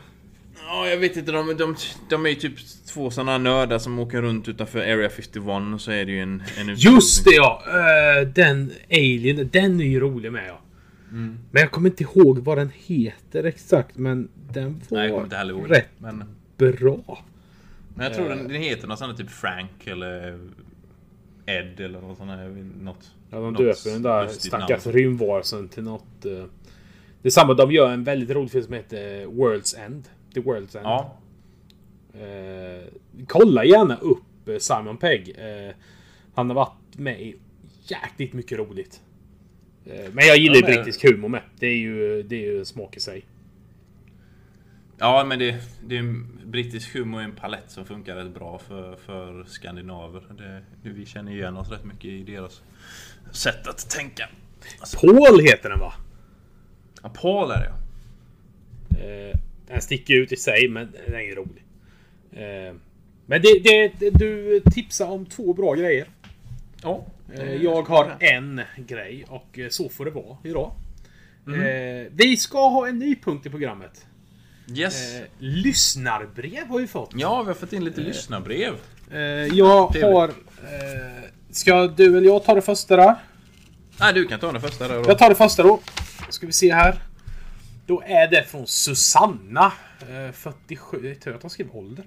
Ja, 0.66 0.89
jag 0.89 0.97
vet 0.97 1.16
inte. 1.16 1.33
De, 1.33 1.57
de, 1.57 1.77
de 2.11 2.27
är 2.27 2.31
ju 2.31 2.37
typ 2.37 2.55
två 2.87 3.11
sådana 3.11 3.39
nördar 3.39 3.79
som 3.79 3.99
åker 3.99 4.23
runt 4.23 4.49
utanför 4.49 4.79
Area 4.79 5.11
51 5.11 5.75
och 5.75 5.81
så 5.81 5.91
är 5.91 6.05
det 6.05 6.12
ju 6.12 6.20
en... 6.23 6.43
en 6.59 6.75
Just 6.75 7.25
det 7.25 7.35
ja! 7.35 7.62
Eh, 7.66 8.29
den 8.29 8.73
Alien, 8.91 9.49
den 9.53 9.81
är 9.81 9.85
ju 9.85 10.01
rolig 10.01 10.33
med 10.33 10.49
ja. 10.49 10.61
Mm. 11.11 11.39
Men 11.51 11.61
jag 11.61 11.70
kommer 11.70 11.91
inte 11.91 12.03
ihåg 12.03 12.39
vad 12.39 12.59
den 12.59 12.70
heter 12.75 13.45
exakt. 13.45 13.97
Men 13.99 14.29
den 14.53 14.81
var 14.89 14.99
Nej, 14.99 15.07
jag 15.07 15.11
kommer 15.11 15.25
inte 15.25 15.37
heller 15.37 15.55
ihåg. 15.55 15.70
rätt 15.70 15.89
Men, 15.99 16.25
bra. 16.57 17.25
men 17.95 18.07
jag 18.07 18.14
tror 18.14 18.29
den, 18.29 18.49
den 18.49 18.62
heter 18.62 18.89
något 18.89 18.99
sånt 18.99 19.18
typ 19.18 19.31
Frank 19.31 19.87
eller 19.87 20.41
Ed 21.47 21.80
eller 21.80 22.01
något 22.01 22.18
sånt 22.18 22.30
där. 22.30 22.49
Något, 22.82 23.11
Ja, 23.30 23.38
de 23.40 23.55
döper 23.55 23.90
den 23.93 24.03
där 24.03 24.28
stackars 24.28 24.86
rymdvarelsen 24.86 25.68
till 25.68 25.82
något... 25.82 26.24
eh, 26.24 26.45
Det 27.22 27.28
är 27.28 27.30
samma, 27.30 27.55
de 27.55 27.72
gör 27.72 27.90
en 27.93 28.05
väldigt 28.05 28.30
rolig 28.30 28.51
film 28.51 28.64
som 28.64 28.72
heter 28.74 29.26
World's 29.26 29.78
End. 29.84 30.09
The 30.34 30.40
World's 30.40 30.76
End. 30.76 30.86
Ja, 30.86 31.18
Eh, 32.14 32.84
kolla 33.28 33.64
gärna 33.64 33.97
upp 33.97 34.49
eh, 34.49 34.57
Simon 34.59 34.97
Pegg. 34.97 35.34
Eh, 35.38 35.74
han 36.34 36.49
har 36.51 36.55
varit 36.55 36.99
med 36.99 37.20
i 37.22 37.36
jäkligt 37.86 38.32
mycket 38.32 38.59
roligt. 38.59 39.01
Men 39.84 40.26
jag 40.26 40.36
gillar 40.36 40.55
Ja, 40.57 40.61
men- 40.66 40.74
brittisk 40.74 41.05
humor 41.11 41.28
med. 41.28 41.40
Det 41.59 41.66
är 41.66 41.76
ju, 41.76 42.22
det 42.22 42.36
är 42.36 42.53
ju 42.53 42.64
smak 42.64 42.97
i 42.97 43.01
sig. 43.01 43.24
Ja, 45.03 45.24
men 45.24 45.38
det, 45.38 45.57
det 45.84 45.94
är 45.94 45.98
en 45.98 46.40
brittisk 46.44 46.94
humor 46.94 47.20
är 47.20 47.24
en 47.24 47.32
palett 47.34 47.70
som 47.70 47.84
funkar 47.84 48.16
rätt 48.16 48.34
bra 48.34 48.59
för, 48.59 48.96
för 48.96 49.44
skandinaver. 49.44 50.22
Det, 50.38 50.62
vi 50.90 51.07
känner 51.07 51.32
igen 51.32 51.57
oss 51.57 51.70
rätt 51.70 51.84
mycket 51.84 52.05
i 52.05 52.22
deras 52.22 52.62
sätt 53.32 53.66
att 53.66 53.90
tänka. 53.90 54.28
Paul 55.00 55.40
heter 55.40 55.70
den 55.70 55.78
va? 55.78 55.92
Ja, 57.03 57.09
Paul 57.09 57.50
är 57.50 57.59
det 57.59 57.68
ja. 57.68 57.78
Eh, 59.05 59.36
Den 59.66 59.80
sticker 59.80 60.14
ut 60.14 60.32
i 60.32 60.36
sig, 60.36 60.68
men 60.68 60.92
den 61.07 61.14
är 61.14 61.20
ju 61.20 61.34
rolig. 61.34 61.64
Eh, 62.32 62.74
Men 63.26 63.42
det, 63.42 63.59
det, 63.98 64.11
du 64.11 64.61
tipsar 64.61 65.07
om 65.07 65.26
två 65.26 65.55
bra 65.55 65.74
grejer. 65.74 66.09
Ja. 66.82 67.07
Eh, 67.34 67.55
Jag 67.55 67.82
har 67.82 68.16
en 68.20 68.61
grej 68.76 69.24
och 69.28 69.59
eh, 69.59 69.68
så 69.68 69.88
får 69.88 70.05
det 70.05 70.11
vara 70.11 70.36
idag. 70.44 70.72
Mhm. 71.44 71.61
Eh, 71.61 72.07
Vi 72.12 72.36
ska 72.36 72.68
ha 72.68 72.88
en 72.88 72.98
ny 72.98 73.16
punkt 73.16 73.46
i 73.46 73.50
programmet. 73.50 74.07
Yes. 74.68 75.14
Eh, 75.14 75.22
Lyssnarbrev 75.38 76.66
har 76.68 76.78
vi 76.78 76.86
fått. 76.86 77.10
Ja, 77.14 77.42
vi 77.42 77.46
har 77.48 77.54
fått 77.54 77.72
in 77.72 77.84
lite 77.84 78.00
lyssnarbrev. 78.00 78.74
Eh, 79.10 79.18
Jag 79.20 79.92
Trevligt. 79.92 80.14
har... 80.14 80.28
eh, 80.28 81.22
Ska 81.50 81.86
du 81.86 82.16
eller 82.16 82.26
jag 82.26 82.44
ta 82.44 82.54
det 82.54 82.62
första 82.62 82.96
där? 82.96 83.14
Nej, 84.00 84.12
du 84.12 84.24
kan 84.26 84.40
ta 84.40 84.52
den 84.52 84.60
första 84.60 84.88
där 84.88 85.02
då. 85.02 85.04
Jag 85.10 85.18
tar 85.18 85.28
det 85.28 85.34
första 85.34 85.62
då. 85.62 85.80
Ska 86.30 86.46
vi 86.46 86.52
se 86.52 86.72
här. 86.74 87.02
Då 87.86 88.02
är 88.06 88.28
det 88.30 88.44
från 88.44 88.66
Susanna. 88.66 89.72
eh, 90.00 90.32
47. 90.32 90.98
Det 91.02 91.10
är 91.10 91.14
tur 91.14 91.34
att 91.34 91.42
han 91.42 91.50
skriver 91.50 91.76
ålder. 91.76 92.04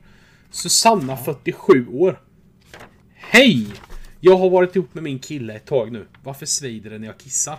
Susanna 0.51 1.17
47 1.17 1.87
år. 1.87 2.21
Hej! 3.15 3.67
Jag 4.19 4.37
har 4.37 4.49
varit 4.49 4.75
ihop 4.75 4.93
med 4.93 5.03
min 5.03 5.19
kille 5.19 5.53
ett 5.53 5.65
tag 5.65 5.91
nu. 5.91 6.07
Varför 6.23 6.45
svider 6.45 6.89
det 6.89 6.99
när 6.99 7.07
jag 7.07 7.17
kissar? 7.17 7.53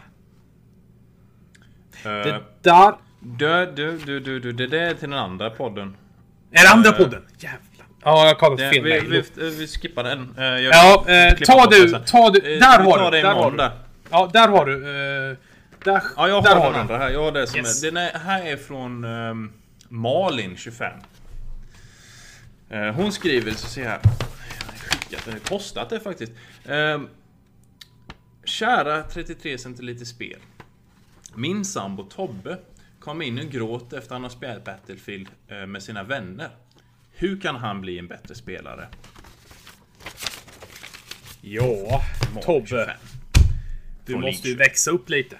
Eh, 2.04 2.10
Det 2.10 2.42
där... 2.62 2.94
du, 3.38 3.72
du, 3.76 3.98
du, 3.98 4.20
du, 4.20 4.40
du, 4.40 4.52
det 4.52 4.66
där 4.66 4.78
är 4.78 4.94
till 4.94 5.10
den 5.10 5.18
andra 5.18 5.50
podden. 5.50 5.96
Är 6.52 6.62
det 6.62 6.68
andra 6.70 6.90
Eh, 6.90 6.96
podden? 6.96 7.22
Jävlar. 7.38 7.86
Ja, 8.04 8.26
jag 8.26 8.38
kollat 8.38 8.58
Det, 8.58 8.70
fel 8.70 8.84
vi, 8.84 9.22
vi, 9.36 9.50
vi 9.50 9.66
skippar 9.66 10.04
den. 10.04 10.34
Eh, 10.38 10.44
jag 10.44 10.74
Ja, 10.74 11.04
eh, 11.08 11.34
ta 11.34 11.66
du, 11.66 11.90
ta 12.06 12.30
du. 12.30 12.40
Där 12.58 12.78
har 12.78 13.10
du, 13.10 13.20
där 13.22 13.34
har 13.34 13.50
du. 13.50 13.70
Ja, 14.10 14.30
där 14.32 14.48
har 14.48 14.66
du. 14.66 14.80
Där, 15.84 16.02
Ja, 16.16 16.28
jag 16.28 16.40
har 16.42 16.70
den 16.72 16.80
andra 16.80 16.98
här. 16.98 17.10
Jag 17.10 17.22
har 17.24 17.32
det 17.32 17.46
som 17.46 17.58
Yes. 17.60 17.82
är, 17.82 17.86
den 17.90 17.96
är, 17.96 18.18
här 18.18 18.46
är 18.46 18.56
från 18.56 19.04
ehm, 19.04 19.52
Malin, 19.88 20.56
25. 20.56 20.92
Eh, 22.70 22.80
hon 22.94 23.12
skriver, 23.12 23.50
så 23.52 23.66
ser 23.66 23.82
jag 23.82 23.90
här. 23.90 24.00
Skickat, 24.90 25.24
den 25.24 25.32
har 25.32 25.40
postat 25.40 25.90
det 25.90 26.00
faktiskt. 26.00 26.32
Ehm, 26.68 27.08
kära 28.44 29.02
33 29.02 29.58
centiliter 29.58 30.04
spel. 30.04 30.38
Min 31.34 31.64
sambo 31.64 32.02
Tobbe 32.04 32.56
kom 33.06 33.22
in 33.22 33.38
och 33.38 33.44
gråt 33.44 33.92
efter 33.92 34.14
han 34.14 34.22
har 34.22 34.30
spelat 34.30 34.64
Battlefield 34.64 35.28
eh, 35.48 35.66
med 35.66 35.82
sina 35.82 36.02
vänner. 36.02 36.48
Hur 37.10 37.40
kan 37.40 37.56
han 37.56 37.80
bli 37.80 37.98
en 37.98 38.08
bättre 38.08 38.34
spelare? 38.34 38.88
Ja, 41.40 42.02
Tobbe. 42.42 42.66
25. 42.66 42.88
Du 44.06 44.12
Från 44.12 44.20
måste 44.22 44.48
ju 44.48 44.56
växa 44.56 44.90
upp 44.90 45.08
lite. 45.08 45.38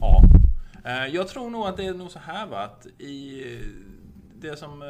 Ja. 0.00 0.22
Eh, 0.84 1.06
Jag 1.06 1.28
tror 1.28 1.50
nog 1.50 1.66
att 1.66 1.76
det 1.76 1.84
är 1.84 1.94
nog 1.94 2.10
så 2.10 2.18
här 2.18 2.46
va, 2.46 2.58
att 2.58 2.86
i 2.98 3.42
eh, 3.54 3.60
det 4.34 4.56
som 4.56 4.82
eh, 4.82 4.88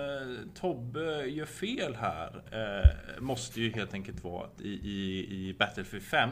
Tobbe 0.60 1.26
gör 1.26 1.46
fel 1.46 1.96
här 1.96 2.42
eh, 2.52 3.20
måste 3.20 3.60
ju 3.60 3.72
helt 3.72 3.94
enkelt 3.94 4.24
vara 4.24 4.44
att 4.44 4.60
i, 4.60 4.68
i, 4.68 5.26
i 5.48 5.54
Battlefield 5.58 6.04
5 6.04 6.30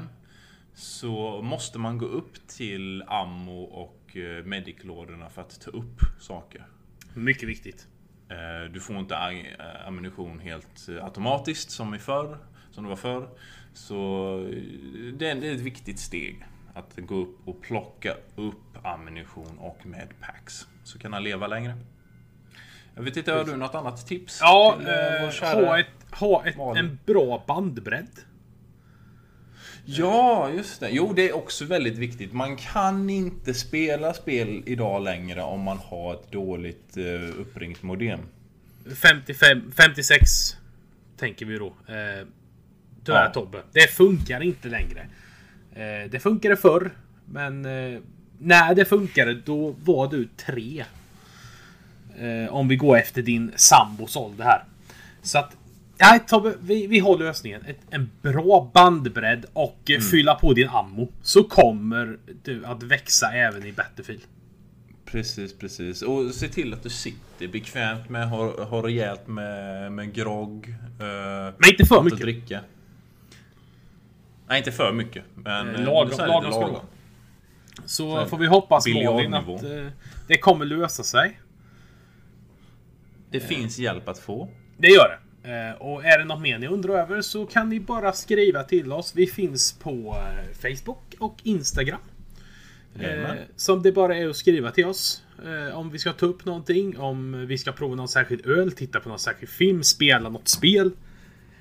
så 0.75 1.43
måste 1.43 1.79
man 1.79 1.99
gå 1.99 2.07
upp 2.07 2.47
till 2.49 3.03
ammo 3.07 3.63
och 3.63 3.96
eh, 4.17 4.45
medic-lådorna 4.45 5.29
för 5.31 5.43
att 5.43 5.61
ta 5.61 5.71
upp 5.71 6.01
saker. 6.21 6.67
Mycket 7.15 7.49
viktigt. 7.49 7.87
Eh, 8.29 8.73
Du 8.73 8.81
får 8.81 8.97
inte 8.97 9.15
eh, 9.15 9.87
ammunition 9.87 10.39
helt 10.41 10.89
automatiskt 11.03 11.71
som 11.71 11.95
i 11.95 11.99
förr, 11.99 12.39
som 12.71 12.85
det 12.85 12.89
var 12.89 12.97
förr. 12.97 13.29
Så 13.73 14.39
det 15.19 15.31
är 15.31 15.37
ett 15.55 15.61
viktigt 15.61 15.99
steg. 15.99 16.45
Att 16.75 16.97
gå 16.97 17.15
upp 17.15 17.49
och 17.49 17.63
plocka 17.63 18.15
upp 18.37 18.87
ammunition 18.87 19.59
och 19.59 19.87
medpacks. 19.87 20.67
Så 20.85 20.99
kan 20.99 21.13
han 21.13 21.23
leva 21.25 21.47
längre. 21.47 21.75
Jag 22.95 23.03
vet 23.03 23.17
inte, 23.17 23.33
har 23.33 23.45
du 23.45 23.57
något 23.57 23.75
annat 23.75 24.07
tips? 24.07 24.39
Ja, 24.43 24.79
ha, 25.43 25.79
ett, 25.81 25.87
ha 26.13 26.47
ett, 26.47 26.57
en 26.77 26.99
bra 27.07 27.45
bandbredd. 27.47 28.09
Ja, 29.89 30.51
just 30.51 30.81
det. 30.81 30.89
Jo, 30.91 31.13
det 31.13 31.29
är 31.29 31.37
också 31.37 31.65
väldigt 31.65 31.99
viktigt. 31.99 32.33
Man 32.33 32.57
kan 32.57 33.11
inte 33.11 33.55
spela 33.55 34.15
spel 34.15 34.63
idag 34.67 35.03
längre 35.03 35.43
om 35.43 35.61
man 35.61 35.79
har 35.79 36.15
ett 36.15 36.33
dåligt 36.33 36.97
eh, 36.97 37.41
uppringt 37.41 37.83
modem. 37.83 38.21
55, 39.03 39.73
56 39.77 40.57
tänker 41.17 41.47
vi 41.47 41.59
då. 41.59 41.67
Eh, 41.67 42.27
tyvärr 43.05 43.25
Ja. 43.25 43.31
Tobbe. 43.35 43.59
Det 43.73 43.91
funkar 43.91 44.43
inte 44.43 44.69
längre. 44.69 45.01
Eh, 45.75 46.11
det 46.11 46.21
funkade 46.23 46.57
förr. 46.57 46.91
Men 47.25 47.65
eh, 47.65 48.01
när 48.39 48.75
det 48.75 48.85
funkade 48.85 49.35
då 49.35 49.75
var 49.85 50.11
du 50.11 50.29
tre. 50.37 50.85
Eh, 52.19 52.55
om 52.55 52.69
vi 52.69 52.77
går 52.77 52.97
efter 52.97 53.23
din 53.23 53.53
sambos 53.57 54.17
ålder 54.17 54.45
här. 54.45 54.65
Så 55.23 55.39
att 55.39 55.57
Nej 56.01 56.21
Tobbe, 56.27 56.55
vi, 56.61 56.87
vi 56.87 56.99
har 56.99 57.19
lösningen. 57.19 57.63
Ett, 57.67 57.79
en 57.91 58.11
bra 58.23 58.71
bandbredd 58.75 59.47
och 59.53 59.79
Mm. 59.91 60.01
eh, 60.03 60.05
fylla 60.07 60.35
på 60.35 60.53
din 60.53 60.69
ammo. 60.69 61.09
Så 61.23 61.45
kommer 61.45 62.19
du 62.43 62.65
att 62.67 62.83
växa 62.83 63.33
även 63.33 63.67
i 63.67 63.73
Battlefield. 63.73 64.23
Precis, 65.05 65.59
precis. 65.59 66.03
Och 66.03 66.35
se 66.35 66.49
till 66.49 66.75
att 66.75 66.83
du 66.83 66.91
sitter 66.91 67.49
bekvämt 67.49 68.09
med, 68.09 68.29
har, 68.31 68.65
har 68.65 68.83
rejält 68.83 69.27
med, 69.27 69.93
med 69.93 70.13
grogg. 70.15 70.69
Eh, 71.01 71.55
Men 71.59 71.71
inte 71.71 71.87
för 71.87 72.03
mycket. 72.03 72.21
dricka. 72.21 72.61
Nej, 74.49 74.59
inte 74.59 74.73
för 74.73 74.93
mycket. 74.93 75.25
Men 75.35 75.69
Eh, 75.69 75.81
lagom- 75.81 75.85
lagom 75.87 76.05
lite 76.05 76.17
ska 76.17 76.27
det 76.41 76.51
lagom. 76.51 76.87
Så 77.85 77.87
Så 77.87 78.27
får 78.27 78.39
vi 78.39 78.47
hoppas 78.47 78.87
Malin 78.87 79.35
att 79.35 79.49
eh, 79.49 79.87
det 80.27 80.39
kommer 80.39 80.65
lösa 80.65 81.03
sig. 81.03 81.41
Det 83.31 83.41
finns 83.41 83.79
hjälp 83.79 84.09
att 84.09 84.19
få. 84.19 84.49
Det 84.79 84.89
gör 84.89 85.09
det. 85.09 85.19
Eh, 85.47 85.77
och 85.83 86.05
är 86.05 86.19
det 86.19 86.25
något 86.25 86.41
mer 86.41 86.59
ni 86.59 86.67
undrar 86.67 86.95
över 86.95 87.21
så 87.23 87.47
kan 87.47 87.69
ni 87.69 87.81
bara 87.81 88.13
skriva 88.13 88.63
till 88.63 88.93
oss. 88.93 89.13
Vi 89.17 89.27
finns 89.27 89.73
på 89.73 90.17
eh, 90.17 90.73
Facebook 90.73 91.15
och 91.19 91.37
Instagram. 91.43 91.99
Eh, 92.99 93.03
Jajamän. 93.03 93.37
som 93.57 93.83
det 93.83 93.93
bara 93.93 94.17
är 94.17 94.29
att 94.29 94.37
skriva 94.37 94.71
till 94.71 94.85
oss. 94.87 95.23
Om 95.75 95.91
vi 95.91 95.99
ska 95.99 96.13
ta 96.13 96.27
upp 96.27 96.45
någonting, 96.45 96.99
om 96.99 97.47
vi 97.47 97.59
ska 97.59 97.73
prova 97.73 97.95
någon 97.95 98.09
särskild 98.09 98.47
öl, 98.47 98.73
titta 98.73 99.01
på 99.01 99.09
någon 99.09 99.19
särskild 99.19 99.51
film, 99.53 99.83
spela 99.83 100.29
något 100.29 100.49
spel. 100.49 100.91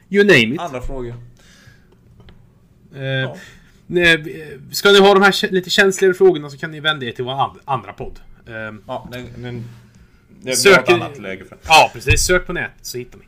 You 0.09 0.23
name 0.23 0.55
it. 0.55 0.59
Andra 0.59 0.81
frågor? 0.81 1.13
Eh, 2.95 3.35
nej, 3.87 4.57
Ska 4.71 4.91
ni 4.91 4.99
ha 4.99 5.13
de 5.13 5.23
här 5.23 5.51
lite 5.51 5.69
känsligare 5.69 6.13
frågorna 6.13 6.49
så 6.49 6.57
kan 6.57 6.71
ni 6.71 6.79
vända 6.79 7.05
er 7.05 7.11
till 7.11 7.23
vår 7.25 7.31
and- 7.33 7.59
andra 7.65 7.93
podd. 7.93 8.19
Ja, 8.87 9.09
den, 9.11 9.27
den, 9.37 10.55
Söker- 10.55 10.79
ett 10.81 10.89
annat 11.01 11.19
läge 11.19 11.45
för 11.45 11.57
ja, 11.67 11.89
precis. 11.93 12.21
Sök 12.21 12.45
på 12.47 12.53
nätet 12.53 12.85
så 12.85 12.97
hittar 12.97 13.19
ni. 13.19 13.25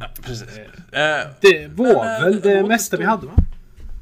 Ja, 0.00 0.06
precis. 0.22 0.58
Eh, 0.58 1.26
Det 1.40 1.68
var 1.68 1.86
Men, 2.04 2.16
eh, 2.16 2.22
väl 2.24 2.40
det 2.40 2.48
återstår- 2.62 2.68
mesta 2.68 2.96
vi 2.96 3.04
hade 3.04 3.26
va? 3.26 3.32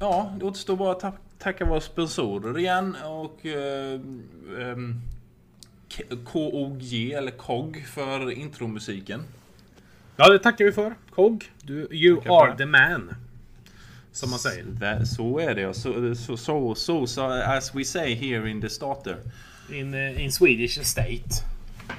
Ja, 0.00 0.32
det 0.38 0.44
återstår 0.44 0.76
bara 0.76 0.92
att 0.92 1.00
ta- 1.00 1.16
tacka 1.38 1.64
våra 1.64 1.80
sponsorer 1.80 2.58
igen 2.58 2.96
och 3.04 3.46
eh, 3.46 4.00
K- 5.96 6.16
KOG 6.24 7.12
eller 7.12 7.30
KOG 7.30 7.84
för 7.86 8.30
intromusiken. 8.30 9.22
Ja, 10.16 10.28
det 10.32 10.38
tackar 10.38 10.64
vi 10.64 10.72
för. 10.72 10.94
Kog, 11.14 11.50
du, 11.62 11.88
you 11.90 12.16
Tackar 12.16 12.30
are 12.34 12.50
det. 12.50 12.56
the 12.58 12.66
man. 12.66 13.14
Som 14.12 14.30
man 14.30 14.38
säger. 14.38 14.64
Vä- 14.64 15.04
Så 15.04 15.38
är 15.38 15.54
det 15.54 15.60
ja. 15.60 15.72
Så, 15.74 16.14
så, 16.36 16.74
så, 16.74 17.06
så, 17.06 17.30
as 17.30 17.74
we 17.74 17.84
say 17.84 18.14
here 18.14 18.50
in 18.50 18.60
the 18.60 18.68
starter. 18.70 19.16
In, 19.72 19.94
eh, 19.94 20.24
in 20.24 20.32
Swedish 20.32 20.78
estate. 20.80 21.44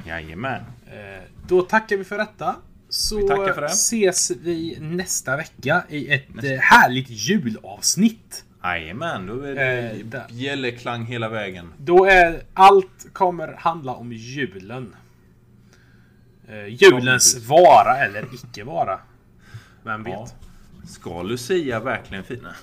Jajamän. 0.07 0.61
Eh, 0.91 1.23
Då 1.47 1.61
tackar 1.61 1.97
vi 1.97 2.03
för 2.03 2.17
detta. 2.17 2.55
Så 2.89 3.43
Vi 3.45 3.65
ses 3.65 4.31
vi 4.31 4.77
nästa 4.79 5.37
vecka 5.37 5.83
i 5.89 6.13
ett 6.13 6.43
eh, 6.43 6.51
härligt 6.59 7.09
julavsnitt. 7.09 8.45
Jajamän, 8.63 9.27
då 9.27 9.41
är 9.41 9.55
det 9.55 9.89
Eh, 9.91 10.27
bjällerklang 10.29 11.05
hela 11.05 11.29
vägen. 11.29 11.73
Då 11.77 12.05
är 12.05 12.43
allt 12.53 13.07
kommer 13.13 13.53
handla 13.53 13.93
om 13.93 14.13
julen. 14.13 14.95
Eh, 16.47 16.55
julens 16.65 16.79
Förhoppningsvis. 16.79 17.47
vara 17.47 17.97
eller 17.97 18.25
icke 18.33 18.63
vara. 18.63 18.99
Vem 19.83 20.03
vet? 20.03 20.13
Ja. 20.13 20.27
Ska 20.87 21.23
Lucia 21.23 21.79
verkligen 21.79 22.23
fina? 22.23 22.55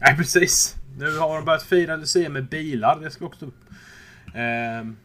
Nej, 0.00 0.16
precis. 0.16 0.74
Nu 0.98 1.16
har 1.18 1.36
de 1.36 1.44
börjat 1.44 1.62
fira 1.62 1.96
Lucia 1.96 2.28
med 2.28 2.48
bilar. 2.48 3.00
Det 3.00 3.10
ska 3.10 3.26
också 3.26 3.46
upp. 3.46 3.64
Ehm, 4.34 4.96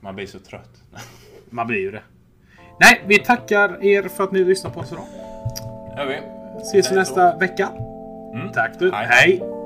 Man 0.00 0.14
blir 0.14 0.26
så 0.26 0.38
trött. 0.38 0.82
Man 1.50 1.66
blir 1.66 1.78
ju 1.80 1.90
det. 1.90 2.02
Nej, 2.82 3.00
vi 3.06 3.18
tackar 3.18 3.84
er 3.84 4.02
för 4.02 4.24
att 4.24 4.32
ni 4.32 4.44
lyssnar 4.44 4.70
på 4.70 4.80
oss 4.80 4.92
idag. 4.92 5.04
Gör 5.96 6.06
vi. 6.06 6.20
Ses 6.62 6.92
vi 6.92 6.96
nästa 6.96 7.36
vecka. 7.36 7.68
Tack 8.54 8.70
du. 8.78 8.92
Hej. 8.92 9.06
Hej. 9.10 9.61